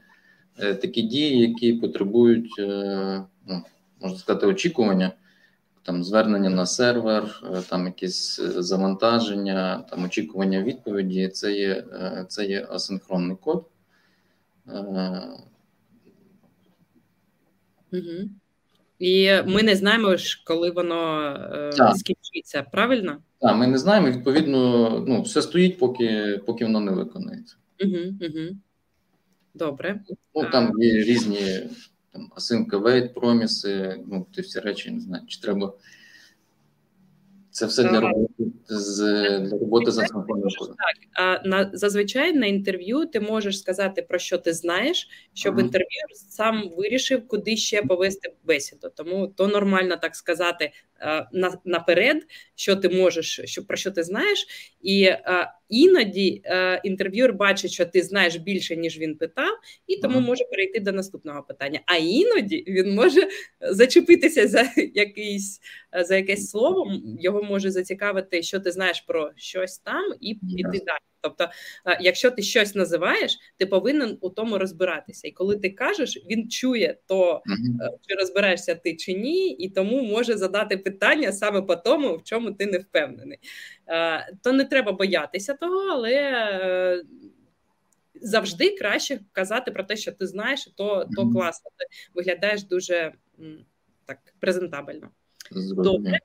е, 0.59 0.73
такі 0.73 1.01
дії, 1.01 1.39
які 1.39 1.73
потребують, 1.73 2.55
е, 2.59 3.23
ну, 3.47 3.63
можна 4.01 4.17
сказати, 4.17 4.47
очікування, 4.47 5.11
там 5.83 6.03
звернення 6.03 6.49
на 6.49 6.65
сервер, 6.65 7.43
е, 7.53 7.61
там 7.69 7.85
якісь 7.85 8.39
е, 8.39 8.61
завантаження, 8.61 9.77
там 9.89 10.03
очікування 10.03 10.63
відповіді. 10.63 11.27
Це 11.27 11.53
є, 11.53 11.85
е, 11.93 12.25
це 12.29 12.45
є 12.45 12.67
асинхронний 12.69 13.37
код. 13.37 13.65
Угу. 17.93 18.29
І 19.01 19.31
ми 19.45 19.63
не 19.63 19.75
знаємо, 19.75 20.17
ж, 20.17 20.43
коли 20.45 20.71
воно 20.71 21.21
е, 21.53 21.69
Так. 21.77 21.97
скінчиться, 21.97 22.65
правильно? 22.71 23.17
Так, 23.39 23.57
ми 23.57 23.67
не 23.67 23.77
знаємо, 23.77 24.07
відповідно, 24.07 24.89
ну, 25.07 25.21
все 25.21 25.41
стоїть, 25.41 25.77
поки, 25.77 26.41
поки 26.45 26.65
воно 26.65 26.79
не 26.79 26.91
виконається. 26.91 27.55
Угу, 27.83 27.97
угу. 28.21 28.57
Добре. 29.53 30.01
Ну, 30.35 30.49
там 30.51 30.71
є 30.77 31.03
різні 31.03 31.69
там, 32.13 32.31
async 32.35 32.69
await, 32.69 33.13
проміси, 33.13 33.99
ну, 34.07 34.27
ті 34.31 34.41
всі 34.41 34.59
речі, 34.59 34.91
не 34.91 34.99
знаю, 34.99 35.23
чи 35.27 35.41
треба. 35.41 35.73
Це 37.51 37.65
все 37.65 37.83
для 37.83 37.99
роботи 37.99 38.43
з 38.69 38.97
для 39.39 39.57
роботи 39.57 39.91
за. 39.91 40.01
Так, 40.01 40.17
а 41.13 41.47
на 41.47 41.71
зазвичай 41.73 42.33
на 42.33 42.45
інтерв'ю 42.45 43.05
ти 43.05 43.19
можеш 43.19 43.59
сказати 43.59 44.01
про 44.01 44.19
що 44.19 44.37
ти 44.37 44.53
знаєш, 44.53 45.07
щоб 45.33 45.53
Ага. 45.53 45.61
інтерв'юер 45.61 46.09
сам 46.13 46.69
вирішив, 46.77 47.27
куди 47.27 47.57
ще 47.57 47.83
повести 47.83 48.33
бесіду. 48.43 48.91
Тому 48.95 49.27
то 49.27 49.47
нормально 49.47 49.97
так 50.01 50.15
сказати 50.15 50.71
на, 51.31 51.57
наперед, 51.65 52.27
що 52.55 52.75
ти 52.75 52.89
можеш, 52.89 53.41
що 53.45 53.65
про 53.65 53.77
що 53.77 53.91
ти 53.91 54.03
знаєш, 54.03 54.47
і 54.81 55.09
іноді 55.71 56.41
е, 56.45 56.81
інтерв'юер 56.83 57.33
бачить, 57.33 57.71
що 57.71 57.85
ти 57.85 58.01
знаєш 58.01 58.35
більше 58.35 58.75
ніж 58.75 58.99
він 58.99 59.15
питав, 59.15 59.57
і 59.87 59.97
тому 59.97 60.17
Ага. 60.17 60.27
може 60.27 60.43
перейти 60.45 60.79
до 60.79 60.91
наступного 60.91 61.43
питання. 61.43 61.79
А 61.85 61.95
іноді 61.95 62.63
він 62.67 62.93
може 62.95 63.27
зачепитися 63.61 64.47
за 64.47 64.69
якийсь 64.93 65.59
е, 65.95 66.03
за 66.03 66.15
якесь 66.15 66.49
слово, 66.49 66.91
його 67.19 67.43
може 67.43 67.71
зацікавити, 67.71 68.43
що 68.43 68.59
ти 68.59 68.71
знаєш 68.71 69.01
про 69.01 69.31
щось 69.35 69.77
там, 69.77 70.13
і 70.21 70.35
піти 70.35 70.85
далі. 70.85 71.11
Тобто, 71.21 71.43
е, 71.85 71.97
якщо 72.01 72.31
ти 72.31 72.41
щось 72.41 72.75
називаєш, 72.75 73.39
ти 73.57 73.65
повинен 73.65 74.17
у 74.21 74.29
тому 74.29 74.57
розбиратися. 74.57 75.27
І 75.27 75.31
коли 75.31 75.57
ти 75.57 75.69
кажеш, 75.69 76.25
він 76.29 76.49
чує 76.49 76.97
то, 77.07 77.41
е, 77.81 77.89
чи 78.07 78.15
розберешся 78.15 78.75
ти 78.75 78.95
чи 78.95 79.13
ні, 79.13 79.49
і 79.49 79.69
тому 79.69 80.03
може 80.03 80.37
задати 80.37 80.77
питання 80.77 81.31
саме 81.31 81.61
по 81.61 81.75
тому, 81.75 82.15
в 82.15 82.23
чому 82.23 82.51
ти 82.51 82.65
не 82.65 82.77
впевнений. 82.77 83.37
Е, 83.91 84.33
То 84.43 84.51
не 84.53 84.63
треба 84.65 84.91
боятися 84.91 85.53
того, 85.53 85.79
але. 85.91 86.13
е, 86.13 87.03
Завжди 88.23 88.75
краще 88.77 89.19
казати 89.31 89.71
про 89.71 89.83
те, 89.83 89.95
що 89.95 90.11
ти 90.11 90.27
знаєш, 90.27 90.67
і 90.67 90.73
то, 90.77 91.05
то 91.15 91.29
класно. 91.31 91.71
Ти 91.77 91.85
виглядаєш 92.15 92.63
дуже 92.63 93.11
так 94.05 94.17
презентабельно. 94.39 95.09
Добре. 95.75 96.19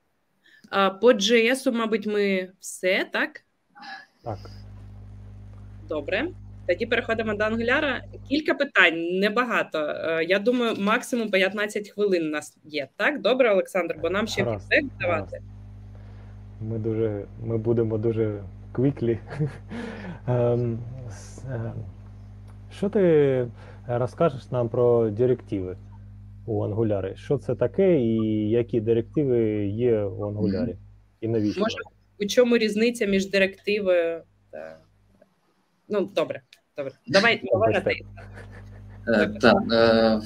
По 1.00 1.12
JS, 1.12 1.72
мабуть, 1.72 2.06
ми 2.06 2.50
все 2.60 3.06
так. 3.12 3.40
Так. 4.24 4.38
Добре. 5.88 6.28
Тоді 6.68 6.86
переходимо 6.86 7.34
до 7.34 7.44
Angular. 7.44 8.00
Кілька 8.28 8.54
питань, 8.54 9.18
небагато. 9.18 9.78
Е, 9.78 10.24
Я 10.24 10.38
думаю, 10.38 10.74
максимум 10.78 11.30
15 11.30 11.90
хвилин 11.90 12.26
у 12.26 12.30
нас 12.30 12.56
є. 12.64 12.88
Так, 12.96 13.20
добре, 13.20 13.50
Олександр, 13.52 13.96
бо 14.02 14.10
нам 14.10 14.26
ще 14.26 14.44
фідбек 14.44 14.84
давати. 15.00 15.42
Ми 16.60 16.78
дуже 16.78 17.24
ми 17.44 17.58
будемо 17.58 17.98
дуже 17.98 18.42
quickly. 18.72 19.18
Ем, 20.28 20.78
ем, 21.52 21.72
Що 22.70 22.88
ти 22.88 23.48
розкажеш 23.86 24.50
нам 24.50 24.68
про 24.68 25.10
директиви 25.10 25.76
у 26.46 26.64
Angular? 26.64 27.16
Що 27.16 27.38
це 27.38 27.54
таке 27.54 28.00
і 28.00 28.16
які 28.50 28.80
директиви 28.80 29.66
є 29.66 30.04
у 30.04 30.24
Angular? 30.24 30.76
І 31.20 31.28
навіщо? 31.28 31.60
Може, 31.60 31.76
У 32.20 32.26
чому 32.26 32.58
різниця 32.58 33.06
між 33.06 33.30
директивою 33.30 34.22
та. 34.50 34.78
Ну, 35.88 36.10
добре, 36.14 36.42
добре. 36.76 36.92
Давай, 37.06 37.40
давай 37.52 37.74
на 37.74 37.80
Без. 37.80 37.96
Е, 39.08 39.38
Так, 39.40 39.56
е, 39.72 40.20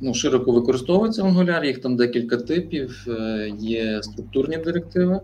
ну, 0.00 0.14
широко 0.14 0.52
використовується 0.52 1.22
в 1.22 1.26
Angular, 1.26 1.64
їх 1.64 1.80
там 1.80 1.96
декілька 1.96 2.36
типів. 2.36 3.04
Е, 3.08 3.52
Є 3.58 4.02
структурні 4.02 4.56
директиви, 4.56 5.14
е, 5.14 5.20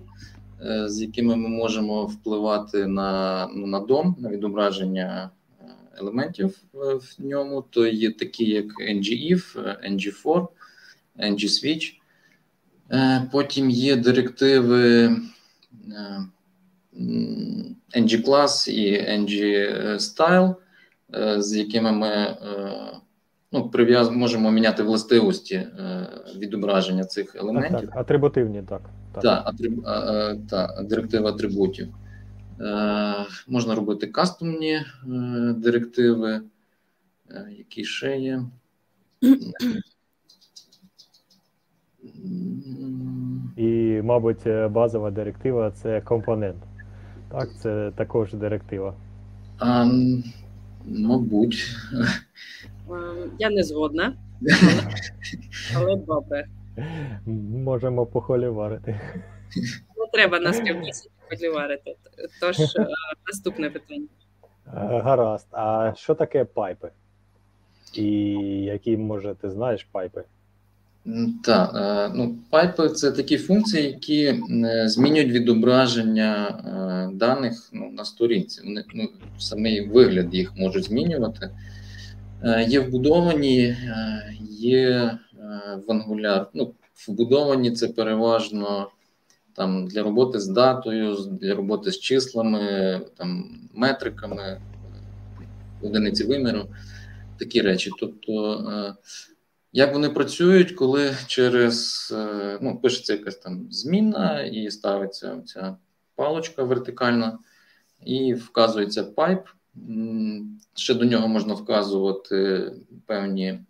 з 0.87 1.03
якими 1.03 1.37
ми 1.37 1.49
можемо 1.49 2.07
впливати 2.07 2.87
на, 2.87 3.49
ну, 3.55 3.67
на 3.67 3.81
DOM, 3.81 4.15
на 4.21 4.29
відображення 4.29 5.31
е, 5.61 5.65
елементів 5.99 6.59
е, 6.75 6.79
в 6.95 7.17
ньому. 7.19 7.65
То 7.71 7.87
є 7.87 8.11
такі, 8.11 8.45
як 8.45 8.67
ngIf, 8.81 9.61
е, 9.61 9.91
ngFor, 9.91 10.47
ngSwitch. 11.19 11.93
Е, 12.93 13.29
Потім 13.33 13.71
є 13.71 13.97
директиви 13.97 15.05
е, 15.05 16.25
ngClass 17.97 18.71
і 18.71 19.11
ngStyle, 19.21 20.55
е, 21.15 21.43
з 21.43 21.57
якими 21.57 21.93
ми 21.93 22.09
е, 22.09 22.37
ну, 23.53 23.71
можемо 24.13 24.51
міняти 24.51 24.83
властивості 24.83 25.55
е, 25.55 26.09
відображення 26.39 27.05
цих 27.05 27.33
Так, 27.33 27.43
елементів. 27.43 27.81
так, 27.89 27.97
атрибутивні, 27.97 28.63
так. 28.69 28.83
Так. 29.15 29.23
Та, 29.23 29.43
атриб... 29.47 29.83
та, 30.49 30.83
директива 30.83 31.31
атрибутів. 31.31 31.89
Е, 32.61 33.27
можна 33.49 33.75
робити 33.75 34.07
кастомні 34.07 34.73
е, 34.73 34.85
директиви, 35.57 36.41
е, 37.31 37.49
які 37.59 37.85
ще 37.85 38.19
є. 38.19 38.43
І, 43.57 44.01
мабуть, 44.03 44.71
базова 44.71 45.11
директива 45.11 45.71
це 45.71 46.01
компонент. 46.01 46.57
Так, 47.31 47.49
це 47.59 47.93
також 47.97 48.35
директива. 48.35 48.95
А, 49.59 49.91
мабуть. 50.85 51.77
Ем, 52.91 53.31
Я 53.39 53.51
не 53.51 53.63
згодна, 53.63 54.17
але, 54.57 54.97
але 55.77 55.97
добре. 55.97 56.47
Можемо 57.65 58.07
похоліварити. 58.07 59.01
Не 59.97 60.07
треба 60.13 60.41
нас 60.41 60.61
півмісяці 60.61 61.11
подіварити. 61.31 61.97
Тож 62.41 62.61
е, 62.61 62.87
наступне 63.27 63.71
питання. 63.71 64.07
Е, 64.67 65.01
Гаразд. 65.05 65.47
А 65.51 65.93
що 65.97 66.15
таке 66.15 66.45
пайпи? 66.45 66.91
І 67.95 68.13
які, 68.63 68.97
може, 68.97 69.35
ти 69.41 69.51
знаєш 69.51 69.89
пайпи? 69.93 70.23
Так, 71.45 71.71
ну, 72.15 72.37
пайпи 72.51 72.89
це 72.89 73.13
такі 73.13 73.39
функції, 73.39 73.87
які 73.87 74.25
е, 74.25 74.89
змінюють 74.89 75.33
відображення 75.33 76.47
е, 76.49 77.17
даних 77.17 77.71
ну, 77.73 77.91
на 77.91 78.05
сторінці. 78.05 78.63
Вони 78.65 78.85
ну, 78.95 79.09
самий 79.39 79.89
вигляд 79.89 80.35
їх 80.35 80.53
можуть 80.57 80.85
змінювати. 80.85 81.51
Е, 82.45 82.65
Є 82.69 82.81
вбудовані, 82.81 83.61
е, 83.61 83.77
є 84.51 84.89
е, 84.89 85.19
в 85.87 85.91
Angular. 85.91 86.47
Ну, 86.55 86.75
вбудовані 87.09 87.71
це 87.71 87.89
переважно 87.89 88.91
там, 89.55 89.87
для 89.87 90.03
роботи 90.03 90.41
з 90.41 90.47
датою, 90.47 91.17
для 91.17 91.55
роботи 91.55 91.93
з 91.93 92.01
числами, 92.01 93.01
там, 93.17 93.61
метриками, 93.75 94.43
е, 94.43 94.61
одиниці 95.83 96.25
виміру, 96.25 96.67
такі 97.39 97.61
речі. 97.61 97.91
Тобто, 98.01 98.55
е, 98.71 98.95
як 99.73 99.93
вони 99.93 100.09
працюють, 100.09 100.73
коли 100.73 101.17
через 101.27 102.09
е, 102.17 102.59
ну, 102.63 102.79
пишеться 102.79 103.13
якась 103.13 103.37
там 103.37 103.67
змінна 103.71 104.43
і 104.43 104.71
ставиться 104.71 105.43
ця 105.47 105.77
палочка 106.15 106.63
вертикальна, 106.63 107.39
і 108.05 108.35
вказується 108.35 109.05
пайп. 109.05 109.41
Ще 110.75 110.95
до 110.95 111.05
нього 111.05 111.29
можна 111.29 111.55
вказувати 111.55 112.73
певні 113.07 113.47
е, 113.47 113.65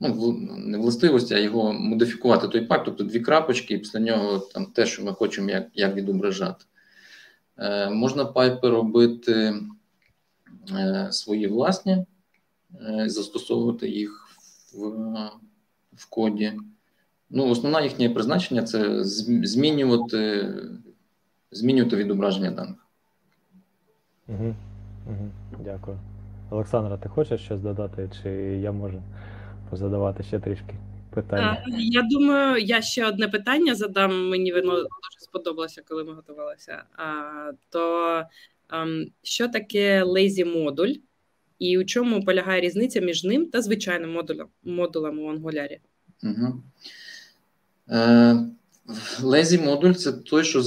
ну, 0.00 0.32
не 0.56 0.78
властивості, 0.78 1.34
а 1.34 1.38
його 1.38 1.72
модифікувати 1.72 2.48
той 2.48 2.60
пайп, 2.60 2.84
тобто 2.84 3.04
дві 3.04 3.20
крапочки, 3.20 3.74
і 3.74 3.78
після 3.78 4.00
нього 4.00 4.38
там 4.38 4.66
те, 4.66 4.86
що 4.86 5.04
ми 5.04 5.12
хочемо 5.12 5.50
як, 5.50 5.66
як 5.74 5.94
відображати. 5.94 6.64
Е, 7.58 7.90
Можна 7.90 8.24
пайпи 8.24 8.70
робити 8.70 9.54
е, 10.70 11.08
свої 11.12 11.46
власні, 11.46 12.06
е, 12.80 13.08
застосовувати 13.08 13.88
їх 13.88 14.28
в, 14.74 14.88
в 15.94 16.10
коді. 16.10 16.52
Ну, 17.30 17.48
основне 17.48 17.82
їхнє 17.82 18.10
призначення 18.10 18.62
це 18.62 19.04
змінювати, 19.04 20.54
змінювати 21.50 21.96
відображення 21.96 22.50
даних. 22.50 22.86
Угу. 24.28 24.54
Угу. 25.06 25.30
Дякую. 25.64 25.98
Олександра, 26.50 26.96
ти 26.96 27.08
хочеш 27.08 27.40
щось 27.40 27.60
додати, 27.60 28.10
чи 28.22 28.30
я 28.62 28.72
можу 28.72 29.02
позадавати 29.70 30.22
ще 30.22 30.38
трішки 30.38 30.74
питання? 31.10 31.64
А, 31.66 31.70
Я 31.78 32.02
думаю, 32.02 32.58
я 32.58 32.82
ще 32.82 33.08
одне 33.08 33.28
питання 33.28 33.74
задам. 33.74 34.28
Мені 34.28 34.52
воно 34.52 34.72
дуже 34.72 35.18
сподобалося, 35.18 35.82
коли 35.88 36.04
ми 36.04 36.12
готувалися. 36.12 36.82
А, 36.96 37.52
то 37.70 38.22
ем, 38.72 39.06
що 39.22 39.48
таке 39.48 40.04
lazy 40.04 40.62
модуль, 40.62 40.94
і 41.58 41.78
у 41.78 41.84
чому 41.84 42.24
полягає 42.24 42.60
різниця 42.60 43.00
між 43.00 43.24
ним 43.24 43.46
та 43.46 43.62
звичайним 43.62 44.12
модулем, 44.12 44.48
модулем 44.64 45.18
у 45.18 45.32
Angular? 45.32 45.78
Угу. 46.22 46.62
Е, 47.90 48.36
Lazy 49.22 49.64
модуль 49.64 49.92
це 49.92 50.12
той, 50.12 50.44
що 50.44 50.62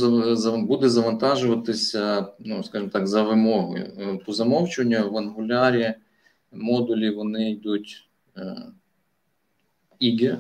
буде 0.68 0.90
завантажуватися, 0.90 2.28
ну, 2.40 2.64
скажімо 2.64 2.90
так, 2.94 3.08
за 3.08 3.24
вимогою. 3.24 3.84
Е, 4.00 4.20
По 4.26 4.34
замовчуванню 4.34 5.10
в 5.10 5.16
Angular 5.16 5.94
модулі 6.52 7.10
вони 7.10 7.52
йдуть 7.52 8.10
е, 8.38 8.56
е, 10.02 10.38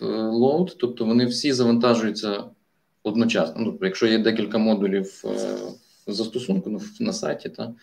в 0.00 0.04
load, 0.10 0.76
тобто 0.78 1.04
вони 1.04 1.26
всі 1.26 1.52
завантажуються 1.52 2.44
одночасно. 3.02 3.54
Ну, 3.58 3.64
тобто, 3.64 3.86
якщо 3.86 4.06
є 4.06 4.18
декілька 4.18 4.58
модулів 4.58 5.22
е, 5.24 5.58
застосунку 6.06 6.70
ну, 6.70 6.80
на 7.00 7.12
сайті, 7.12 7.48
та, 7.48 7.74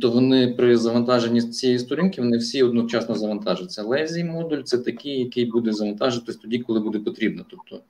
то 0.00 0.10
вони 0.10 0.54
при 0.54 0.76
завантаженні 0.76 1.42
цієї 1.42 1.78
сторінки 1.78 2.22
вони 2.22 2.36
всі 2.36 2.62
одночасно 2.62 3.14
завантажаться. 3.14 3.82
Lazy 3.82 4.24
модуль 4.24 4.62
це 4.62 4.78
такий, 4.78 5.18
який 5.18 5.44
буде 5.44 5.72
завантажитись 5.72 6.36
тоді, 6.36 6.58
коли 6.58 6.80
буде 6.80 6.98
потрібно. 6.98 7.44
Тобто 7.50 7.80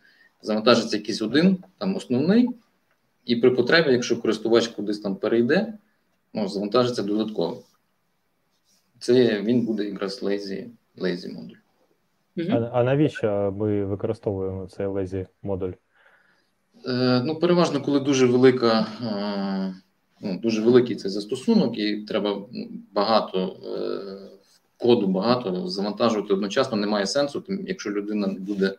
завантажиться 0.42 0.96
якийсь 0.96 1.22
один, 1.22 1.58
там 1.78 1.96
основний, 1.96 2.48
і 3.24 3.36
при 3.36 3.50
потребі, 3.50 3.92
якщо 3.92 4.20
користувач 4.20 4.68
кудись 4.68 5.00
там 5.00 5.16
перейде, 5.16 5.74
ну, 6.34 6.48
завантажиться 6.48 7.02
додатково. 7.02 7.62
Це 8.98 9.42
він 9.42 9.66
буде 9.66 9.84
якраз 9.84 10.22
lazy, 10.22 10.66
lazy 10.98 11.34
модуль. 11.34 11.56
А, 12.50 12.70
а 12.72 12.84
навіщо 12.84 13.54
ми 13.56 13.84
використовуємо 13.84 14.66
цей 14.66 14.86
lazy 14.86 15.26
модуль? 15.42 15.72
Е, 16.86 17.22
ну, 17.24 17.36
переважно, 17.36 17.82
коли 17.82 18.00
дуже 18.00 18.26
велика, 18.26 18.86
е, 19.02 19.74
ну, 20.20 20.38
дуже 20.38 20.62
великий 20.62 20.96
цей 20.96 21.10
застосунок, 21.10 21.78
і 21.78 22.02
треба 22.02 22.30
ну, 22.52 22.70
багато 22.92 23.56
е, 23.64 24.38
коду, 24.76 25.06
багато 25.06 25.68
завантажувати 25.68 26.34
одночасно, 26.34 26.76
немає 26.76 27.06
сенсу, 27.06 27.40
тим, 27.40 27.64
якщо 27.68 27.90
людина 27.90 28.26
не 28.26 28.40
буде 28.40 28.74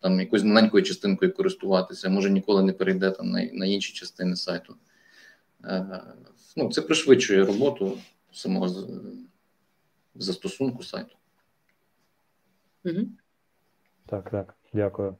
там 0.00 0.20
якоюсь 0.20 0.44
маленькою 0.44 0.82
частинкою 0.82 1.34
користуватися, 1.34 2.08
може 2.08 2.30
ніколи 2.30 2.62
не 2.62 2.72
перейде 2.72 3.10
там 3.10 3.30
на, 3.30 3.48
на 3.52 3.66
інші 3.66 3.92
частини 3.92 4.36
сайту. 4.36 4.74
Ну, 6.56 6.70
це 6.72 6.82
пришвидшує 6.82 7.44
роботу 7.44 7.98
самого 8.32 8.68
застосунку 10.14 10.82
сайту. 10.82 11.16
Угу. 12.84 13.00
Так, 14.06 14.30
так, 14.30 14.54
дякую. 14.72 15.16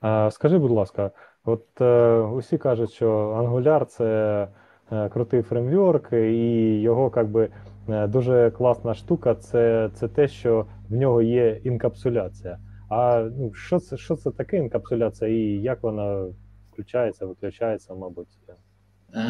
А, 0.00 0.30
скажи, 0.30 0.58
будь 0.58 0.70
ласка, 0.70 1.10
от 1.44 1.80
е, 1.80 2.18
усі 2.18 2.58
кажуть, 2.58 2.92
що 2.92 3.08
Angular 3.38 3.84
це 3.84 4.48
е, 4.92 5.08
крутий 5.08 5.42
фреймворк, 5.42 6.12
і 6.12 6.80
його 6.80 7.10
как 7.10 7.28
би, 7.30 7.48
е, 7.88 8.06
дуже 8.06 8.50
класна 8.50 8.94
штука 8.94 9.34
це, 9.34 9.90
це 9.94 10.08
те, 10.08 10.28
що 10.28 10.66
в 10.88 10.94
нього 10.96 11.22
є 11.22 11.60
інкапсуляція. 11.64 12.58
А 12.90 13.28
ну, 13.38 13.54
що 13.54 13.78
це, 13.78 13.96
що 13.96 14.16
це 14.16 14.30
таке 14.30 14.56
інкапсуляція 14.56 15.30
і 15.30 15.62
як 15.62 15.82
вона 15.82 16.26
включається, 16.72 17.26
виключається, 17.26 17.94
мабуть? 17.94 18.28
Е, 19.14 19.20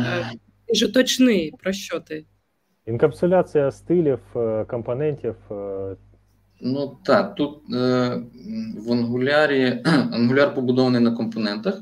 Ти 0.67 0.75
ж 0.75 0.87
уточни, 0.87 1.51
про 1.63 1.73
що 1.73 2.01
ти? 2.01 2.25
Інкапсуляція 2.87 3.71
стилів, 3.71 4.21
е, 4.37 4.65
компонентів. 4.65 5.37
е, 5.51 5.97
Ну 6.63 6.97
так, 7.05 7.35
тут 7.35 7.59
е, 7.75 8.23
в 8.87 8.93
ангулярі 8.93 9.83
ангуляр 10.13 10.55
побудований 10.55 11.01
на 11.01 11.11
компонентах, 11.17 11.81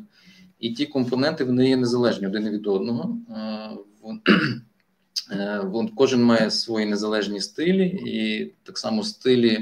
і 0.58 0.70
ті 0.70 0.86
компоненти 0.86 1.44
вони 1.44 1.68
є 1.68 1.76
незалежні 1.76 2.26
один 2.26 2.48
від 2.48 2.66
одного. 2.66 3.18
Е, 3.30 3.70
вон, 4.02 4.20
е, 5.32 5.90
кожен 5.96 6.24
має 6.24 6.50
свої 6.50 6.86
незалежні 6.86 7.40
стилі, 7.40 7.86
і 7.86 8.46
так 8.62 8.78
само 8.78 9.02
стилі 9.02 9.58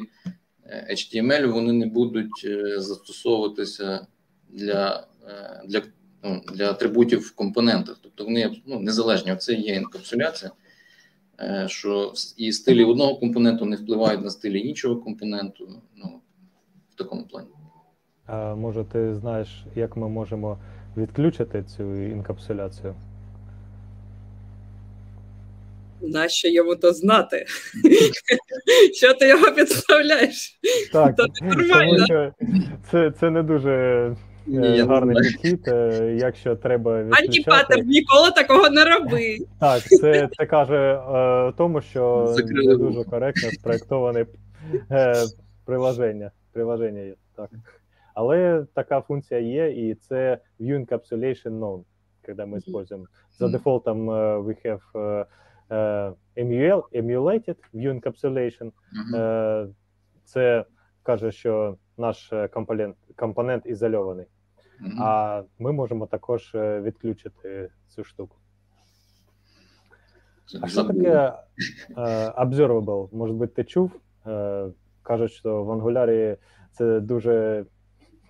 е, 0.67 0.89
HTML 0.91 1.47
вони 1.47 1.73
не 1.73 1.87
будуть 1.87 2.49
застосовуватися 2.77 4.07
для, 4.49 5.07
для, 5.67 5.83
ну, 6.25 6.43
для 6.55 6.71
атрибутів 6.71 7.21
в 7.21 7.35
компонентах. 7.35 7.99
Тобто 8.03 8.25
вони 8.25 8.63
ну, 8.67 8.81
незалежні. 8.81 9.33
Оце 9.33 9.55
є 9.55 9.75
інкапсуляція. 9.75 10.51
Що 11.67 12.13
і 12.37 12.53
стилі 12.53 12.85
одного 12.85 13.17
компоненту 13.17 13.65
не 13.65 13.77
впливають 13.77 14.25
на 14.25 14.31
стилі 14.31 14.69
іншого 14.69 14.97
компоненту. 14.97 15.69
Ну, 15.97 16.21
в 16.91 16.95
такому 16.95 17.25
плані. 17.25 17.49
А 18.27 18.55
може, 18.55 18.85
ти 18.85 19.15
знаєш, 19.15 19.65
як 19.75 19.97
ми 19.97 20.09
можемо 20.09 20.59
відключити 20.97 21.63
цю 21.63 21.97
інкапсуляцію? 22.03 22.95
Нащо 26.01 26.49
йому 26.49 26.77
то 26.77 26.93
знати? 26.93 27.47
Що 28.95 29.15
ти 29.15 29.29
його 29.29 29.53
підставляєш? 29.53 30.59
Так, 30.93 31.17
Та 31.17 31.27
тому 31.27 31.53
нормально. 31.55 32.05
що 32.07 32.33
це, 32.91 33.11
це 33.21 33.31
не 33.31 33.43
дуже 33.43 33.71
е, 33.73 34.17
Ні, 34.47 34.81
гарний 34.81 35.17
знаю. 35.17 35.33
підхід, 35.33 35.69
е, 35.69 36.17
якщо 36.21 36.57
треба 36.57 37.03
відключати. 37.03 37.27
Антипатер, 37.51 37.85
ніколи 37.87 38.31
такого 38.31 38.71
не 38.71 38.85
роби. 38.85 39.37
Так, 39.61 39.83
це, 39.83 40.29
це 40.39 40.47
каже 40.47 40.95
е, 40.95 41.53
тому, 41.57 41.81
що 41.81 42.33
Закрили 42.37 42.67
не 42.69 42.77
дуже 42.77 43.05
коректно 43.05 43.51
спроектоване 43.51 44.27
е, 44.91 45.15
приложення. 45.65 46.31
приложення 46.53 47.01
є, 47.01 47.15
так. 47.37 47.51
Але 48.17 48.67
така 48.75 49.01
функція 49.01 49.41
є, 49.41 49.71
і 49.89 49.95
це 49.95 50.39
view 50.61 50.79
encapsulation 50.87 51.51
known, 51.61 51.83
коли 52.27 52.37
ми 52.39 52.47
Мгм. 52.47 52.57
используем. 52.57 53.07
За 53.33 53.49
дефолтом 53.49 54.11
е, 54.11 54.39
we 54.39 54.67
have 54.67 54.81
emul- 56.37 56.89
emulated 56.93 57.57
view 57.75 58.01
encapsulation. 58.01 58.73
Е, 59.15 59.69
Це 60.25 60.65
каже, 61.03 61.33
що 61.33 61.77
наш 61.99 62.33
компонент, 62.53 62.97
компонент 63.17 63.67
ізольований. 63.67 64.27
А 65.01 65.43
ми 65.59 65.73
можемо 65.73 66.07
також 66.07 66.51
відключити 66.55 67.71
цю 67.89 68.05
штуку. 68.05 68.37
А 70.63 70.67
що 70.69 70.85
таке 70.85 71.33
observable? 72.37 73.15
Може 73.15 73.33
бути, 73.33 73.53
ти 73.55 73.65
чув? 73.65 74.01
Кажуть, 75.03 75.33
що 75.33 75.65
в 75.65 75.71
Angular 75.71 76.37
це 76.73 77.01
дуже 77.01 77.65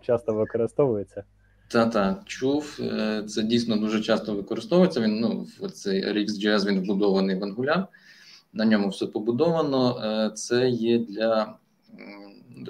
часто 0.07 0.34
використовується. 0.34 1.24
Та 1.68 1.86
та 1.86 2.22
чув. 2.26 2.78
Е, 2.80 3.22
Це 3.28 3.42
дійсно 3.42 3.76
дуже 3.76 4.00
часто 4.00 4.34
використовується. 4.34 5.00
Він 5.00 5.20
ну 5.20 5.46
в 5.61 5.70
цей 5.70 6.04
RxJS 6.04 6.66
він 6.66 6.80
вбудований 6.80 7.36
в 7.36 7.42
Angular. 7.42 7.86
На 8.52 8.64
ньому 8.64 8.88
все 8.88 9.07
побудовано. 9.07 10.00
Е, 10.04 10.30
Це 10.34 10.68
є 10.68 10.98
для 10.98 11.54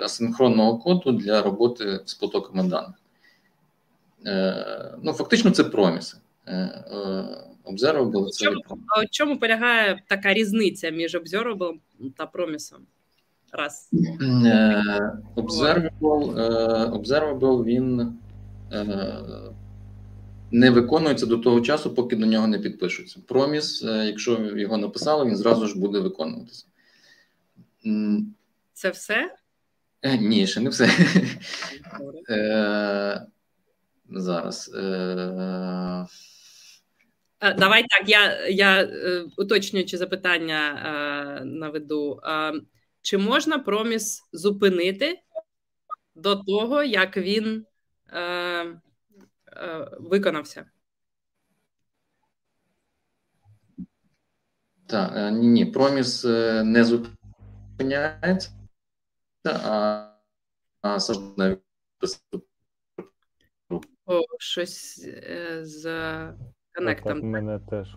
асинхронного 0.03 0.79
коду 0.79 1.13
для 1.13 1.43
роботи 1.43 2.01
з 2.05 2.15
потоками 2.15 2.69
даних. 2.69 2.95
Е, 4.27 4.95
Ну, 5.03 5.13
фактично, 5.13 5.51
це 5.51 5.65
проміси. 5.65 6.17
Observable 7.65 8.29
це 8.29 8.45
є 8.45 8.51
Чому? 8.51 8.83
А 8.89 9.03
в 9.03 9.07
чому 9.11 9.39
полягає 9.39 10.03
така 10.09 10.35
різниця 10.35 10.91
між 10.91 11.15
observable 11.15 11.75
та 12.17 12.27
промісом? 12.27 12.79
Раз. 13.53 13.91
Е, 14.23 15.13
Observable, 15.37 16.39
е, 16.41 16.87
observable 16.87 17.65
він 17.65 18.13
е, 18.73 19.19
не 20.51 20.71
виконується 20.71 21.27
до 21.27 21.39
того 21.39 21.61
часу, 21.61 21.95
поки 21.95 22.17
до 22.17 22.27
нього 22.27 22.47
не 22.47 22.59
підпишуться. 22.59 23.21
Проміс, 23.29 23.85
е, 23.85 24.07
якщо 24.07 24.41
його 24.57 24.77
написали, 24.77 25.25
він 25.27 25.37
зразу 25.37 25.67
ж 25.67 25.79
буде 25.79 25.99
виконуватися. 25.99 26.67
Це 28.73 28.91
все? 28.91 29.35
е, 30.03 30.19
Ні, 30.19 30.47
ще 30.47 30.61
не 30.61 30.71
все. 30.71 30.89
Е, 32.31 33.27
Зараз. 34.11 34.71
е, 34.77 36.07
Е, 37.41 37.55
Давай 37.55 37.83
так, 37.83 38.09
я, 38.09 38.47
я 38.49 38.83
е, 38.83 39.25
уточнюючи 39.37 39.97
запитання 39.99 40.61
е, 41.41 41.45
наведу. 41.45 42.21
Чи 43.07 43.19
можна 43.19 43.59
проміс 43.59 44.29
зупинити 44.33 45.23
до 46.15 46.37
того, 46.37 46.83
як 46.83 47.17
він 47.17 47.67
е, 48.09 48.21
е, 48.21 48.79
виконався? 50.01 50.71
Так, 54.87 55.13
е, 55.17 55.31
ні, 55.31 55.47
ні, 55.47 55.67
проміс 55.67 56.25
е, 56.25 56.65
не 56.65 56.85
зупиняється, 56.85 58.51
а, 59.45 60.11
а 60.81 61.01
сам 61.01 61.35
О, 64.07 64.23
щось 64.39 65.05
е, 65.07 65.61
з 65.65 65.83
Так, 65.83 66.37
коннектом. 66.75 67.15
так, 67.15 67.23
мене 67.23 67.59
теж 67.59 67.89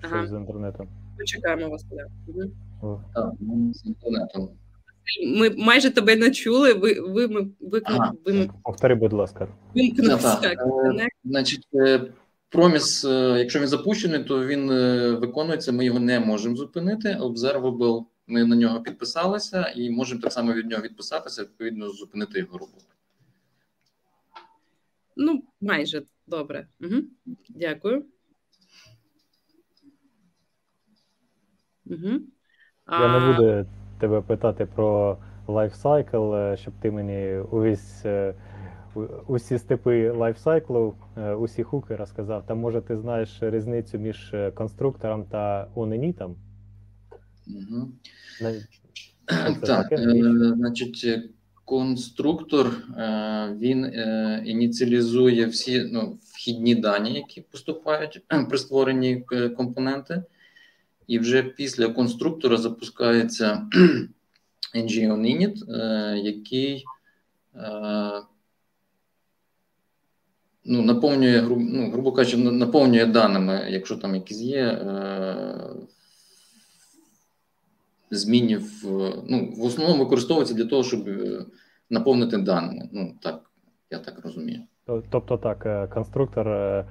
щось 0.00 0.12
Ага. 0.12 0.26
з 0.26 0.32
інтернетом. 0.32 1.07
Почекаємо 1.18 1.68
вас. 1.68 1.84
Оля. 1.90 2.06
Так, 3.14 3.32
ну, 3.40 3.74
з 3.74 3.86
інтернетом. 3.86 4.48
Ми 5.26 5.50
майже 5.50 5.90
тебе 5.90 6.16
не 6.16 6.30
чули. 6.30 6.72
Ви, 6.72 7.00
ви, 7.00 7.26
ви, 7.26 7.48
ви, 7.60 7.82
Ага. 7.84 8.12
ви, 8.24 8.50
Повтори, 8.64 8.94
будь 8.94 9.12
ласка. 9.12 9.48
вимкнувся. 9.74 10.40
Е, 10.44 11.08
Значить, 11.24 11.66
е, 11.74 12.12
проміс, 12.48 13.04
е, 13.04 13.34
якщо 13.38 13.60
він 13.60 13.66
запущений, 13.66 14.24
то 14.24 14.46
він 14.46 14.68
виконується. 15.20 15.72
Ми 15.72 15.84
його 15.84 15.98
не 16.00 16.20
можемо 16.20 16.56
зупинити. 16.56 17.08
Observable, 17.20 18.04
ми 18.26 18.44
на 18.44 18.56
нього 18.56 18.80
підписалися 18.82 19.72
і 19.76 19.90
можемо 19.90 20.20
так 20.20 20.32
само 20.32 20.52
від 20.52 20.66
нього 20.66 20.82
відписатися, 20.82 21.42
відповідно, 21.42 21.90
зупинити 21.90 22.38
його 22.38 22.58
роботу. 22.58 22.84
Ну, 25.16 25.42
майже 25.60 26.02
добре. 26.26 26.66
Угу. 26.80 26.94
Дякую. 27.48 28.04
Угу. 31.90 32.20
Я 32.90 33.20
не 33.20 33.32
буду 33.32 33.66
тебе 34.00 34.20
питати 34.20 34.66
про 34.66 35.18
лайфсайкл, 35.46 36.34
е, 36.34 36.56
щоб 36.56 36.74
ти 36.80 36.90
мені 36.90 37.38
увесь 37.38 38.02
е, 38.04 38.34
усі 39.26 39.58
степи 39.58 40.10
лайфсайклу, 40.10 40.94
усі 41.38 41.62
хуки 41.62 41.96
розказав. 41.96 42.46
Та 42.46 42.54
може 42.54 42.80
ти 42.80 42.96
знаєш 42.96 43.38
різницю 43.40 43.98
між 43.98 44.34
е, 44.34 44.50
конструктором 44.50 45.24
та 45.24 45.68
оненітом? 45.74 46.36
Угу. 47.46 47.88
Це 48.38 49.66
Так, 49.66 49.88
таке? 49.88 50.02
е, 50.02 50.54
значить, 50.56 51.06
конструктор 51.68 52.66
е, 52.66 53.56
він 53.60 53.84
е, 53.84 54.42
ініціалізує 54.46 55.46
всі 55.46 55.88
ну, 55.92 56.18
вхідні 56.22 56.74
дані, 56.74 57.14
які 57.14 57.40
поступають 57.40 58.22
при 58.48 58.58
створенні 58.58 59.24
е, 59.32 59.48
компоненти, 59.48 60.22
і 61.08 61.18
вже 61.18 61.42
після 61.42 61.88
конструктора 61.88 62.56
запускається 62.56 63.66
NGON 64.74 65.20
init, 65.20 65.72
е, 65.74 66.18
який 66.18 66.84
е, 67.56 68.22
ну, 70.64 70.82
наповнює, 70.82 71.42
ну, 71.58 71.90
грубо 71.90 72.12
кажучи, 72.12 72.36
наповнює 72.36 73.06
даними, 73.06 73.66
якщо 73.70 73.96
там 73.96 74.14
якісь 74.14 74.40
є. 74.40 74.64
Е, 74.64 75.44
змінів. 78.10 78.84
е, 78.84 79.12
Ну, 79.28 79.52
в 79.56 79.64
основному 79.64 80.04
використовується 80.04 80.54
для 80.54 80.64
того, 80.64 80.82
щоб 80.82 81.08
наповнити 81.90 82.38
даними. 82.38 82.88
Ну, 82.92 83.14
так, 83.22 83.50
я 83.90 83.98
так 83.98 84.20
розумію. 84.24 84.60
Тобто 85.10 85.36
так, 85.36 85.90
конструктор 85.90 86.84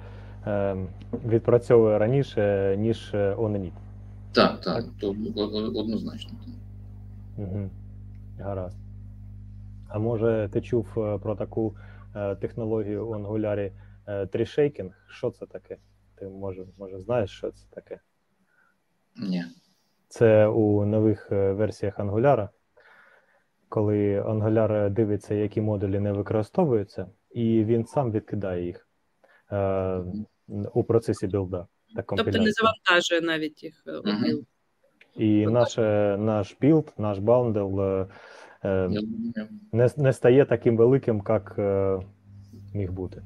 відпрацьовує 1.26 1.98
раніше, 1.98 2.76
ніж 2.78 3.14
оненіт. 3.14 3.72
Так, 4.38 4.60
так, 4.60 4.84
то 5.00 5.10
однозначно. 5.74 6.32
Угу. 7.38 7.70
Гаразд. 8.38 8.78
А 9.88 9.98
може 9.98 10.48
ти 10.52 10.60
чув 10.60 10.88
е, 10.96 11.18
про 11.18 11.36
таку 11.36 11.76
е, 12.16 12.36
технологію 12.36 13.06
у 13.06 13.14
Angular 13.14 13.72
е, 14.06 14.26
трішейкінг? 14.26 15.06
Що 15.08 15.30
це 15.30 15.46
таке? 15.46 15.76
Ти 16.14 16.28
може, 16.28 16.64
може 16.78 17.00
знаєш, 17.00 17.30
що 17.30 17.50
це 17.50 17.66
таке? 17.70 18.00
Ні. 19.16 19.44
Це 20.08 20.46
у 20.46 20.84
нових 20.84 21.30
версіях 21.30 21.98
Angular, 21.98 22.48
коли 23.68 24.20
Angular 24.20 24.90
дивиться, 24.90 25.34
які 25.34 25.60
модулі 25.60 26.00
не 26.00 26.12
використовуються, 26.12 27.06
і 27.30 27.64
він 27.64 27.86
сам 27.86 28.12
відкидає 28.12 28.66
їх 28.66 28.88
е, 29.52 30.00
у 30.74 30.84
процесі 30.84 31.26
білда. 31.26 31.66
Та 31.96 32.02
Тобто 32.02 32.38
не 32.38 32.52
завантажує 32.52 33.20
навіть 33.20 33.62
їх 33.62 33.82
у 33.86 34.08
Мгм. 34.08 34.46
І 35.16 35.46
наше, 35.46 36.16
наш 36.18 36.56
білд, 36.60 36.92
наш 36.98 37.18
бандл 37.18 37.80
е, 37.80 38.06
е, 38.64 38.90
не, 39.72 39.88
не 39.96 40.12
стає 40.12 40.44
таким 40.44 40.76
великим, 40.76 41.22
як 41.28 41.54
е, 41.58 41.98
міг 42.74 42.92
бути. 42.92 43.22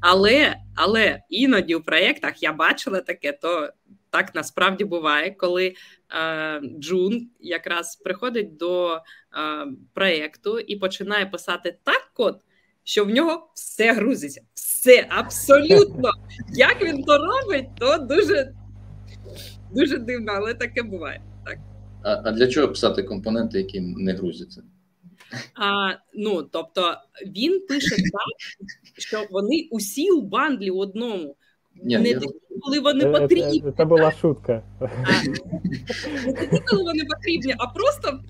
Але, 0.00 0.56
але 0.76 1.20
іноді 1.28 1.74
у 1.74 1.82
проєктах 1.82 2.42
я 2.42 2.52
бачила 2.52 3.00
таке, 3.00 3.32
то 3.32 3.70
так 4.10 4.34
насправді 4.34 4.84
буває, 4.84 5.30
коли 5.30 5.66
е, 5.66 6.60
Джун 6.80 7.30
якраз 7.40 7.96
приходить 7.96 8.56
до 8.56 8.94
е, 8.94 9.00
проєкту 9.94 10.58
і 10.58 10.76
починає 10.76 11.26
писати 11.26 11.78
так 11.84 12.10
код, 12.14 12.40
що 12.84 13.04
в 13.04 13.10
нього 13.10 13.50
все 13.54 13.92
грузиться. 13.92 14.42
Все 14.54 15.06
абсолютно. 15.08 16.10
Як 16.54 16.82
він 16.84 17.02
то 17.04 17.18
робить, 17.18 17.68
то 17.78 17.98
дуже, 17.98 18.54
дуже 19.74 19.98
дивно, 19.98 20.32
але 20.36 20.54
таке 20.54 20.82
буває. 20.82 21.22
Так. 21.46 21.58
А, 22.02 22.22
а 22.24 22.32
для 22.32 22.46
чого 22.46 22.68
писати 22.68 23.02
компоненти, 23.02 23.58
які 23.58 23.80
не 23.80 24.12
грузяться? 24.12 24.62
А, 25.54 25.94
ну, 26.14 26.42
тобто 26.42 26.94
він 27.26 27.66
пише 27.68 27.96
так, 27.96 28.62
що 28.98 29.26
вони 29.30 29.68
усі 29.70 30.10
у 30.10 30.22
бандлі 30.22 30.70
одному. 30.70 31.36
Ні, 31.82 31.98
не 31.98 32.14
тоді, 32.14 32.26
коли 32.62 32.80
вони 32.80 33.04
Е, 33.04 33.12
потрібні, 33.20 33.60
Це, 33.60 33.72
це 33.76 33.84
була 33.84 34.12
шутка. 34.12 34.62
а, 34.80 34.86
не 36.26 36.32
тоді, 36.32 36.62
коли 36.66 36.82
вони 36.82 37.04
потрібні, 37.04 37.54
а 37.58 37.66
просто 37.66 38.20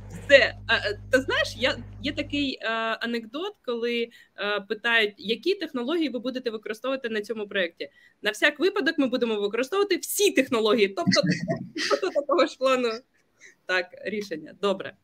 А, 0.66 0.74
а, 0.74 0.93
Ти 1.11 1.20
знаєш, 1.20 1.57
я, 1.59 1.76
є 2.03 2.12
такий 2.12 2.59
а, 2.62 2.70
анекдот, 3.01 3.55
коли 3.66 4.09
а, 4.35 4.61
питають, 4.61 5.14
які 5.18 5.55
технології 5.55 6.09
ви 6.09 6.18
будете 6.18 6.51
використовувати 6.51 7.09
на 7.09 7.20
цьому 7.20 7.49
проєкті. 7.49 7.91
На 8.22 8.30
всяк 8.30 8.61
випадок 8.61 8.99
ми 8.99 9.07
будемо 9.07 9.41
використовувати 9.41 9.97
всі 9.97 10.30
технології, 10.30 10.89
тобто 10.89 11.20
тобто 11.91 12.20
такого 12.20 12.47
ж 12.47 12.59
плану. 12.59 12.89
Так, 13.66 13.87
рішення. 14.05 14.55
Добре. 14.62 14.97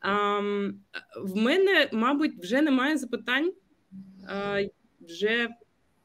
Ам, 0.00 0.74
в 1.16 1.36
мене, 1.36 1.88
мабуть, 1.92 2.38
вже 2.38 2.62
немає 2.62 2.96
запитань. 2.96 3.52
А, 4.28 4.62
вже, 5.00 5.48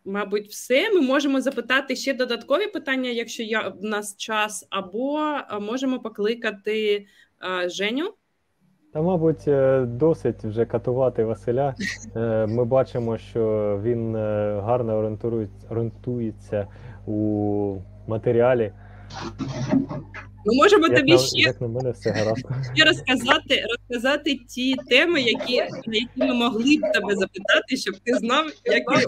мабуть, 0.05 0.47
все. 0.47 0.89
Ми 0.89 1.01
можемо 1.01 1.41
запитати 1.41 1.95
ще 1.95 2.13
додаткові 2.13 2.67
питання, 2.67 3.09
якщо 3.09 3.43
я, 3.43 3.69
в 3.69 3.83
нас 3.83 4.17
час, 4.17 4.67
або 4.69 5.37
можемо 5.59 5.99
покликати 5.99 7.05
Женю. 7.67 8.13
Та, 8.93 9.01
мабуть, 9.01 9.47
е, 9.47 9.81
досить 9.81 10.43
вже 10.43 10.65
катувати 10.65 11.23
Василя. 11.23 11.75
Е, 12.15 12.45
Ми 12.47 12.65
бачимо, 12.65 13.17
що 13.17 13.79
він 13.83 14.15
е, 14.15 14.59
гарно 14.65 15.13
орієнтується, 15.69 16.67
у 17.07 17.77
матеріалі. 18.07 18.71
Ми 20.45 20.55
можемо 20.55 20.87
Як 20.87 20.97
тобі 20.97 21.11
на, 21.11 21.17
ще, 21.17 21.39
як 21.39 21.61
на 21.61 21.67
мене, 21.67 21.91
все 21.91 22.11
гаразд. 22.11 22.45
ще 22.75 22.85
розказати, 22.85 23.63
розказати 23.89 24.35
ті 24.49 24.75
теми, 24.89 25.21
які, 25.21 25.57
на 25.61 25.95
які 25.97 26.09
ми 26.15 26.33
могли 26.33 26.77
б 26.77 26.81
тебе 26.93 27.15
запитати, 27.15 27.77
щоб 27.77 27.95
ти 27.99 28.13
знав, 28.13 28.45
як 28.65 28.85
питати. 28.85 29.07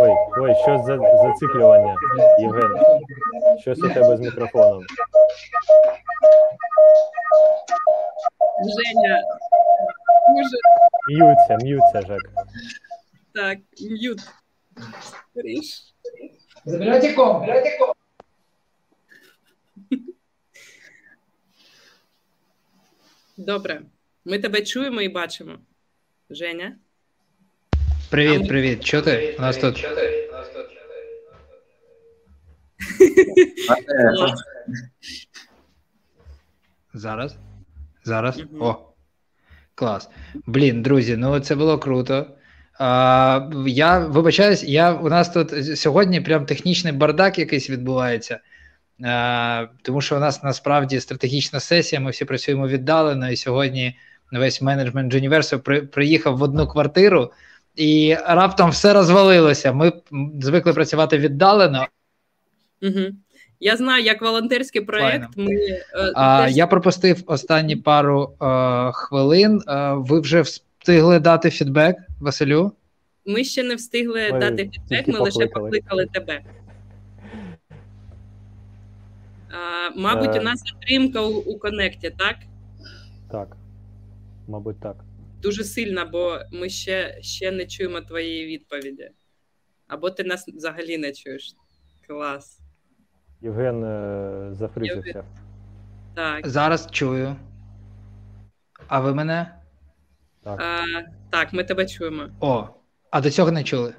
Ой, 0.00 0.10
ой, 0.40 0.54
щось 0.62 0.84
за, 0.86 0.96
зациклювання, 1.22 1.96
Євген. 2.40 2.70
Щось 3.60 3.78
у 3.78 3.88
тебе 3.88 4.16
з 4.16 4.20
мікрофоном. 4.20 4.82
Женя. 8.64 9.22
Дуже 10.36 10.56
М'ються, 11.08 11.56
м'ються, 11.66 12.00
Жек. 12.08 12.22
так, 13.34 13.58
м'ют. 13.90 14.20
Скоріш. 15.30 15.82
Забирайте 16.66 17.12
ком, 17.14 17.40
забирайте 17.40 17.78
ком. 17.78 17.92
Добре. 23.36 23.82
Ми 24.24 24.38
тебе 24.38 24.62
чуємо 24.62 25.00
і 25.02 25.08
бачимо. 25.08 25.58
Женя. 26.30 26.76
Привіт, 28.10 28.48
привіт. 28.48 28.84
Що 28.84 29.02
ти? 29.02 29.36
У 29.38 29.42
нас 29.42 29.56
тут 29.56 29.86
зараз. 36.94 37.36
Зараз. 38.04 38.42
О. 38.60 38.76
Клас. 39.74 40.08
Блін, 40.46 40.82
друзі, 40.82 41.16
ну 41.16 41.40
це 41.40 41.54
було 41.54 41.78
круто. 41.78 42.35
А, 42.78 43.50
я 43.66 43.98
вибачаюсь, 43.98 44.64
я, 44.64 44.92
у 44.92 45.08
нас 45.08 45.28
тут 45.28 45.78
сьогодні 45.78 46.20
прям 46.20 46.46
технічний 46.46 46.92
бардак 46.92 47.38
якийсь 47.38 47.70
відбувається. 47.70 48.40
А, 49.04 49.66
тому 49.82 50.00
що 50.00 50.16
у 50.16 50.20
нас 50.20 50.42
насправді 50.42 51.00
стратегічна 51.00 51.60
сесія, 51.60 52.00
ми 52.00 52.10
всі 52.10 52.24
працюємо 52.24 52.68
віддалено, 52.68 53.30
і 53.30 53.36
сьогодні 53.36 53.98
весь 54.32 54.62
менеджмент 54.62 55.12
Джуніверсу 55.12 55.58
при, 55.58 55.82
приїхав 55.82 56.38
в 56.38 56.42
одну 56.42 56.66
квартиру, 56.66 57.32
і 57.76 58.16
раптом 58.26 58.70
все 58.70 58.92
розвалилося. 58.92 59.72
Ми 59.72 59.92
звикли 60.40 60.72
працювати 60.72 61.18
віддалено, 61.18 61.86
Угу. 62.82 63.00
Я 63.60 63.76
знаю, 63.76 64.04
як 64.04 64.22
волонтерський 64.22 64.80
проєкт. 64.80 65.28
Ми, 65.36 65.54
е, 65.54 65.82
А, 66.14 66.42
теж- 66.42 66.56
я 66.56 66.66
пропустив 66.66 67.22
останні 67.26 67.76
пару 67.76 68.32
е, 68.42 68.46
хвилин. 68.92 69.62
Е, 69.68 69.92
ви 69.92 70.20
вже 70.20 70.40
встигли 70.40 71.18
дати 71.18 71.50
фідбек, 71.50 71.96
Василю? 72.20 72.72
Ми 73.26 73.44
ще 73.44 73.62
не 73.62 73.74
встигли 73.74 74.32
Ми 74.32 74.38
дати 74.38 74.70
фідбек, 74.70 75.08
ми 75.08 75.18
лише 75.18 75.46
покликали. 75.46 76.06
тебе. 76.06 76.42
А, 79.50 79.90
мабуть, 79.96 80.36
Е. 80.36 80.40
у 80.40 80.42
нас 80.42 80.62
затримка 80.66 81.20
у, 81.22 81.32
у 81.38 81.58
коннекті, 81.58 82.10
так? 82.10 82.36
Так. 83.30 83.56
Мабуть, 84.48 84.80
так. 84.80 84.96
Дуже 85.42 85.64
сильна, 85.64 86.04
бо 86.04 86.38
ми 86.52 86.68
ще, 86.68 87.18
ще 87.22 87.50
не 87.52 87.66
чуємо 87.66 88.00
твоєї 88.00 88.46
відповіді. 88.46 89.10
Або 89.88 90.10
ти 90.10 90.24
нас 90.24 90.48
взагалі 90.48 90.98
не 90.98 91.12
чуєш. 91.12 91.54
Клас. 92.06 92.60
Євген 93.42 93.84
е, 93.84 94.48
зафризився. 94.52 95.24
Так. 96.14 96.46
Зараз 96.48 96.88
чую. 96.90 97.36
А 98.88 99.00
ви 99.00 99.14
мене? 99.14 99.54
Так. 100.42 100.60
А, 100.62 100.84
так, 101.30 101.52
ми 101.52 101.64
тебе 101.64 101.86
чуємо. 101.86 102.28
О, 102.40 102.68
а 103.10 103.20
до 103.20 103.30
цього 103.30 103.50
не 103.50 103.64
чули. 103.64 103.94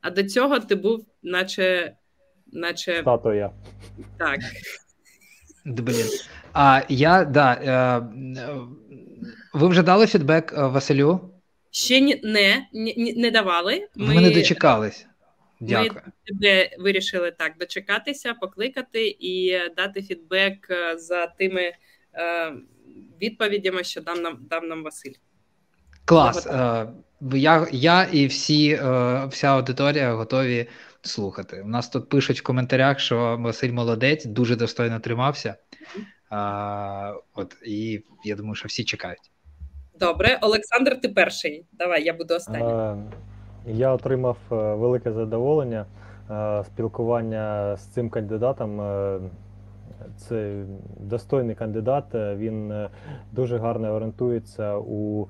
А 0.00 0.10
до 0.10 0.24
цього 0.24 0.60
ти 0.60 0.74
був, 0.74 1.06
наче, 1.22 1.96
наче 2.52 2.98
Статуя. 3.00 3.52
так. 4.18 4.40
Блін. 5.64 6.06
А 6.52 6.82
я 6.88 7.24
да. 7.24 7.52
Е, 7.52 7.70
е, 8.40 8.60
ви 9.54 9.68
вже 9.68 9.82
дали 9.82 10.06
фідбек 10.06 10.52
е, 10.52 10.66
Василю? 10.66 11.30
Ще 11.70 12.00
ні, 12.00 12.20
не, 12.24 12.66
ні, 12.72 13.14
не 13.16 13.30
давали. 13.30 13.88
Ви 13.94 14.14
не 14.14 14.30
дочекались. 14.30 15.06
Дякую. 15.60 16.02
тебе 16.24 16.70
вирішили 16.78 17.30
так 17.30 17.58
дочекатися, 17.58 18.34
покликати 18.34 19.16
і 19.20 19.58
дати 19.76 20.02
фідбек 20.02 20.70
е, 20.70 20.98
за 20.98 21.26
тими 21.26 21.62
е, 21.62 21.74
відповідями, 23.22 23.84
що 23.84 24.00
дав 24.00 24.20
нам 24.20 24.38
дав 24.50 24.64
нам 24.64 24.82
Василь. 24.82 25.12
Клас. 26.04 26.46
Е, 26.46 26.86
я, 27.32 27.66
я 27.72 28.02
і 28.04 28.26
всі, 28.26 28.70
е, 28.72 29.26
вся 29.26 29.48
аудиторія 29.48 30.14
готові 30.14 30.66
слухати. 31.02 31.62
У 31.64 31.68
нас 31.68 31.88
тут 31.88 32.08
пишуть 32.08 32.40
в 32.40 32.42
коментарях, 32.42 32.98
що 33.00 33.36
Василь 33.40 33.72
молодець, 33.72 34.24
дуже 34.24 34.56
достойно 34.56 35.00
тримався. 35.00 35.54
А, 36.30 37.12
от, 37.34 37.56
і 37.66 38.02
я 38.24 38.36
думаю, 38.36 38.54
що 38.54 38.68
всі 38.68 38.84
чекають. 38.84 39.30
Добре, 40.00 40.38
Олександр, 40.42 41.00
ти 41.00 41.08
перший. 41.08 41.66
Давай, 41.72 42.04
я 42.04 42.12
буду 42.12 42.34
останній. 42.34 42.72
Е, 42.72 42.96
Я 43.66 43.90
отримав 43.92 44.36
е, 44.52 44.54
велике 44.54 45.12
задоволення 45.12 45.86
е, 46.30 46.64
спілкування 46.64 47.76
з 47.76 47.86
цим 47.86 48.10
кандидатом. 48.10 48.80
Е, 48.80 49.20
Це 50.16 50.64
достойний 51.00 51.54
кандидат. 51.54 52.14
е, 52.14 52.34
Він 52.36 52.72
е, 52.72 52.90
дуже 53.32 53.58
гарно 53.58 53.88
орієнтується 53.94 54.76
у 54.76 55.22
е, 55.22 55.26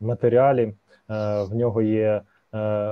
матеріалі. 0.00 0.62
Е, 0.62 0.74
В 1.42 1.54
нього 1.54 1.82
є 1.82 2.06
е, 2.06 2.22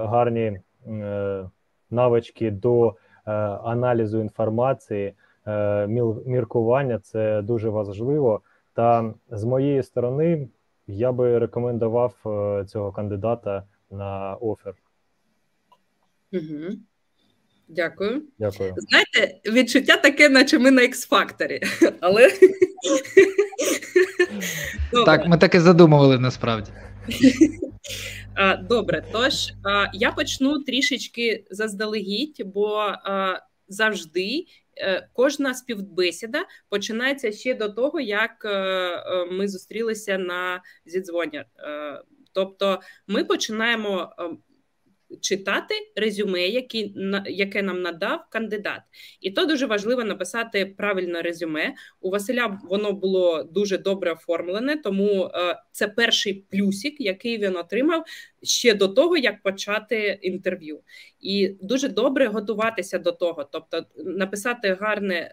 гарні 0.05 0.61
е, 0.87 1.51
навички 1.91 2.51
до 2.51 2.89
е, 2.89 3.32
аналізу 3.64 4.20
інформації, 4.20 5.14
е, 5.47 5.87
міркування. 6.26 6.99
Це 6.99 7.43
дуже 7.43 7.68
важливо. 7.68 8.41
Та 8.74 9.14
з 9.30 9.45
моєї 9.45 9.82
сторони 9.82 10.49
я 10.87 11.12
би 11.12 11.39
рекомендував 11.39 12.14
е, 12.26 12.64
цього 12.64 12.93
кандидата 12.93 13.62
на 13.91 14.35
офер. 14.35 14.74
Угу. 16.32 16.76
Дякую. 17.69 18.23
Дякую. 18.39 18.75
Знаєте, 18.77 19.41
відчуття 19.47 19.97
таке, 19.97 20.29
наче 20.29 20.59
ми 20.59 20.71
на 20.71 20.83
X-Factor, 20.83 21.59
але 22.01 22.31
Так, 25.07 25.27
ми 25.27 25.39
так 25.39 25.55
і 25.55 25.59
задумували 25.59 26.19
насправді. 26.19 26.71
Добре, 28.69 29.05
тож 29.12 29.33
я 29.93 30.12
почну 30.12 30.62
трішечки 30.62 31.45
заздалегідь, 31.51 32.43
бо 32.45 32.93
завжди 33.69 34.45
е, 34.77 35.09
кожна 35.12 35.55
співбесіда 35.55 36.45
починається 36.69 37.33
ще 37.33 37.55
до 37.55 37.69
того, 37.69 38.01
як 38.01 38.45
е, 38.45 39.27
ми 39.31 39.49
зустрілися 39.49 40.19
на 40.19 40.62
зідзвоні. 40.87 41.45
Тобто, 42.33 42.81
ми 43.07 43.25
починаємо 43.25 44.12
читати 45.21 45.75
резюме, 45.97 46.49
які, 46.49 46.95
яке 47.27 47.63
нам 47.63 47.83
надав 47.83 48.21
кандидат. 48.31 48.81
І 49.21 49.31
то 49.31 49.45
дуже 49.45 49.67
важливо 49.67 50.05
написати 50.05 50.67
правильне 50.67 51.23
резюме. 51.23 51.75
У 52.01 52.11
Василя 52.11 52.61
воно 52.71 52.93
було 52.93 53.43
дуже 53.43 53.79
добре 53.79 54.13
оформлене, 54.13 54.77
тому 54.77 55.31
е, 55.35 55.57
це 55.73 55.89
перший 55.89 56.35
плюсик, 56.35 57.01
який 57.01 57.39
він 57.39 57.57
отримав 57.57 58.05
ще 58.43 58.75
до 58.75 58.89
того, 58.89 59.17
як 59.17 59.43
почати 59.43 60.19
інтерв'ю. 60.23 60.81
І 61.21 61.49
дуже 61.63 61.89
добре 61.89 62.27
готуватися 62.27 62.99
до 62.99 63.13
того, 63.13 63.45
тобто 63.53 63.87
написати 63.97 64.75
гарне. 64.81 65.33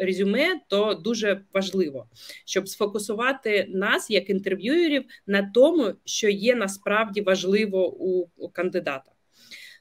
Резюме, 0.00 0.60
то 0.68 0.94
дуже 0.94 1.44
важливо, 1.52 2.08
щоб 2.44 2.68
сфокусувати 2.68 3.66
нас 3.68 4.10
як 4.10 4.30
інтерв'юерів 4.30 5.04
на 5.26 5.50
тому, 5.54 5.92
що 6.04 6.28
є 6.28 6.54
насправді 6.54 7.20
важливо 7.20 7.94
у 8.36 8.48
кандидата. 8.48 9.12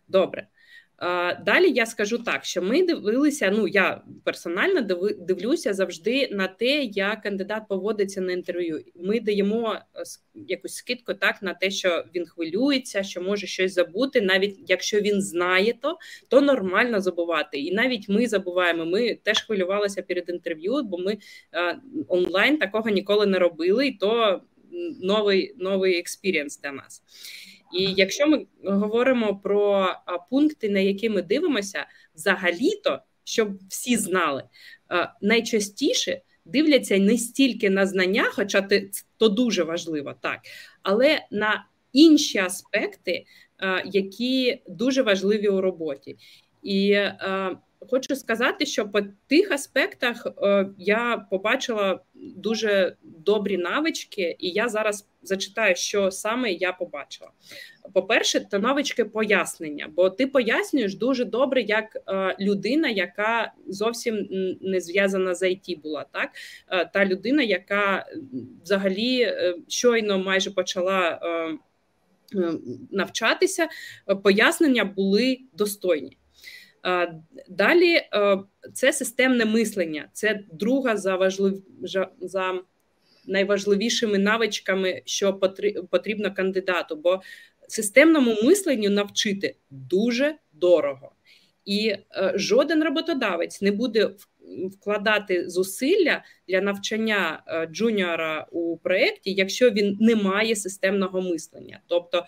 Добре. 0.08 0.48
Далі 1.46 1.72
я 1.72 1.86
скажу 1.86 2.18
так, 2.18 2.46
що 2.46 2.62
ми 2.62 2.84
дивилися. 2.84 3.52
Ну 3.56 3.68
я 3.68 4.02
персонально 4.24 4.82
дивлюся 5.20 5.74
завжди 5.74 6.30
на 6.32 6.48
те, 6.48 6.84
як 6.84 7.22
кандидат 7.22 7.68
поводиться 7.70 8.22
на 8.22 8.32
інтерв'ю. 8.32 8.84
Ми 8.96 9.20
даємо 9.20 9.74
е, 9.74 10.04
якусь 10.48 10.74
скидку 10.74 11.14
так 11.14 11.42
на 11.42 11.54
те, 11.54 11.72
що 11.72 12.04
він 12.16 12.26
хвилюється, 12.26 13.04
що 13.04 13.22
може 13.22 13.48
щось 13.48 13.74
забути. 13.74 14.22
Навіть 14.22 14.60
якщо 14.68 15.00
він 15.00 15.22
знає, 15.22 15.74
то 15.82 15.98
то 16.28 16.42
нормально 16.42 17.02
забувати. 17.02 17.60
І 17.60 17.74
навіть 17.74 18.10
ми 18.10 18.28
забуваємо. 18.28 18.86
Ми 18.86 19.16
теж 19.16 19.42
хвилювалися 19.42 20.02
перед 20.02 20.30
інтерв'ю, 20.30 20.84
бо 20.84 20.98
ми 20.98 21.18
е, 21.54 21.80
онлайн 22.08 22.58
такого 22.58 22.90
ніколи 22.90 23.26
не 23.26 23.40
робили, 23.40 23.88
і 23.88 23.92
то 23.92 24.42
новий 25.02 25.56
новий 25.58 26.00
experience 26.00 26.60
для 26.60 26.72
нас. 26.72 27.04
І 27.74 27.94
якщо 27.98 28.28
ми 28.28 28.46
говоримо 28.64 29.36
про 29.36 29.96
пункти, 30.30 30.70
на 30.70 30.80
які 30.80 31.10
ми 31.10 31.22
дивимося, 31.22 31.86
взагалі-то, 32.16 33.00
щоб 33.24 33.50
всі 33.70 33.98
знали, 33.98 34.44
найчастіше 35.22 36.22
дивляться 36.46 36.98
не 36.98 37.18
стільки 37.18 37.70
на 37.70 37.86
знання, 37.86 38.24
хоча 38.34 38.70
то 39.18 39.30
дуже 39.30 39.64
важливо, 39.64 40.14
так, 40.22 40.40
але 40.84 41.22
на 41.32 41.66
інші 41.94 42.38
аспекти, 42.38 43.26
які 43.86 44.62
дуже 44.68 45.02
важливі 45.02 45.48
у 45.48 45.62
роботі. 45.62 46.18
І 46.64 47.02
Хочу 47.90 48.16
сказати, 48.16 48.66
що 48.66 48.90
по 48.90 49.02
тих 49.28 49.52
аспектах 49.52 50.28
е, 50.44 50.70
я 50.78 51.26
побачила 51.32 52.00
дуже 52.14 52.96
добрі 53.04 53.58
навички, 53.58 54.36
і 54.40 54.50
я 54.50 54.70
зараз 54.70 55.08
зачитаю, 55.22 55.76
що 55.76 56.12
саме 56.12 56.52
я 56.52 56.74
побачила. 56.74 57.30
По-перше, 57.94 58.40
це 58.52 58.60
навички 58.60 59.06
пояснення, 59.06 59.90
бо 59.96 60.10
ти 60.10 60.28
пояснюєш 60.28 60.96
дуже 60.96 61.26
добре, 61.26 61.62
як 61.62 61.98
е, 62.08 62.36
людина, 62.40 62.90
яка 62.90 63.54
зовсім 63.68 64.28
не 64.62 64.82
зв'язана 64.82 65.36
з 65.36 65.44
IT 65.44 65.82
була, 65.82 66.06
так 66.12 66.30
е, 66.72 66.90
та 66.94 67.06
людина, 67.06 67.44
яка 67.44 68.06
взагалі 68.64 69.34
щойно 69.68 70.20
майже 70.20 70.52
почала. 70.52 71.20
Навчатися 72.92 73.68
пояснення 74.24 74.86
були 74.86 75.40
достойні. 75.54 76.18
Далі 77.50 77.94
е, 77.94 78.40
це 78.74 78.94
системне 78.94 79.46
мислення, 79.46 80.10
це 80.14 80.40
друга 80.52 80.98
за 80.98 81.16
важлив... 81.16 81.64
за 82.22 82.62
найважливішими 83.28 84.18
навичками, 84.18 85.02
що 85.06 85.34
потрібно 85.92 86.34
кандидату. 86.34 86.96
Бо 86.96 87.22
системному 87.68 88.36
мисленню 88.44 88.90
навчити 88.90 89.56
дуже 89.70 90.36
дорого, 90.54 91.12
і 91.66 91.88
е, 91.88 92.34
жоден 92.36 92.84
роботодавець 92.84 93.62
не 93.62 93.72
буде 93.72 94.12
вкладати 94.72 95.50
зусилля 95.50 96.24
для 96.48 96.62
навчання 96.62 97.44
е, 97.48 97.66
джуніора 97.66 98.48
у 98.52 98.78
проєкті, 98.78 99.34
якщо 99.34 99.70
він 99.70 99.98
не 100.00 100.16
має 100.16 100.56
системного 100.56 101.22
мислення. 101.22 101.80
Тобто 101.88 102.26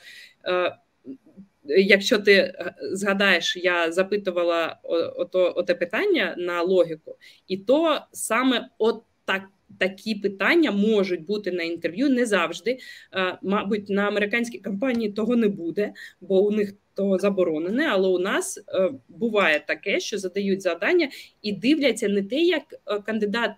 якщо 1.68 2.20
ти 2.20 2.34
е, 2.34 2.76
згадаєш, 2.92 3.58
я 3.58 3.92
запитувала 3.92 4.80
ото, 5.18 5.54
оте 5.56 5.76
питання 5.76 6.36
на 6.38 6.62
логіку, 6.62 7.16
і 7.48 7.58
то 7.58 8.02
саме 8.12 8.70
от 8.78 9.04
так. 9.26 9.42
Такі 9.80 10.16
питання 10.16 10.72
можуть 10.72 11.26
бути 11.26 11.52
на 11.52 11.64
інтерв'ю 11.64 12.10
не 12.10 12.26
завжди. 12.26 12.78
Е, 13.16 13.38
мабуть, 13.42 13.90
на 13.90 14.08
американській 14.08 14.58
компанії 14.58 15.12
того 15.12 15.36
не 15.36 15.48
буде, 15.48 15.94
бо 16.22 16.42
у 16.42 16.52
них 16.52 16.74
то 16.94 17.18
заборонене. 17.18 17.88
Але 17.92 18.08
у 18.08 18.20
нас 18.20 18.58
е, 18.58 18.92
буває 19.10 19.64
таке, 19.68 20.00
що 20.00 20.18
задають 20.18 20.62
завдання 20.62 21.10
і 21.42 21.52
дивляться 21.54 22.10
не 22.10 22.24
те, 22.24 22.36
як 22.36 22.64
кандидат 23.06 23.52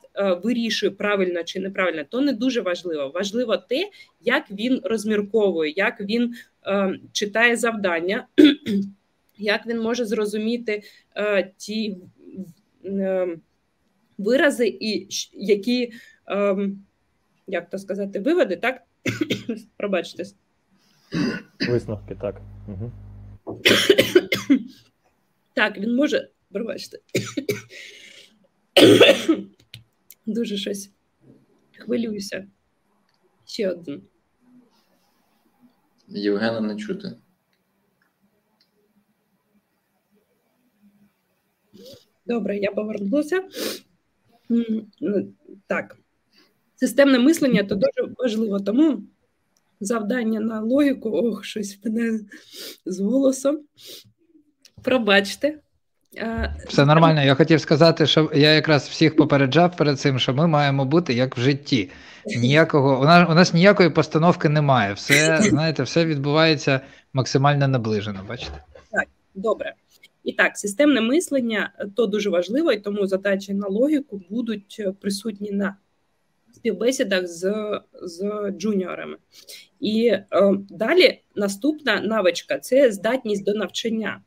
вирішує 0.43 0.91
правильно 0.91 1.43
чи 1.43 1.59
неправильно, 1.59 2.03
то 2.09 2.21
не 2.21 2.33
дуже 2.33 2.61
важливо. 2.61 3.11
Важливо 3.13 3.57
те, 3.57 3.89
як 4.21 4.51
він 4.51 4.81
розмірковує, 4.83 5.73
як 5.75 6.01
він 6.01 6.33
читає 7.11 7.55
завдання, 7.55 8.27
як 9.37 9.67
він 9.67 9.81
може 9.81 10.05
зрозуміти 10.05 10.83
е, 11.15 11.53
ті 11.57 11.97
е, 12.85 13.37
вирази, 14.17 14.77
і 14.81 15.07
які, 15.33 15.93
як 17.47 17.69
то 17.69 17.77
сказати, 17.77 18.19
виводи, 18.19 18.55
так? 18.55 18.81
Пробачте. 19.77 20.23
Висновки, 21.69 22.15
так. 22.15 22.41
Угу. 22.67 22.91
Так, 25.53 25.77
він 25.77 25.95
може, 25.95 26.29
пробачте. 26.51 26.99
Дуже 30.25 30.57
щось 30.57 30.91
хвилююся. 31.77 32.47
Ще 33.45 33.69
один. 33.69 34.01
Євгена 36.09 36.61
не 36.61 36.75
чути. 36.75 37.15
Добре, 42.25 42.57
я 42.57 42.71
повернулася. 42.71 43.43
Ну, 44.49 45.33
так, 45.67 45.97
системне 46.75 47.19
мислення 47.19 47.63
то 47.63 47.75
дуже 47.75 48.13
важливо, 48.17 48.59
тому 48.59 49.03
завдання 49.79 50.39
на 50.39 50.61
логіку, 50.61 51.09
ох, 51.09 51.45
щось 51.45 51.79
мене 51.83 52.19
з 52.85 52.99
голосом. 52.99 53.59
Пробачте. 54.83 55.59
Все 56.67 56.85
нормально. 56.85 57.21
Я 57.23 57.35
хотів 57.35 57.61
сказати, 57.61 58.07
що 58.07 58.31
я 58.33 58.53
якраз 58.53 58.87
всіх 58.87 59.15
попереджав 59.15 59.75
перед 59.75 59.99
цим, 59.99 60.19
що 60.19 60.33
ми 60.33 60.47
маємо 60.47 60.85
бути 60.85 61.13
як 61.13 61.37
в 61.37 61.39
житті. 61.39 61.89
Ніякого 62.25 63.01
у 63.01 63.03
нас 63.03 63.29
у 63.29 63.33
нас 63.33 63.53
ніякої 63.53 63.89
постановки 63.89 64.49
немає. 64.49 64.93
Все 64.93 65.37
знаєте, 65.41 65.83
все 65.83 66.05
відбувається 66.05 66.81
максимально 67.13 67.67
наближено. 67.67 68.19
Бачите, 68.29 68.63
так 68.91 69.07
добре. 69.35 69.73
І 70.23 70.33
так, 70.33 70.57
системне 70.57 71.01
мислення 71.01 71.71
то 71.95 72.05
дуже 72.05 72.29
важливо, 72.29 72.71
і 72.71 72.79
тому 72.79 73.07
задачі 73.07 73.53
на 73.53 73.67
логіку 73.67 74.21
будуть 74.29 74.81
присутні 75.01 75.51
на 75.51 75.75
співбесідах 76.53 77.27
з 77.27 77.53
з 78.01 78.51
джуніорами. 78.57 79.17
І 79.79 80.07
е, 80.07 80.25
далі 80.69 81.21
наступна 81.35 82.01
навичка 82.01 82.59
це 82.59 82.91
здатність 82.91 83.45
до 83.45 83.53
навчання. 83.53 84.21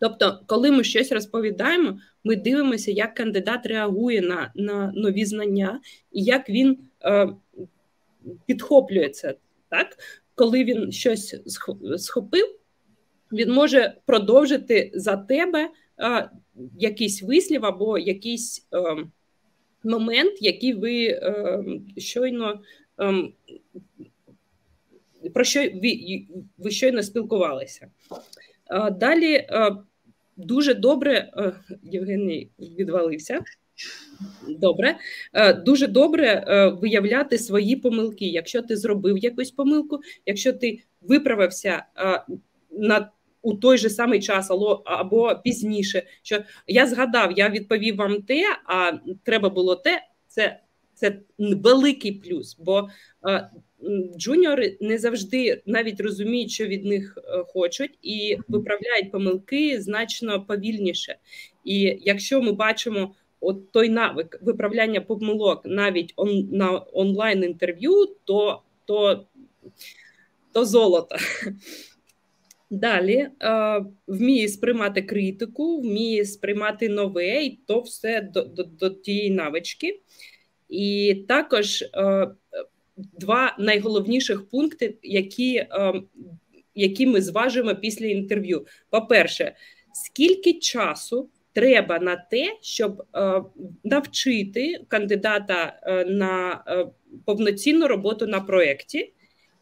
Тобто, 0.00 0.40
коли 0.46 0.70
ми 0.70 0.84
щось 0.84 1.12
розповідаємо, 1.12 1.98
ми 2.24 2.36
дивимося, 2.36 2.90
як 2.90 3.14
кандидат 3.14 3.66
реагує 3.66 4.20
на 4.20 4.52
на 4.54 4.92
нові 4.94 5.24
знання 5.24 5.80
і 6.12 6.22
як 6.22 6.50
він 6.50 6.78
е, 7.04 7.28
підхоплює 8.46 9.08
це. 9.08 9.34
Так? 9.68 9.96
Коли 10.34 10.64
він 10.64 10.92
щось 10.92 11.36
схопив, 11.96 12.58
він 13.32 13.52
може 13.52 13.94
продовжити 14.06 14.90
за 14.94 15.16
тебе 15.16 15.70
е, 16.00 16.30
якийсь 16.78 17.22
вислів 17.22 17.64
або 17.64 17.98
якийсь 17.98 18.68
е, 18.74 18.96
момент, 19.84 20.42
який 20.42 20.74
ви 20.74 21.06
е, 21.06 21.64
щойно. 21.96 22.60
Ем, 22.98 23.32
про 25.34 25.44
що 25.44 25.60
ви, 25.60 26.22
ви 26.58 26.70
щойно 26.70 27.02
спілкувалися? 27.02 27.90
Далі 28.92 29.46
дуже 30.36 30.74
добре 30.74 31.30
Євгеній 31.82 32.50
відвалився. 32.58 33.40
Добре, 34.48 34.96
е, 35.32 35.52
дуже 35.52 35.86
добре 35.86 36.26
е, 36.26 36.68
виявляти 36.68 37.38
свої 37.38 37.76
помилки. 37.76 38.26
Якщо 38.26 38.62
ти 38.62 38.76
зробив 38.76 39.18
якусь 39.18 39.50
помилку, 39.50 40.00
якщо 40.26 40.52
ти 40.52 40.78
виправився 41.02 41.84
е, 41.96 42.24
на 42.70 43.10
у 43.42 43.54
той 43.54 43.78
же 43.78 43.90
самий 43.90 44.20
час 44.20 44.50
або 44.84 45.40
пізніше, 45.44 46.02
що 46.22 46.42
я 46.66 46.86
згадав, 46.86 47.32
я 47.36 47.48
відповів 47.48 47.96
вам 47.96 48.22
те, 48.22 48.44
а 48.66 48.92
треба 49.24 49.48
було 49.48 49.76
те. 49.76 50.02
Це 50.28 50.60
це 50.94 51.18
великий 51.38 52.12
плюс, 52.12 52.56
бо 52.60 52.88
джуніори 54.16 54.76
не 54.80 54.98
завжди 54.98 55.62
навіть 55.66 56.00
розуміють, 56.00 56.50
що 56.50 56.66
від 56.66 56.84
них 56.84 57.18
хочуть, 57.46 57.98
і 58.02 58.38
виправляють 58.48 59.12
помилки 59.12 59.80
значно 59.80 60.44
повільніше. 60.44 61.16
І 61.64 61.98
якщо 62.00 62.42
ми 62.42 62.52
бачимо 62.52 63.14
от 63.40 63.72
той 63.72 63.88
навик 63.88 64.38
виправляння 64.42 65.00
помилок 65.00 65.62
навіть 65.64 66.12
он, 66.16 66.48
на 66.52 66.82
онлайн 66.92 67.44
інтерв'ю, 67.44 68.06
то, 68.24 68.62
то, 68.84 69.26
то 70.52 70.64
золото. 70.64 71.16
Далі 72.70 73.28
е, 73.42 73.84
вміє 74.06 74.48
сприймати 74.48 75.02
критику, 75.02 75.80
вміє 75.80 76.24
сприймати 76.24 76.88
нове, 76.88 77.44
і 77.44 77.58
то 77.66 77.80
все 77.80 78.20
до 78.20 78.42
до, 78.42 78.62
до 78.62 78.90
тієї 78.90 79.30
навички. 79.30 80.00
І 80.68 81.14
також 81.28 81.82
е, 81.82 82.28
два 82.96 83.56
найголовніших 83.58 84.48
пункти, 84.48 84.98
які 85.02 85.56
е, 85.56 86.02
які 86.74 87.06
ми 87.06 87.22
зважуємо 87.22 87.74
після 87.74 88.06
інтерв'ю. 88.06 88.66
По-перше, 88.90 89.56
скільки 89.92 90.52
часу 90.52 91.28
треба 91.52 91.98
на 91.98 92.16
те, 92.16 92.56
щоб 92.60 93.02
е, 93.14 93.42
навчити 93.84 94.84
кандидата 94.88 95.80
е, 95.82 96.04
на 96.04 96.64
е, 96.66 96.86
повноцінну 97.24 97.88
роботу 97.88 98.26
на 98.26 98.40
проєкті, 98.40 99.12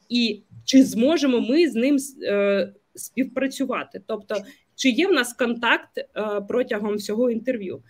і 0.09 0.43
чи 0.65 0.85
зможемо 0.85 1.41
ми 1.41 1.69
з 1.69 1.75
ним 1.75 1.99
співпрацювати? 2.95 4.03
Тобто, 4.07 4.37
чи 4.75 4.91
є 4.91 5.07
в 5.07 5.13
нас 5.13 5.33
контакт 5.33 5.91
протягом 6.49 6.95
всього 6.97 7.31
інтерв'ю? 7.31 7.83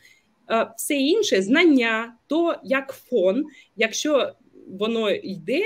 Все 0.76 0.94
інше 0.94 1.42
знання, 1.42 2.14
то 2.26 2.54
як 2.64 2.92
фон, 2.92 3.44
якщо 3.76 4.32
воно 4.68 5.10
йде. 5.10 5.62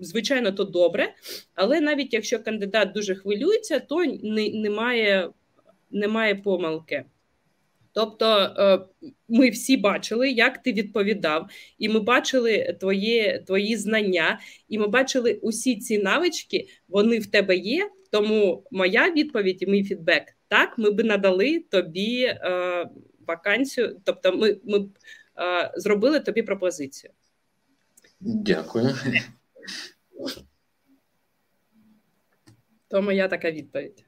Звичайно, 0.00 0.52
то 0.52 0.64
добре, 0.64 1.14
але 1.54 1.80
навіть 1.80 2.14
якщо 2.14 2.38
кандидат 2.38 2.92
дуже 2.92 3.14
хвилюється, 3.14 3.80
то 3.80 4.04
немає 4.52 5.30
немає 5.90 6.34
помилки. 6.34 7.04
Тобто 7.92 8.26
е, 8.26 8.78
ми 9.28 9.50
всі 9.50 9.76
бачили, 9.76 10.30
як 10.30 10.62
ти 10.62 10.72
відповідав, 10.72 11.50
і 11.78 11.88
ми 11.88 12.00
бачили 12.00 12.76
твої, 12.80 13.42
твої 13.46 13.76
знання, 13.76 14.40
і 14.68 14.78
ми 14.78 14.86
бачили 14.86 15.38
усі 15.42 15.76
ці 15.76 15.98
навички, 15.98 16.68
вони 16.88 17.18
в 17.18 17.26
тебе 17.26 17.56
є. 17.56 17.90
Тому 18.10 18.64
моя 18.70 19.10
відповідь 19.10 19.62
і 19.62 19.66
мій 19.66 19.84
фідбек 19.84 20.34
так, 20.54 20.78
ми 20.78 20.90
би 20.90 21.04
надали 21.04 21.60
тобі 21.70 22.22
е, 22.22 22.88
вакансію, 23.26 24.00
тобто, 24.04 24.32
ми 24.32 24.56
ми 24.64 24.78
е, 24.78 25.72
зробили 25.76 26.20
тобі 26.20 26.42
пропозицію. 26.42 27.12
Дякую. 28.20 28.94
То 32.88 33.02
моя 33.02 33.28
така 33.28 33.50
відповідь. 33.50 34.04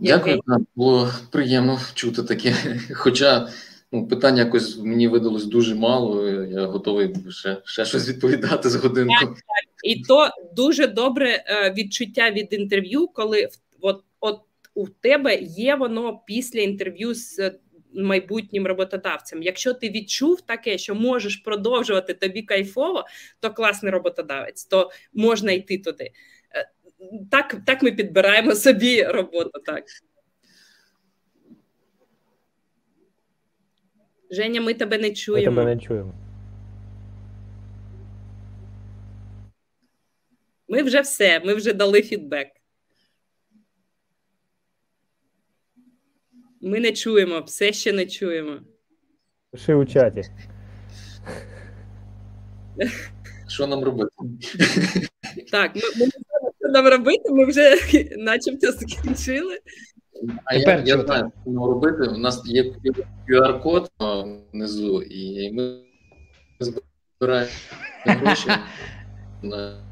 Дякую, 0.00 0.40
було 0.76 1.10
приємно 1.30 1.80
чути 1.94 2.22
таке. 2.22 2.54
Хоча 2.94 3.48
ну, 3.92 4.08
питання 4.08 4.38
якось 4.38 4.78
мені 4.78 5.08
видалось 5.08 5.44
дуже 5.44 5.74
мало. 5.74 6.28
Я 6.28 6.66
готовий 6.66 7.14
ще 7.30 7.56
ще 7.64 7.84
щось 7.84 8.08
відповідати 8.08 8.70
з 8.70 8.74
годинку. 8.74 9.14
Так, 9.20 9.28
так. 9.28 9.64
І 9.84 10.02
то 10.02 10.28
дуже 10.56 10.86
добре 10.86 11.44
е, 11.46 11.74
відчуття 11.76 12.30
від 12.30 12.48
інтерв'ю, 12.50 13.06
коли 13.06 13.48
от, 13.80 14.04
от 14.20 14.40
у 14.74 14.88
тебе 14.88 15.34
є 15.40 15.76
воно 15.76 16.20
після 16.26 16.60
інтерв'ю 16.60 17.14
з 17.14 17.52
майбутнім 17.94 18.66
роботодавцем. 18.66 19.42
Якщо 19.42 19.74
ти 19.74 19.90
відчув 19.90 20.40
таке, 20.40 20.78
що 20.78 20.94
можеш 20.94 21.36
продовжувати 21.36 22.14
тобі 22.14 22.42
кайфово, 22.42 23.04
то 23.40 23.50
класний 23.50 23.92
роботодавець, 23.92 24.64
то 24.64 24.90
можна 25.12 25.52
йти 25.52 25.78
туди 25.78 26.10
так 27.30 27.56
так 27.66 27.82
ми 27.82 27.92
підбираємо 27.92 28.54
собі 28.54 29.02
роботу. 29.02 29.60
так. 29.66 29.84
Женя, 34.30 34.60
ми 34.60 34.74
тебе 34.74 34.98
не 34.98 35.10
чуємо. 35.10 35.50
Ми 35.50 35.62
тебе 35.62 35.74
не 35.74 35.80
чуємо. 35.80 36.14
Ми 40.68 40.82
вже 40.82 41.00
все, 41.00 41.40
ми 41.40 41.54
вже 41.54 41.72
дали 41.72 42.02
фідбек. 42.02 42.48
Ми 46.62 46.80
не 46.80 46.92
чуємо, 46.92 47.40
все 47.40 47.72
ще 47.72 47.92
не 47.92 48.06
чуємо. 48.06 48.60
Пиши 49.50 49.74
у 49.74 49.84
чаті. 49.84 50.22
Що 53.48 53.66
нам 53.66 53.84
робити? 53.84 54.10
Так, 55.50 55.76
ми, 55.76 56.06
ми 56.62 56.70
нам 56.72 56.86
робити, 56.86 57.32
ми 57.32 57.44
вже 57.44 57.74
начебто 58.16 58.72
закінчили. 58.72 59.58
А 60.44 60.58
Тепер 60.58 60.82
я, 60.84 60.96
я 60.96 61.02
знаю, 61.02 61.32
що 61.42 61.66
робити. 61.66 62.02
У 62.02 62.18
нас 62.18 62.42
є 62.44 62.74
QR-код 63.28 63.90
внизу, 64.52 65.02
і 65.02 65.52
ми 65.52 65.78
збираємо 66.60 67.50
гроші 68.04 68.48
на. 69.42 69.84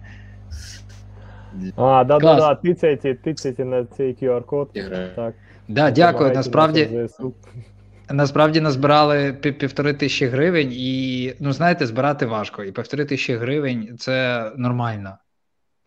А, 1.77 2.05
да, 2.05 2.19
да, 2.19 2.37
да, 2.37 2.55
тицяйте, 2.55 3.15
тицяйте 3.15 3.65
на 3.65 3.85
цей 3.85 4.15
QR-код. 4.15 4.73
Так. 5.17 5.35
Да, 5.71 5.91
дякую. 5.91 6.33
Насправді 6.33 7.09
насправді 8.11 8.61
назбирали 8.61 9.33
півтори 9.33 9.95
тисячі 9.95 10.27
гривень, 10.27 10.73
і 10.73 11.35
ну 11.41 11.53
знаєте, 11.53 11.87
збирати 11.87 12.27
важко. 12.27 12.65
І 12.65 12.73
півтори 12.73 13.05
тисячі 13.05 13.37
гривень 13.37 13.97
це 13.99 14.47
нормально. 14.57 15.19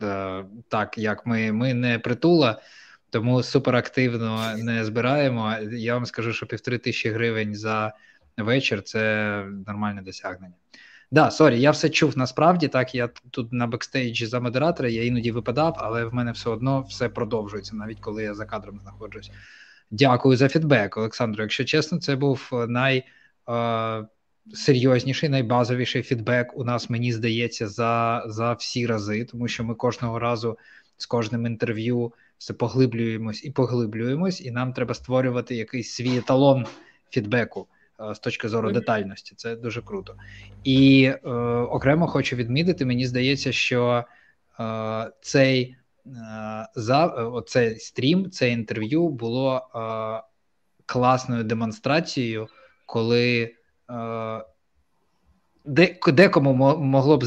Е, 0.03 0.45
так 0.67 0.97
як 0.97 1.25
ми 1.25 1.51
ми 1.51 1.73
не 1.73 1.99
притула, 1.99 2.61
тому 3.09 3.43
суперактивно 3.43 4.41
не 4.57 4.85
збираємо. 4.85 5.55
Я 5.71 5.93
вам 5.93 6.05
скажу, 6.05 6.33
що 6.33 6.45
півтори 6.45 6.77
тисячі 6.77 7.09
гривень 7.09 7.55
за 7.55 7.93
вечір 8.37 8.81
це 8.83 9.43
нормальне 9.67 10.01
досягнення. 10.01 10.55
Да, 11.11 11.31
sorry, 11.31 11.61
я 11.61 11.71
все 11.71 11.89
чув 11.89 12.17
насправді. 12.17 12.67
Так, 12.67 12.95
я 12.95 13.09
тут 13.31 13.53
на 13.53 13.67
бекстейджі 13.67 14.25
за 14.25 14.39
модератора, 14.39 14.89
я 14.89 15.05
іноді 15.05 15.31
випадав, 15.31 15.75
але 15.79 16.05
в 16.05 16.13
мене 16.13 16.31
все 16.31 16.49
одно 16.49 16.81
все 16.81 17.09
продовжується, 17.09 17.75
навіть 17.75 17.99
коли 17.99 18.23
я 18.23 18.33
за 18.33 18.45
кадром 18.45 18.79
знаходжусь. 18.83 19.31
Дякую 19.95 20.37
за 20.37 20.49
фідбек, 20.49 20.97
Олександру. 20.97 21.43
Якщо 21.43 21.63
чесно, 21.63 21.99
це 21.99 22.15
був 22.15 22.49
най. 22.67 23.03
Е, 23.49 24.05
найбазовіший 25.29 26.01
фідбек 26.01 26.57
у 26.57 26.63
нас, 26.63 26.89
мені 26.89 27.13
здається, 27.13 27.67
за 27.67 28.23
за 28.27 28.53
всі 28.53 28.87
рази, 28.87 29.25
тому 29.25 29.47
що 29.47 29.63
ми 29.63 29.75
кожного 29.75 30.19
разу 30.19 30.57
з 30.97 31.05
кожним 31.05 31.45
інтерв'ю 31.45 32.13
все 32.37 32.53
поглиблюємось 32.53 33.45
і 33.45 33.51
поглиблюємось, 33.51 34.41
і 34.41 34.51
нам 34.51 34.73
треба 34.73 34.93
створювати 34.93 35.55
якийсь 35.55 35.91
свій 35.91 36.17
еталон 36.17 36.65
фідбеку 37.09 37.67
е, 37.99 38.15
з 38.15 38.19
точки 38.19 38.49
зору 38.49 38.71
детальності. 38.71 39.35
Це 39.35 39.55
дуже 39.55 39.81
круто. 39.81 40.15
І 40.63 41.03
е, 41.03 41.29
окремо 41.69 42.07
хочу 42.07 42.35
відмітити, 42.35 42.85
мені 42.85 43.07
здається, 43.07 43.51
що 43.51 44.03
е, 44.59 45.11
цей 45.21 45.61
е, 45.63 45.82
за 46.75 47.05
оцей 47.05 47.79
стрім, 47.79 48.31
це 48.31 48.49
інтерв'ю 48.49 49.09
було 49.09 49.55
е, 49.75 49.79
класною 50.85 51.43
демонстрацією, 51.43 52.47
коли. 52.85 53.55
Е, 53.89 54.41
декому 55.65 56.53
могло 56.77 57.17
б 57.17 57.25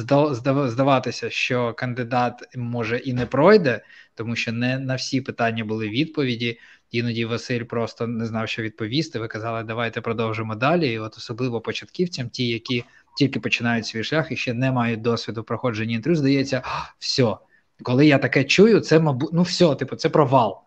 здаватися, 0.69 1.31
що 1.31 1.75
кандидат 1.75 2.57
може 2.57 2.99
і 2.99 3.13
не 3.13 3.27
пройде, 3.27 3.81
тому 4.15 4.37
що 4.37 4.53
не 4.53 4.79
на 4.79 4.95
всі 4.95 5.21
питання 5.21 5.65
були 5.65 5.89
відповіді. 5.89 6.59
Іноді 6.91 7.25
Василь 7.25 7.63
просто 7.63 8.07
не 8.07 8.27
знав, 8.27 8.49
що 8.49 8.63
відповісти. 8.63 9.19
Ви 9.19 9.29
казали, 9.29 9.63
давайте 9.63 10.01
продовжимо 10.01 10.55
далі. 10.55 10.93
І 10.93 10.99
от 10.99 11.17
особливо 11.17 11.61
початківцям, 11.61 12.29
ті, 12.29 12.49
які 12.49 12.85
тільки 13.17 13.41
починають 13.41 13.87
свій 13.87 14.05
шлях 14.05 14.33
і 14.33 14.37
ще 14.37 14.55
не 14.55 14.73
мають 14.73 15.03
досвіду 15.03 15.45
проходження 15.45 15.95
інтерв'ю, 15.95 16.17
здається, 16.17 16.63
все. 16.99 17.37
Коли 17.83 18.07
я 18.07 18.19
таке 18.19 18.45
чую, 18.45 18.81
це 18.81 19.01
мабуть, 19.01 19.31
ну 19.33 19.43
все, 19.43 19.75
типу, 19.75 19.97
це 19.97 20.09
провал. 20.09 20.61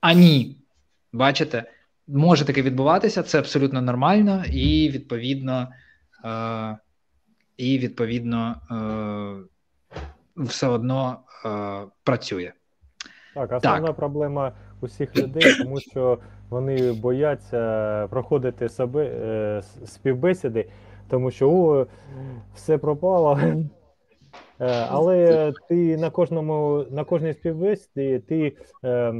А 0.00 0.12
ні, 0.12 0.56
бачите, 1.12 1.64
може 2.08 2.44
таке 2.44 2.62
відбуватися, 2.62 3.22
це 3.22 3.38
абсолютно 3.38 3.82
нормально, 3.82 4.44
і 4.52 4.90
відповідно, 4.90 5.68
е, 6.24 6.76
і 7.56 7.78
відповідно 7.78 8.56
е, 10.36 10.44
все 10.44 10.66
одно 10.66 11.18
е, 11.44 11.48
працює. 12.04 12.52
Так, 13.34 13.52
основна 13.52 13.86
так. 13.86 13.96
проблема 13.96 14.52
усіх 14.80 15.16
людей, 15.16 15.54
тому 15.58 15.80
що 15.80 16.18
вони 16.50 16.92
бояться 16.92 18.06
проходити 18.10 18.68
себе 18.68 19.04
е, 19.04 19.62
співбесіди, 19.86 20.68
тому 21.08 21.30
що 21.30 21.50
о, 21.50 21.86
все 22.54 22.78
пропало. 22.78 23.40
Е, 24.62 24.86
але 24.90 25.52
ти 25.68 25.96
на 25.96 26.10
кожному 26.10 26.86
на 26.90 27.04
кожній 27.04 27.32
співбесіді 27.32 28.18
ти 28.18 28.56
е, 28.84 29.14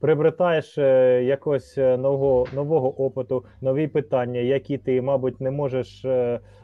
приобретаєш 0.00 0.78
е, 0.78 1.22
якогось 1.24 1.78
е, 1.78 1.96
нового 1.96 2.46
нового 2.54 3.04
опиту, 3.04 3.44
нові 3.60 3.88
питання, 3.88 4.40
які 4.40 4.78
ти, 4.78 5.02
мабуть, 5.02 5.40
не 5.40 5.50
можеш 5.50 6.06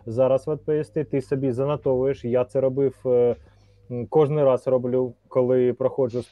зараз 0.07 0.49
відповісти. 0.49 1.05
Ти 1.05 1.21
собі 1.21 1.53
занотовуєш. 1.53 2.25
Я 2.25 2.45
це 2.45 2.61
робив. 2.61 2.95
Кожен 4.09 4.39
раз 4.39 4.67
роблю, 4.67 5.15
коли 5.29 5.73
проходжу 5.73 6.23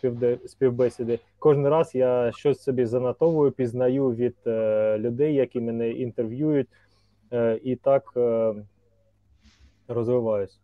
співбесіди. 0.47 1.19
Кожен 1.39 1.69
раз 1.69 1.95
я 1.95 2.33
щось 2.33 2.63
собі 2.63 2.87
занотовую, 2.87 3.53
пізнаю 3.53 4.09
від 4.11 4.37
людей, 4.99 5.35
які 5.35 5.61
мене 5.61 5.91
інтерв'юють, 5.91 6.69
і 7.63 7.77
так 7.77 8.03
е, 8.17 8.55
розвиваюсь. 9.89 10.61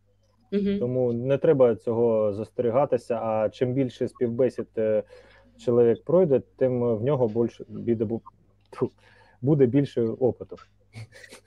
Угу. 0.53 0.79
Тому 0.79 1.13
не 1.13 1.39
треба 1.39 1.77
цього 1.77 2.33
застерігатися. 2.35 3.15
А 3.15 3.49
чим 3.49 3.73
більше 3.73 4.09
співбесід 4.09 4.67
е, 4.79 5.03
чоловік 5.65 6.05
пройде, 6.05 6.43
тим 6.57 6.97
в 6.97 7.03
нього 7.03 7.29
більше 7.29 7.65
буде, 7.69 8.09
буде 9.41 9.67
більше 9.67 10.03
опиту. 10.03 10.57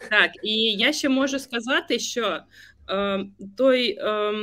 Так, 0.09 0.31
і 0.43 0.73
я 0.73 0.93
ще 0.93 1.09
можу 1.09 1.39
сказати, 1.39 1.99
що 1.99 2.39
е, 2.89 3.25
той. 3.57 3.97
Е, 3.99 4.33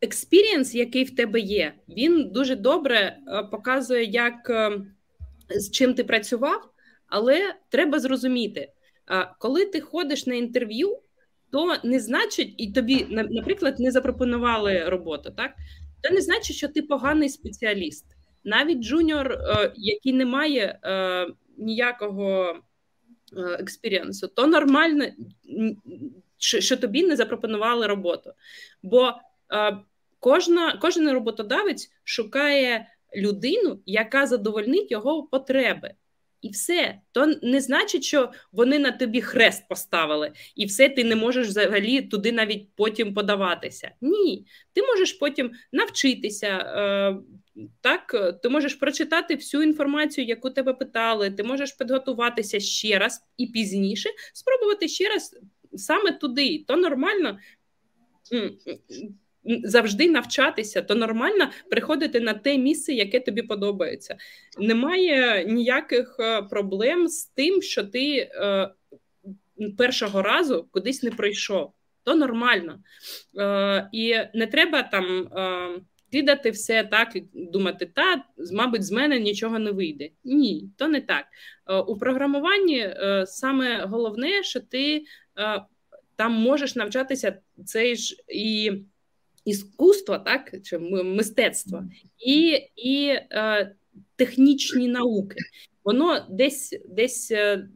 experience, 0.00 0.74
який 0.74 1.04
в 1.04 1.16
тебе 1.16 1.40
є, 1.40 1.74
він 1.88 2.30
дуже 2.30 2.56
добре 2.56 2.96
е, 2.98 3.42
показує, 3.42 4.04
як 4.04 4.50
е, 4.50 4.80
з 5.50 5.70
чим 5.70 5.94
ти 5.94 6.04
працював, 6.04 6.70
але 7.06 7.54
треба 7.68 7.98
зрозуміти, 7.98 8.72
коли 9.38 9.66
ти 9.66 9.80
ходиш 9.80 10.26
на 10.26 10.34
інтерв'ю, 10.34 10.98
то 11.50 11.76
не 11.84 12.00
значить, 12.00 12.54
і 12.56 12.72
тобі, 12.72 13.06
наприклад, 13.10 13.80
не 13.80 13.90
запропонували 13.90 14.84
роботу, 14.84 15.30
так? 15.36 15.50
То 16.02 16.14
не 16.14 16.20
значить, 16.20 16.56
що 16.56 16.68
ти 16.68 16.82
поганий 16.82 17.28
спеціаліст. 17.28 18.06
Навіть 18.44 18.78
джуніор, 18.78 19.32
е, 19.32 19.72
який 19.76 20.12
не 20.12 20.26
має 20.26 20.80
ніякого 21.58 22.56
experience 23.58 24.16
у, 24.16 24.28
то 24.28 24.46
нормально 24.46 25.04
що, 26.38 26.76
тобі 26.76 27.02
не 27.02 27.16
запропонували 27.16 27.86
роботу. 27.86 28.32
Бо 28.82 29.12
е, 29.52 29.78
кожна, 30.20 30.78
кожен 30.82 31.10
роботодавець 31.10 31.90
шукає 32.04 32.88
людину, 33.16 33.78
яка 33.86 34.26
задовольнить 34.26 34.90
його 34.90 35.22
потреби. 35.22 35.94
І 36.46 36.50
все, 36.50 37.00
то 37.12 37.34
не 37.42 37.60
значить, 37.60 38.04
що 38.04 38.32
вони 38.52 38.78
на 38.78 38.92
тобі 38.92 39.20
хрест 39.20 39.68
поставили, 39.68 40.32
і 40.56 40.66
все, 40.66 40.88
ти 40.88 41.04
не 41.04 41.16
можеш 41.16 41.48
взагалі 41.48 42.02
туди 42.02 42.32
навіть 42.32 42.68
потім 42.76 43.14
подаватися. 43.14 43.90
Ні, 44.00 44.46
ти 44.72 44.82
можеш 44.82 45.12
потім 45.12 45.50
навчитися. 45.72 46.46
Е, 46.46 47.16
так, 47.80 48.16
ти 48.42 48.48
можеш 48.48 48.74
прочитати 48.74 49.34
всю 49.34 49.62
інформацію, 49.62 50.26
яку 50.26 50.50
тебе 50.50 50.72
питали. 50.72 51.30
Ти 51.30 51.42
можеш 51.42 51.72
підготуватися 51.72 52.60
ще 52.60 52.98
раз 52.98 53.20
і 53.36 53.46
пізніше 53.46 54.10
спробувати 54.32 54.88
ще 54.88 55.08
раз 55.08 55.38
саме 55.76 56.12
туди, 56.12 56.64
то 56.68 56.76
нормально. 56.76 57.38
Завжди 59.64 60.10
навчатися, 60.10 60.82
то 60.82 60.94
нормально 60.94 61.50
приходити 61.70 62.20
на 62.20 62.34
те 62.34 62.58
місце, 62.58 62.92
яке 62.92 63.20
тобі 63.20 63.42
подобається. 63.42 64.16
Немає 64.58 65.44
ніяких 65.44 66.16
е, 66.20 66.42
проблем 66.42 67.08
з 67.08 67.26
тим, 67.26 67.62
що 67.62 67.84
ти 67.84 68.16
е, 68.16 68.70
першого 69.78 70.22
разу 70.22 70.68
кудись 70.70 71.02
не 71.02 71.10
пройшов. 71.10 71.72
То 72.04 72.14
нормально. 72.14 72.78
Е, 73.38 73.88
І 73.92 74.14
не 74.34 74.46
треба 74.46 74.82
там 74.82 75.04
е, 75.04 75.68
кидати 76.12 76.50
все 76.50 76.84
так 76.84 77.16
і 77.16 77.24
думати, 77.34 77.90
та, 77.94 78.24
мабуть, 78.52 78.84
з 78.84 78.92
мене 78.92 79.20
нічого 79.20 79.58
не 79.58 79.70
вийде. 79.70 80.08
Ні, 80.24 80.70
то 80.76 80.88
не 80.88 81.00
так. 81.00 81.24
Е, 81.68 81.76
у 81.76 81.98
програмуванні 81.98 82.78
е, 82.78 83.24
саме 83.26 83.86
головне, 83.86 84.42
що 84.42 84.60
ти 84.60 85.04
Е, 85.38 85.62
там 86.16 86.32
можеш 86.32 86.76
навчатися 86.76 87.38
цей 87.64 87.96
ж 87.96 88.16
і 88.28 88.72
іскусство, 89.46 90.18
так 90.18 90.54
чи 90.62 90.78
мистецтво, 90.78 91.84
і 92.26 92.58
і 92.76 93.06
е, 93.08 93.74
технічні 94.16 94.88
науки. 94.88 95.36
Воно 95.84 96.26
десь 96.30 96.78
десь 96.88 97.30
е, 97.30 97.68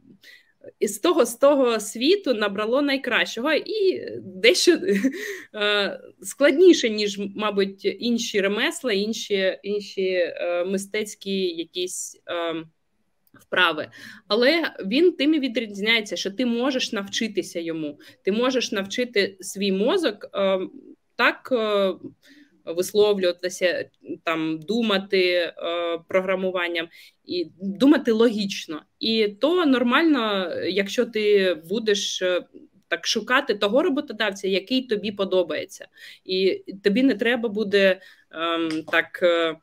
з 0.81 0.99
того 0.99 1.25
з 1.25 1.35
того 1.35 1.79
світу 1.79 2.33
набрало 2.33 2.81
найкращого 2.81 3.53
і 3.53 4.09
дещо 4.21 4.71
е, 5.55 5.99
складніше, 6.21 6.89
ніж, 6.89 7.19
мабуть, 7.35 7.85
інші 7.99 8.41
ремесла, 8.41 8.93
інші 8.93 9.59
інші 9.63 10.07
е, 10.11 10.65
мистецькі 10.65 11.39
якісь. 11.41 12.21
Е, 12.27 12.65
вправи, 13.33 13.87
але 14.27 14.71
він 14.85 15.11
тим 15.11 15.33
і 15.33 15.39
відрізняється, 15.39 16.15
що 16.15 16.31
ти 16.31 16.45
можеш 16.45 16.91
навчитися 16.91 17.59
йому, 17.59 17.99
ти 18.23 18.31
можеш 18.31 18.71
навчити 18.71 19.37
свій 19.39 19.71
мозок 19.71 20.29
е, 20.33 20.59
так 21.21 21.49
е, 21.51 21.93
висловлюватися, 22.65 23.89
там 24.23 24.59
думати 24.59 25.33
е, 25.33 25.53
програмуванням 26.07 26.87
і 27.25 27.47
думати 27.59 28.11
логічно. 28.11 28.81
І 28.99 29.27
то 29.27 29.65
нормально, 29.65 30.53
якщо 30.63 31.05
ти 31.05 31.53
будеш. 31.69 32.21
Е, 32.21 32.43
так 32.87 33.07
шукати 33.07 33.55
того 33.55 33.83
роботодавця, 33.83 34.47
який 34.47 34.81
тобі 34.81 35.11
подобається, 35.11 35.87
і 36.25 36.63
тобі 36.83 37.03
не 37.03 37.15
треба 37.15 37.49
буде 37.49 38.01
ем, 38.31 38.83
так 38.91 39.19
е, 39.23 39.55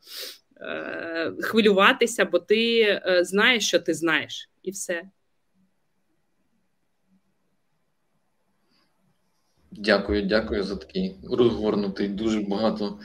хвилюватися, 1.41 2.25
бо 2.25 2.39
ти 2.39 3.01
знаєш, 3.23 3.69
що 3.69 3.79
ти 3.79 3.95
знаєш, 3.95 4.51
і 4.63 4.71
все. 4.71 5.03
Дякую, 9.81 10.23
дякую 10.23 10.63
за 10.63 10.77
такий 10.77 11.17
розгорнутий. 11.33 12.09
Дуже 12.09 12.41
багато 12.41 12.99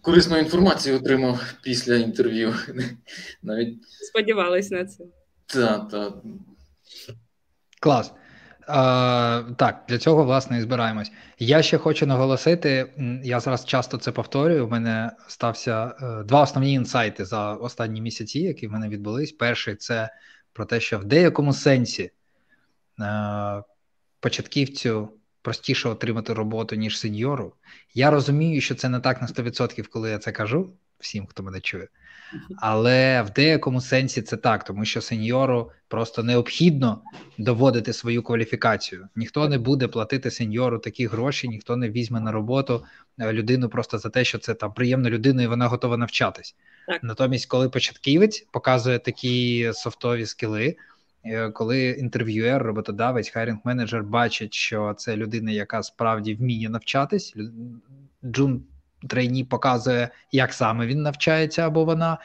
корисної 0.00 0.42
інформації 0.42 0.96
отримав 0.96 1.54
після 1.62 1.96
інтерв'ю. 1.96 2.54
Навіть 3.42 3.78
сподівалась 3.84 4.70
на 4.70 4.84
це. 4.84 5.04
Так, 5.46 5.88
так. 5.88 6.14
Клас. 7.80 8.12
А, 8.66 9.42
Так, 9.56 9.84
для 9.88 9.98
цього 9.98 10.24
власне 10.24 10.58
і 10.58 10.60
збираємось. 10.60 11.12
Я 11.38 11.62
ще 11.62 11.78
хочу 11.78 12.06
наголосити. 12.06 12.92
Я 13.24 13.40
зараз 13.40 13.64
часто 13.64 13.98
це 13.98 14.12
повторюю. 14.12 14.66
У 14.66 14.70
мене 14.70 15.10
стався 15.28 15.94
е, 16.02 16.24
два 16.24 16.42
основні 16.42 16.72
інсайти 16.72 17.24
за 17.24 17.54
останні 17.54 18.00
місяці, 18.00 18.38
які 18.38 18.66
в 18.66 18.72
мене 18.72 18.88
відбулись. 18.88 19.32
Перший 19.32 19.76
це 19.76 20.10
про 20.52 20.64
те, 20.64 20.80
що 20.80 20.98
в 20.98 21.04
деякому 21.04 21.52
сенсі 21.52 22.10
е, 23.00 23.62
початківцю 24.20 25.17
простіше 25.42 25.88
отримати 25.88 26.32
роботу 26.32 26.76
ніж 26.76 26.98
сеньору. 26.98 27.52
Я 27.94 28.10
розумію, 28.10 28.60
що 28.60 28.74
це 28.74 28.88
не 28.88 29.00
так 29.00 29.22
на 29.22 29.28
100%, 29.28 29.86
коли 29.86 30.10
я 30.10 30.18
це 30.18 30.32
кажу 30.32 30.70
всім, 30.98 31.26
хто 31.26 31.42
мене 31.42 31.60
чує. 31.60 31.88
Але 32.56 33.22
в 33.22 33.30
деякому 33.30 33.80
сенсі 33.80 34.22
це 34.22 34.36
так, 34.36 34.64
тому 34.64 34.84
що 34.84 35.00
сеньору 35.00 35.70
просто 35.88 36.22
необхідно 36.22 37.02
доводити 37.38 37.92
свою 37.92 38.22
кваліфікацію. 38.22 39.08
Ніхто 39.16 39.48
не 39.48 39.58
буде 39.58 39.88
платити 39.88 40.30
сеньору 40.30 40.78
такі 40.78 41.06
гроші, 41.06 41.48
ніхто 41.48 41.76
не 41.76 41.90
візьме 41.90 42.20
на 42.20 42.32
роботу 42.32 42.84
е, 43.18 43.32
людину 43.32 43.68
просто 43.68 43.98
за 43.98 44.08
те, 44.08 44.24
що 44.24 44.38
це 44.38 44.54
там 44.54 44.72
приємна 44.72 45.10
людина, 45.10 45.42
і 45.42 45.46
вона 45.46 45.66
готова 45.66 45.96
навчатись. 45.96 46.56
Так. 46.86 47.02
Натомість, 47.02 47.46
коли 47.46 47.68
початківець 47.68 48.46
показує 48.50 48.98
такі 48.98 49.70
софтові 49.74 50.26
скіли. 50.26 50.76
Е, 51.24 51.50
коли 51.50 51.88
інтерв'юер, 51.88 52.62
роботодавець, 52.62 53.30
хайрінг 53.30 53.58
менеджер 53.64 54.02
бачить, 54.04 54.54
що 54.54 54.94
це 54.96 55.16
людина, 55.16 55.50
яка 55.50 55.82
справді 55.82 56.34
вміє 56.34 56.68
навчатись, 56.68 57.34
джун 58.24 58.62
трейні 59.08 59.44
показує, 59.44 60.08
як 60.32 60.52
саме 60.52 60.86
він 60.86 61.02
навчається 61.02 61.66
або 61.66 61.84
вона, 61.84 62.18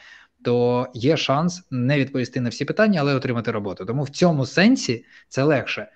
то 0.44 0.86
є 0.94 1.16
шанс 1.16 1.62
не 1.70 1.98
відповісти 1.98 2.40
на 2.40 2.48
всі 2.48 2.64
питання, 2.64 3.00
але 3.00 3.14
отримати 3.14 3.50
роботу. 3.50 3.84
Тому 3.84 4.02
в 4.02 4.08
цьому 4.08 4.46
сенсі 4.46 5.04
це 5.28 5.42
легше. 5.42 5.88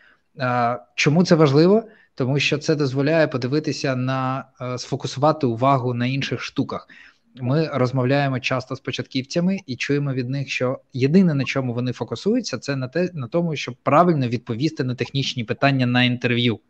Чому 0.95 1.25
це 1.25 1.35
важливо? 1.35 1.83
Тому 2.15 2.39
що 2.39 2.59
це 2.59 2.75
дозволяє 2.75 3.29
подивитися 3.29 3.97
на 3.97 4.45
е, 4.61 4.79
сфокусувати 4.79 5.47
увагу 5.47 5.95
на 5.95 6.07
інших 6.07 6.43
штуках. 6.43 6.89
Ми 7.41 7.71
розмовляємо 7.73 8.41
часто 8.41 8.77
з 8.77 8.81
початківцями 8.81 9.59
і 9.67 9.77
чуємо 9.77 10.13
від 10.13 10.31
них, 10.31 10.51
що 10.51 10.81
єдине 10.93 11.35
на 11.35 11.45
чому 11.45 11.75
вони 11.75 11.93
фокусуються, 11.93 12.59
це 12.59 12.77
на 12.77 12.89
те 12.89 13.11
на 13.15 13.29
тому, 13.29 13.57
щоб 13.57 13.75
правильно 13.83 14.29
відповісти 14.29 14.85
на 14.85 14.95
технічні 14.95 15.45
питання 15.45 15.87
на 15.87 16.05
інтерв'ю 16.05 16.61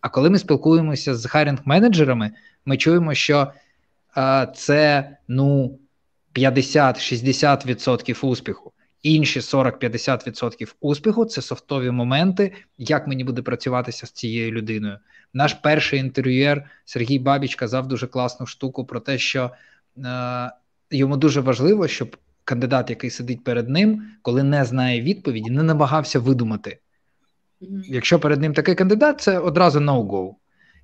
А 0.00 0.08
коли 0.08 0.30
ми 0.30 0.38
спілкуємося 0.38 1.14
з 1.14 1.26
хайринг-менеджерами, 1.26 2.30
ми 2.66 2.76
чуємо, 2.76 3.14
що 3.14 3.52
е, 4.16 4.52
це 4.54 5.10
ну 5.28 5.78
50-60% 6.34 8.26
успіху. 8.26 8.72
Інші 9.02 9.40
40-50% 9.40 10.74
успіху 10.80 11.24
це 11.24 11.42
софтові 11.42 11.90
моменти, 11.90 12.52
як 12.78 13.06
мені 13.06 13.24
буде 13.24 13.42
працюватися 13.42 14.06
з 14.06 14.10
цією 14.10 14.52
людиною. 14.52 14.98
Наш 15.34 15.54
перший 15.54 16.00
інтерв'юєр 16.00 16.64
Сергій 16.84 17.18
Бабіч 17.18 17.54
казав 17.54 17.88
дуже 17.88 18.06
класну 18.06 18.46
штуку 18.46 18.84
про 18.84 19.00
те, 19.00 19.18
що 19.18 19.50
йому 20.90 21.16
дуже 21.16 21.40
важливо, 21.40 21.88
щоб 21.88 22.16
кандидат, 22.44 22.90
який 22.90 23.10
сидить 23.10 23.44
перед 23.44 23.68
ним, 23.68 24.02
коли 24.22 24.42
не 24.42 24.64
знає 24.64 25.02
відповіді, 25.02 25.50
не 25.50 25.62
намагався 25.62 26.18
видумати. 26.18 26.78
Якщо 27.84 28.20
перед 28.20 28.40
ним 28.40 28.54
такий 28.54 28.74
кандидат, 28.74 29.20
це 29.20 29.38
одразу 29.38 29.80
no-go. 29.80 30.34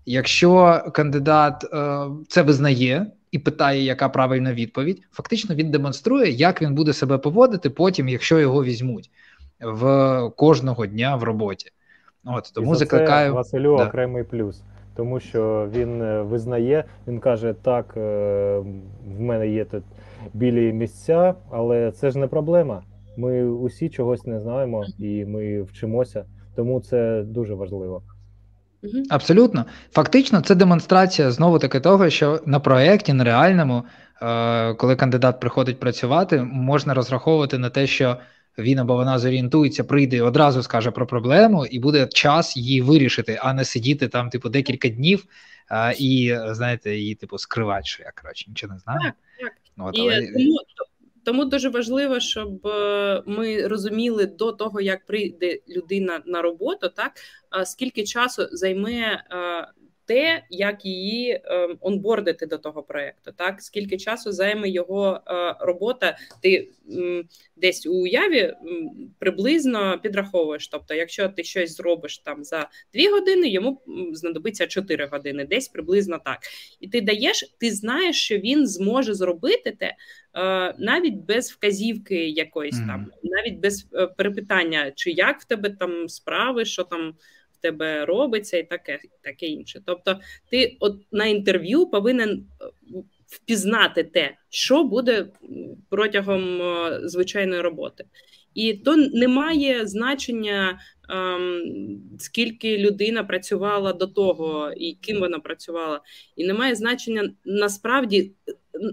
Якщо 0.07 0.83
кандидат 0.95 1.65
е, 1.73 2.07
це 2.29 2.43
визнає 2.43 3.07
і 3.31 3.39
питає, 3.39 3.83
яка 3.83 4.09
правильна 4.09 4.53
відповідь, 4.53 5.03
фактично 5.13 5.55
він 5.55 5.71
демонструє, 5.71 6.31
як 6.31 6.63
він 6.63 6.75
буде 6.75 6.93
себе 6.93 7.19
поводити 7.19 7.71
потім, 7.71 8.09
якщо 8.09 8.39
його 8.39 8.65
візьмуть 8.65 9.11
в 9.61 10.31
кожного 10.37 10.87
дня 10.87 11.17
в 11.17 11.23
роботі. 11.23 11.71
От 12.25 12.53
тому 12.55 12.73
і 12.73 12.75
за 12.75 12.79
закликаю 12.79 13.31
це, 13.31 13.35
Василю 13.35 13.77
да. 13.77 13.87
окремий 13.87 14.25
плюс, 14.25 14.63
тому 14.99 15.21
що 15.21 15.69
він 15.75 16.03
е, 16.03 16.23
визнає, 16.23 16.85
він 17.09 17.21
каже: 17.21 17.55
так, 17.63 17.95
е, 17.97 18.59
в 19.07 19.21
мене 19.21 19.49
є 19.49 19.65
тут 19.65 19.83
білі 20.35 20.73
місця, 20.73 21.35
але 21.51 21.93
це 21.93 22.11
ж 22.11 22.19
не 22.19 22.27
проблема. 22.27 22.83
Ми 23.17 23.45
усі 23.45 23.89
чогось 23.89 24.27
не 24.27 24.41
знаємо 24.41 24.85
і 24.99 25.25
ми 25.25 25.63
вчимося, 25.63 26.25
тому 26.57 26.81
це 26.81 27.23
дуже 27.23 27.55
важливо. 27.55 28.03
Абсолютно, 29.11 29.65
фактично, 29.93 30.41
це 30.41 30.55
демонстрація 30.55 31.31
знову 31.31 31.59
таки 31.59 31.81
того, 31.81 32.11
що 32.11 32.41
на 32.47 32.61
проєкті, 32.61 33.13
на 33.13 33.25
реальному, 33.25 33.83
е, 34.23 34.75
коли 34.75 34.97
кандидат 34.97 35.41
приходить 35.41 35.81
працювати, 35.81 36.43
можна 36.43 36.95
розраховувати 36.95 37.59
на 37.59 37.71
те, 37.71 37.87
що 37.87 38.17
він 38.59 38.79
або 38.79 38.95
вона 38.95 39.19
зорієнтується, 39.19 39.85
прийде 39.85 40.17
і 40.17 40.21
одразу 40.21 40.63
скаже 40.63 40.91
про 40.91 41.07
проблему, 41.07 41.67
і 41.67 41.79
буде 41.79 42.07
час 42.07 42.57
її 42.57 42.81
вирішити, 42.81 43.39
а 43.43 43.53
не 43.53 43.65
сидіти 43.65 44.09
там, 44.09 44.31
типу, 44.31 44.49
декілька 44.49 44.89
днів 44.89 45.27
а, 45.69 45.93
і 45.99 46.39
знаєте, 46.51 46.97
її 46.97 47.15
типу 47.15 47.39
скривати, 47.39 47.85
що 47.85 48.03
я 48.03 48.13
коротше 48.23 48.45
нічого 48.49 48.73
не 48.73 48.79
знаю. 48.79 49.01
Так, 49.01 49.15
так. 49.41 49.53
От, 49.79 49.99
але... 49.99 50.27
тому, 50.27 50.59
тому 51.25 51.45
дуже 51.45 51.69
важливо, 51.69 52.21
щоб 52.21 52.67
е, 52.67 53.23
ми 53.27 53.67
розуміли 53.67 54.27
до 54.27 54.53
того, 54.53 54.81
як 54.81 55.07
прийде 55.07 55.59
людина 55.69 56.23
на 56.27 56.43
роботу, 56.43 56.89
так 56.89 57.13
скільки 57.65 58.05
часу 58.05 58.49
займе 58.53 59.01
е, 59.01 59.25
те, 60.09 60.43
як 60.51 60.85
її 60.85 61.31
е, 61.31 61.69
онбордити 61.81 62.47
до 62.47 62.59
того 62.59 62.83
проекту, 62.83 63.33
так 63.37 63.63
скільки 63.63 63.97
часу 63.97 64.33
займе 64.33 64.69
його 64.69 65.21
е, 65.27 65.57
робота, 65.61 66.19
ти 66.43 66.69
десь 67.57 67.87
у 67.87 67.95
уяві 67.95 68.55
приблизно 69.19 69.99
підраховуєш. 70.03 70.69
Тобто, 70.69 70.95
якщо 70.95 71.29
ти 71.29 71.45
щось 71.45 71.77
зробиш 71.77 72.19
там 72.19 72.45
за 72.45 72.69
дві 72.93 73.09
години, 73.09 73.49
йому 73.49 73.83
знадобиться 74.13 74.67
4 74.67 75.07
години, 75.07 75.45
десь 75.45 75.69
приблизно 75.69 76.21
так. 76.25 76.39
І 76.81 76.89
ти 76.89 77.01
даєш, 77.01 77.55
ти 77.59 77.71
знаєш, 77.71 78.17
що 78.17 78.39
він 78.39 78.67
зможе 78.67 79.15
зробити 79.15 79.77
те. 79.79 79.87
Е, 79.87 79.95
навіть 80.79 81.17
без 81.17 81.53
вказівки 81.53 82.29
якоїсь 82.29 82.79
там, 82.79 83.07
навіть 83.23 83.59
без 83.59 83.87
перепитання, 84.17 84.93
чи 84.95 85.11
як 85.11 85.41
в 85.41 85.45
тебе 85.45 85.71
там 85.71 86.09
справи, 86.09 86.65
що 86.65 86.85
там 86.85 87.15
тебе 87.61 88.05
робиться, 88.05 88.59
і 88.59 88.63
таке 88.63 88.99
таке 89.23 89.47
інше. 89.47 89.81
Тобто, 89.87 90.21
ти 90.51 90.77
от 90.81 90.97
на 91.13 91.27
інтерв'ю 91.27 91.87
повинен 91.87 92.31
е, 92.31 92.65
впізнати 93.27 94.05
те, 94.05 94.35
що 94.49 94.85
буде 94.85 95.27
протягом 95.91 96.63
е, 96.63 97.01
звичайної 97.09 97.61
роботи. 97.61 98.05
І 98.55 98.75
то 98.75 98.97
не 98.97 99.29
має 99.29 99.87
значення, 99.87 100.81
ем, 101.11 101.63
скільки 102.19 102.79
людина 102.79 103.25
працювала 103.25 103.93
до 103.93 104.07
того, 104.07 104.73
і 104.77 104.95
ким 104.95 105.21
вона 105.21 105.39
працювала, 105.39 106.01
і 106.37 106.47
не 106.47 106.55
має 106.55 106.75
значення 106.75 107.33
насправді 107.45 108.33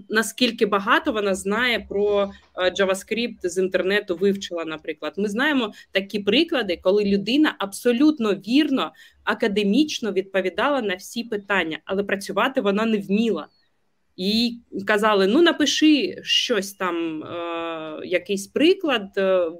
наскільки 0.08 0.66
багато 0.66 1.12
вона 1.12 1.34
знає 1.34 1.86
про 1.88 2.30
е, 2.54 2.70
JavaScript 2.70 3.48
з 3.48 3.58
інтернету 3.58 4.16
вивчила. 4.16 4.64
Наприклад, 4.64 5.12
ми 5.16 5.28
знаємо 5.28 5.72
такі 5.92 6.18
приклади, 6.18 6.80
коли 6.82 7.04
людина 7.04 7.56
абсолютно 7.58 8.34
вірно 8.34 8.92
академічно 9.24 10.12
відповідала 10.12 10.82
на 10.82 10.94
всі 10.94 11.24
питання, 11.24 11.78
але 11.84 12.04
працювати 12.04 12.60
вона 12.60 12.86
не 12.86 12.98
вміла. 12.98 13.48
І 14.16 14.58
казали: 14.86 15.26
ну 15.26 15.42
напиши 15.42 16.20
щось 16.22 16.72
там, 16.72 17.22
е, 17.24 18.00
якийсь 18.06 18.46
приклад, 18.46 19.12
е, 19.16 19.50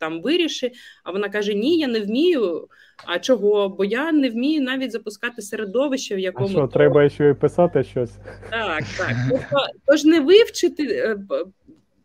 там 0.00 0.22
виріши. 0.22 0.72
А 1.04 1.12
вона 1.12 1.28
каже: 1.28 1.54
Ні, 1.54 1.78
я 1.78 1.86
не 1.86 2.00
вмію. 2.00 2.68
А 3.06 3.18
чого? 3.18 3.68
Бо 3.68 3.84
я 3.84 4.12
не 4.12 4.30
вмію 4.30 4.62
навіть 4.62 4.92
запускати 4.92 5.42
середовище, 5.42 6.14
в 6.14 6.18
якому 6.18 6.48
А 6.48 6.50
що, 6.50 6.66
треба 6.66 7.08
ще 7.08 7.28
й 7.28 7.34
писати 7.34 7.84
щось. 7.84 8.12
Так, 8.50 8.84
так. 8.98 9.16
Тобто, 9.30 9.66
тож 9.86 10.04
не 10.04 10.20
вивчити 10.20 10.82
е, 10.82 11.18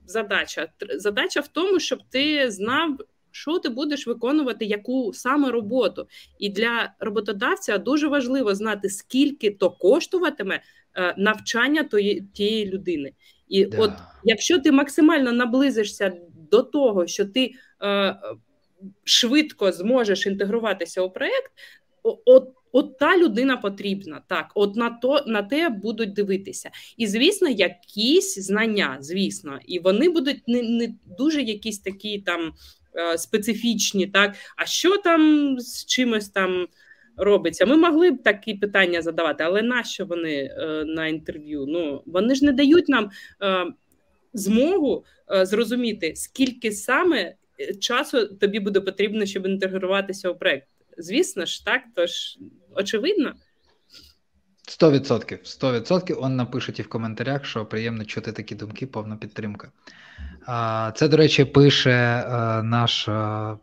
задача. 0.06 0.68
Задача 0.95 1.40
в 1.40 1.48
тому, 1.48 1.80
щоб 1.80 1.99
ти 2.10 2.52
знав. 2.52 2.98
Що 3.32 3.60
ти 3.60 3.69
будеш 3.69 4.07
виконувати, 4.07 4.65
яку 4.65 5.14
саме 5.14 5.52
роботу, 5.52 6.07
і 6.40 6.49
для 6.49 6.94
роботодавця 6.99 7.78
дуже 7.78 8.07
важливо 8.07 8.56
знати, 8.56 8.90
скільки 8.90 9.52
то 9.52 9.72
коштуватиме 9.72 10.61
Е, 10.98 11.14
навчання 11.18 11.84
тої, 11.84 12.22
тієї 12.34 12.65
людини. 12.65 13.11
І 13.48 13.65
да. 13.65 13.78
от 13.78 13.91
якщо 14.24 14.60
ти 14.60 14.72
максимально 14.72 15.32
наблизишся 15.32 16.14
до 16.52 16.64
того, 16.64 17.07
що 17.07 17.26
ти 17.26 17.52
е, 17.82 18.15
швидко 19.03 19.71
зможеш 19.71 20.25
інтегруватися 20.25 21.01
у 21.01 21.09
проєкт, 21.09 21.51
от 22.03 22.53
От 22.71 22.97
та 22.97 23.17
людина 23.17 23.57
потрібна, 23.57 24.21
так, 24.27 24.51
от 24.55 24.75
на 24.75 24.89
то 24.89 25.23
на 25.27 25.43
те 25.43 25.69
будуть 25.69 26.13
дивитися. 26.13 26.69
І, 26.97 27.07
звісно, 27.07 27.49
якісь 27.49 28.39
знання, 28.39 28.97
звісно, 28.99 29.59
і 29.65 29.79
вони 29.79 30.09
будуть 30.09 30.47
не 30.47 30.61
не 30.61 30.93
дуже 31.17 31.41
якісь 31.41 31.79
такі 31.79 32.19
там 32.19 32.53
е, 32.95 33.17
специфічні, 33.17 34.07
так, 34.07 34.35
а 34.57 34.65
що 34.65 34.97
там 34.97 35.55
з 35.59 35.85
чимось 35.85 36.29
там 36.29 36.67
робиться. 37.17 37.65
Ми 37.65 37.77
могли 37.77 38.11
б 38.11 38.23
такі 38.23 38.53
питання 38.53 39.01
задавати, 39.01 39.43
але 39.43 39.61
нащо 39.61 40.05
вони 40.05 40.33
е, 40.33 40.83
на 40.85 41.07
інтерв'ю? 41.07 41.65
Ну 41.67 42.03
вони 42.05 42.35
ж 42.35 42.45
не 42.45 42.51
дають 42.51 42.89
нам 42.89 43.09
е, 43.43 43.65
змогу 44.33 45.05
е, 45.31 45.45
зрозуміти, 45.45 46.13
скільки 46.15 46.71
саме 46.71 47.35
часу 47.79 48.25
тобі 48.25 48.59
буде 48.59 48.81
потрібно, 48.81 49.25
щоб 49.25 49.45
інтегруватися 49.45 50.29
у 50.29 50.35
проект. 50.35 50.67
Звісно 50.97 51.45
ж, 51.45 51.65
так 51.65 51.81
тож 51.95 52.38
очевидно. 52.75 53.34
100%. 54.67 55.61
100%. 55.61 56.17
Он 56.19 56.35
напишуть 56.35 56.79
і 56.79 56.81
в 56.81 56.89
коментарях, 56.89 57.45
що 57.45 57.65
приємно 57.65 58.05
чути 58.05 58.31
такі 58.31 58.55
думки, 58.55 58.88
повна 58.88 59.15
підтримка. 59.15 59.71
Це, 60.95 61.07
до 61.07 61.17
речі, 61.17 61.45
пише 61.45 61.91
е, 61.91 62.63
наш, 62.63 63.09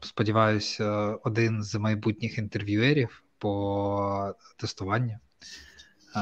сподіваюся, 0.00 1.16
один 1.24 1.62
з 1.62 1.74
майбутніх 1.74 2.38
інтерв'юерів 2.38 3.22
по 3.38 4.34
тестуванню. 4.56 5.18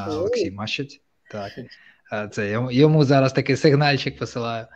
Олексій 0.09 0.51
Мащець. 0.51 1.01
Так. 1.31 1.53
Це 2.33 2.67
йому 2.71 3.05
зараз 3.05 3.33
такий 3.33 3.57
сигнальчик 3.57 4.19
посилаю. 4.19 4.67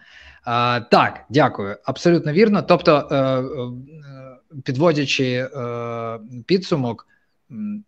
Так, 0.91 1.25
дякую. 1.29 1.77
Абсолютно 1.85 2.33
вірно. 2.33 2.63
Тобто, 2.63 3.09
е, 3.11 3.17
е, 3.17 4.61
підводячи 4.65 5.25
е, 5.25 6.19
підсумок, 6.47 7.07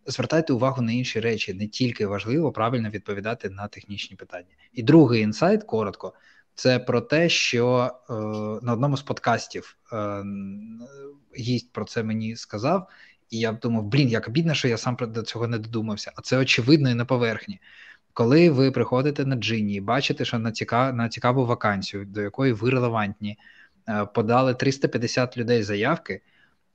звертайте 0.06 0.52
увагу 0.52 0.82
на 0.82 0.92
інші 0.92 1.20
речі. 1.20 1.54
Не 1.54 1.68
тільки 1.68 2.06
важливо 2.06 2.52
правильно 2.52 2.90
відповідати 2.90 3.50
на 3.50 3.68
технічні 3.68 4.16
питання. 4.16 4.54
І 4.72 4.82
другий 4.82 5.22
інсайт 5.22 5.64
коротко. 5.64 6.12
Це 6.54 6.78
про 6.78 7.00
те, 7.00 7.28
що 7.28 7.90
е, 8.10 8.12
на 8.66 8.72
одному 8.72 8.96
з 8.96 9.02
подкастів 9.02 9.76
е, 9.92 10.24
гість 11.38 11.72
про 11.72 11.84
це 11.84 12.02
мені 12.02 12.36
сказав, 12.36 12.88
і 13.30 13.38
я 13.38 13.52
думав, 13.52 13.84
блін, 13.84 14.08
як 14.08 14.30
бідно, 14.30 14.54
що 14.54 14.68
я 14.68 14.76
сам 14.76 14.96
до 15.00 15.22
цього 15.22 15.48
не 15.48 15.58
додумався. 15.58 16.12
А 16.16 16.22
це 16.22 16.38
очевидно 16.38 16.90
і 16.90 16.94
на 16.94 17.04
поверхні. 17.04 17.60
Коли 18.18 18.50
ви 18.50 18.70
приходите 18.70 19.24
на 19.24 19.36
Джині 19.36 19.74
і 19.74 19.80
бачите, 19.80 20.24
що 20.24 20.38
на 20.38 20.52
цікав, 20.52 20.94
на 20.94 21.08
цікаву 21.08 21.46
вакансію, 21.46 22.04
до 22.04 22.20
якої 22.20 22.52
ви 22.52 22.70
релевантні, 22.70 23.38
е, 23.88 24.06
подали 24.14 24.54
350 24.54 25.36
людей 25.36 25.62
заявки, 25.62 26.20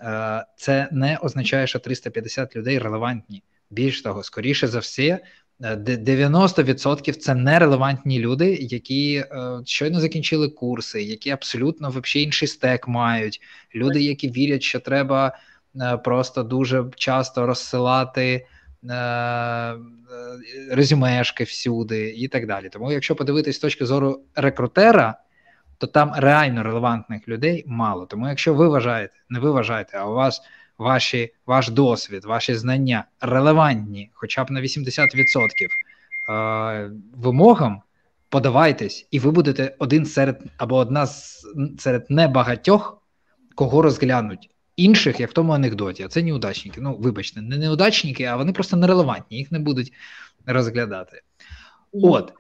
е, 0.02 0.46
це 0.58 0.88
не 0.92 1.18
означає, 1.18 1.68
що 1.68 1.80
350 1.80 2.56
людей 2.56 2.80
релевантні. 2.80 3.44
Більш 3.70 4.02
того, 4.02 4.24
скоріше 4.24 4.68
за 4.68 4.80
все, 4.80 5.20
90% 5.60 7.16
е, 7.16 7.20
це 7.20 7.36
нерелевантні 7.36 8.20
люди, 8.20 8.58
які 8.62 9.26
щойно 9.66 10.00
закінчили 10.00 10.50
курси, 10.50 11.04
які 11.04 11.30
абсолютно 11.30 11.90
взагалі 11.90 12.26
інший 12.26 12.48
стек 12.48 12.88
мають. 12.88 13.42
Люди, 13.76 14.02
які 14.02 14.30
вірять, 14.30 14.64
що 14.64 14.80
треба. 14.80 15.38
Е, 15.82 15.98
просто 15.98 16.44
дуже 16.44 16.86
часто 16.96 17.46
розсилати 17.46 18.48
резюмешки 20.72 21.44
всюди 21.44 22.10
і 22.10 22.28
так 22.28 22.48
далі. 22.48 22.70
Тому, 22.70 22.92
якщо 22.92 23.16
подивитись 23.16 23.56
з 23.56 23.60
точки 23.60 23.86
зору 23.86 24.22
рекрутера, 24.36 25.16
то 25.78 25.88
там 25.88 26.12
реально 26.16 26.64
релевантних 26.64 27.28
людей 27.28 27.64
мало. 27.68 28.06
Тому, 28.06 28.30
якщо 28.30 28.54
ви 28.54 28.68
вважаєте, 28.68 29.14
не 29.30 29.40
ви 29.40 29.52
вважаєте, 29.52 29.98
а 29.98 30.10
у 30.10 30.14
вас 30.14 30.42
ваші, 30.78 31.34
ваш 31.46 31.70
досвід, 31.70 32.26
ваші 32.26 32.56
знання 32.56 33.06
релевантні, 33.22 34.10
хоча 34.14 34.44
б 34.44 34.52
на 34.52 34.62
80% 34.62 35.08
е, 36.30 36.92
вимогам, 37.16 37.82
подавайтесь, 38.30 39.08
і 39.12 39.20
ви 39.20 39.32
будете 39.32 39.76
один 39.80 40.06
серед 40.06 40.44
або 40.58 40.76
одна 40.76 41.06
з 41.06 41.46
серед 41.80 42.06
небагатьох, 42.10 43.02
кого 43.56 43.82
розглянуть. 43.82 44.50
Інших, 44.76 45.20
як 45.20 45.30
в 45.30 45.34
тому 45.34 45.54
анекдоті, 45.54 46.04
а 46.04 46.08
це 46.08 46.24
неудачники. 46.24 46.82
Ну, 46.82 46.98
вибачте, 47.00 47.42
не 47.42 47.58
неудачники, 47.58 48.24
а 48.24 48.36
вони 48.36 48.54
просто 48.54 48.78
нерелевантні, 48.78 49.38
їх 49.38 49.52
не 49.52 49.60
будуть 49.60 49.94
розглядати. 50.46 51.22
От. 51.92 52.34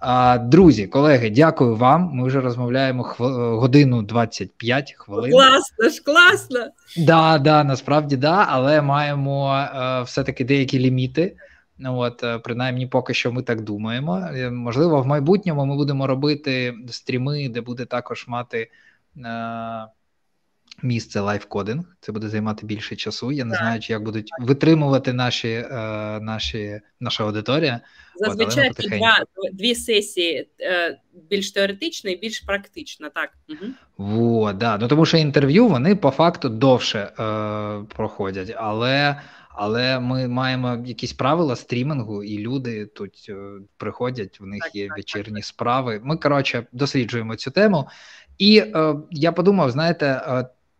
А, 0.00 0.38
Друзі, 0.38 0.86
колеги, 0.86 1.30
дякую 1.30 1.76
вам. 1.76 2.10
Ми 2.12 2.26
вже 2.26 2.40
розмовляємо 2.40 3.02
хв... 3.02 3.22
годину 3.58 4.02
25 4.02 4.94
хвилин. 4.98 5.32
Класно 5.32 5.88
ж, 5.88 6.02
класно. 6.02 6.66
Да, 6.96 7.38
да, 7.38 7.64
насправді 7.64 8.16
да, 8.16 8.46
але 8.48 8.82
маємо 8.82 9.56
е, 9.56 10.02
все-таки 10.02 10.44
деякі 10.44 10.78
ліміти. 10.78 11.36
Ну 11.78 11.98
от, 11.98 12.24
е, 12.24 12.38
принаймні, 12.38 12.86
поки 12.86 13.14
що 13.14 13.32
ми 13.32 13.42
так 13.42 13.60
думаємо. 13.60 14.16
Е, 14.16 14.50
можливо, 14.50 15.02
в 15.02 15.06
майбутньому 15.06 15.66
ми 15.66 15.76
будемо 15.76 16.06
робити 16.06 16.74
стріми, 16.90 17.48
де 17.48 17.60
буде 17.60 17.84
також 17.84 18.24
мати. 18.28 18.70
Е, 19.16 19.86
місце 20.82 21.20
лайфкодинг. 21.20 21.84
Це 22.00 22.12
буде 22.12 22.28
займати 22.28 22.66
більше 22.66 22.96
часу. 22.96 23.32
Я 23.32 23.44
не 23.44 23.50
так. 23.50 23.60
знаю, 23.60 23.80
чи 23.80 23.92
як 23.92 24.02
будуть 24.02 24.30
витримувати 24.40 25.12
наші, 25.12 25.48
е, 25.48 25.66
наші 26.20 26.80
наша 27.00 27.24
аудиторія. 27.24 27.80
Зазвичай 28.16 28.70
От, 28.70 28.88
два, 28.88 29.24
дві 29.52 29.74
сесії 29.74 30.48
е, 30.60 30.98
більш 31.30 31.52
теоретична 31.52 32.10
і 32.10 32.16
більш 32.16 32.40
практична. 32.40 33.08
Так 33.08 33.30
угу. 33.48 33.72
Во, 33.96 34.52
да. 34.52 34.78
Ну 34.78 34.88
тому 34.88 35.06
що 35.06 35.16
інтерв'ю 35.16 35.68
вони 35.68 35.96
по 35.96 36.10
факту 36.10 36.48
довше 36.48 36.98
е, 36.98 37.14
проходять, 37.96 38.54
але. 38.56 39.20
Але 39.60 40.00
ми 40.00 40.28
маємо 40.28 40.82
якісь 40.86 41.12
правила 41.12 41.56
стрімінгу, 41.56 42.24
і 42.24 42.38
люди 42.38 42.86
тут 42.86 43.26
е, 43.28 43.34
приходять. 43.76 44.40
В 44.40 44.46
них 44.46 44.62
так, 44.62 44.74
є 44.74 44.88
вечірні 44.96 45.40
так. 45.40 45.44
справи. 45.44 46.00
Ми 46.04 46.16
коротше 46.16 46.66
досліджуємо 46.72 47.36
цю 47.36 47.50
тему, 47.50 47.88
і 48.38 48.58
е, 48.58 48.94
я 49.10 49.32
подумав: 49.32 49.70
знаєте, 49.70 50.22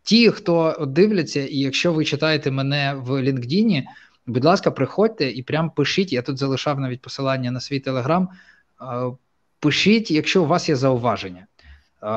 Ті, 0.03 0.29
хто 0.29 0.85
дивляться, 0.87 1.47
і 1.47 1.57
якщо 1.57 1.93
ви 1.93 2.05
читаєте 2.05 2.51
мене 2.51 2.93
в 2.93 3.11
LinkedIn, 3.11 3.83
будь 4.27 4.45
ласка, 4.45 4.71
приходьте 4.71 5.31
і 5.31 5.43
прям 5.43 5.69
пишіть. 5.69 6.13
Я 6.13 6.21
тут 6.21 6.37
залишав 6.37 6.79
навіть 6.79 7.01
посилання 7.01 7.51
на 7.51 7.59
свій 7.59 7.79
телеграм. 7.79 8.29
Пишіть, 9.59 10.11
якщо 10.11 10.43
у 10.43 10.47
вас 10.47 10.69
є 10.69 10.75
зауваження. 10.75 11.45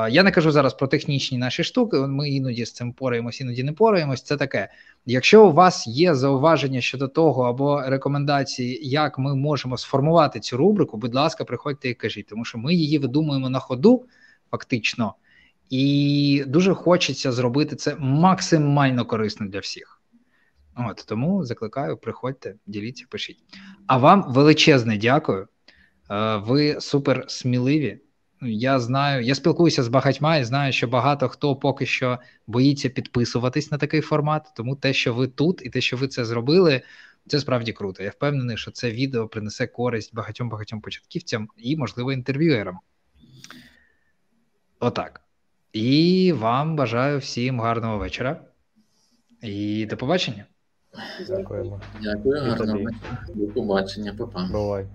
Я 0.09 0.23
не 0.23 0.31
кажу 0.31 0.51
зараз 0.51 0.73
про 0.73 0.87
технічні 0.87 1.37
наші 1.37 1.63
штуки. 1.63 1.97
Ми 1.97 2.29
іноді 2.29 2.65
з 2.65 2.73
цим 2.73 2.93
пораємось, 2.93 3.41
іноді 3.41 3.63
не 3.63 3.73
пораємось. 3.73 4.23
Це 4.23 4.37
таке. 4.37 4.69
Якщо 5.05 5.47
у 5.47 5.51
вас 5.51 5.87
є 5.87 6.15
зауваження 6.15 6.81
щодо 6.81 7.07
того 7.07 7.43
або 7.43 7.81
рекомендації, 7.81 8.79
як 8.89 9.19
ми 9.19 9.35
можемо 9.35 9.77
сформувати 9.77 10.39
цю 10.39 10.57
рубрику, 10.57 10.97
будь 10.97 11.15
ласка, 11.15 11.43
приходьте 11.43 11.89
і 11.89 11.93
кажіть, 11.93 12.27
тому 12.27 12.45
що 12.45 12.57
ми 12.57 12.73
її 12.73 12.97
видумуємо 12.97 13.49
на 13.49 13.59
ходу, 13.59 14.05
фактично. 14.51 15.13
І 15.69 16.43
дуже 16.47 16.73
хочеться 16.73 17.31
зробити 17.31 17.75
це 17.75 17.95
максимально 17.99 19.05
корисно 19.05 19.47
для 19.47 19.59
всіх. 19.59 20.01
От 20.75 21.03
Тому 21.07 21.45
закликаю, 21.45 21.97
приходьте, 21.97 22.55
діліться, 22.67 23.05
пишіть. 23.09 23.43
А 23.87 23.97
вам 23.97 24.33
величезне 24.33 24.97
дякую. 24.97 25.47
Е, 26.11 26.35
ви 26.37 26.81
супер 26.81 27.25
сміливі. 27.27 27.99
Я 28.41 28.79
знаю, 28.79 29.23
я 29.23 29.35
спілкуюся 29.35 29.83
з 29.83 29.87
багатьма 29.87 30.37
і 30.37 30.43
знаю, 30.43 30.73
що 30.73 30.87
багато 30.87 31.29
хто 31.29 31.55
поки 31.55 31.85
що 31.85 32.19
боїться 32.47 32.89
підписуватись 32.89 33.71
на 33.71 33.77
такий 33.77 34.01
формат. 34.01 34.53
Тому 34.55 34.75
те, 34.75 34.93
що 34.93 35.13
ви 35.13 35.27
тут, 35.27 35.61
і 35.65 35.69
те, 35.69 35.81
що 35.81 35.97
ви 35.97 36.07
це 36.07 36.25
зробили, 36.25 36.81
це 37.27 37.39
справді 37.39 37.73
круто. 37.73 38.03
Я 38.03 38.09
впевнений, 38.09 38.57
що 38.57 38.71
це 38.71 38.91
відео 38.91 39.27
принесе 39.27 39.67
користь 39.67 40.15
багатьом 40.15 40.49
багатьом 40.49 40.81
початківцям 40.81 41.47
і, 41.57 41.77
можливо, 41.77 42.11
інтерв'юерам. 42.11 42.79
Отак. 44.79 45.22
І 45.73 46.33
вам 46.37 46.75
бажаю 46.75 47.19
всім 47.19 47.61
гарного 47.61 47.97
вечора. 47.97 48.41
І 49.41 49.85
до 49.85 49.97
побачення. 49.97 50.45
Дякуємо. 51.27 51.81
Дякую, 52.01 52.41
гарного 52.41 52.77
вечора. 52.79 53.25
До 53.35 53.47
побачення, 53.47 54.15
папа. 54.17 54.49
Бувай. 54.51 54.87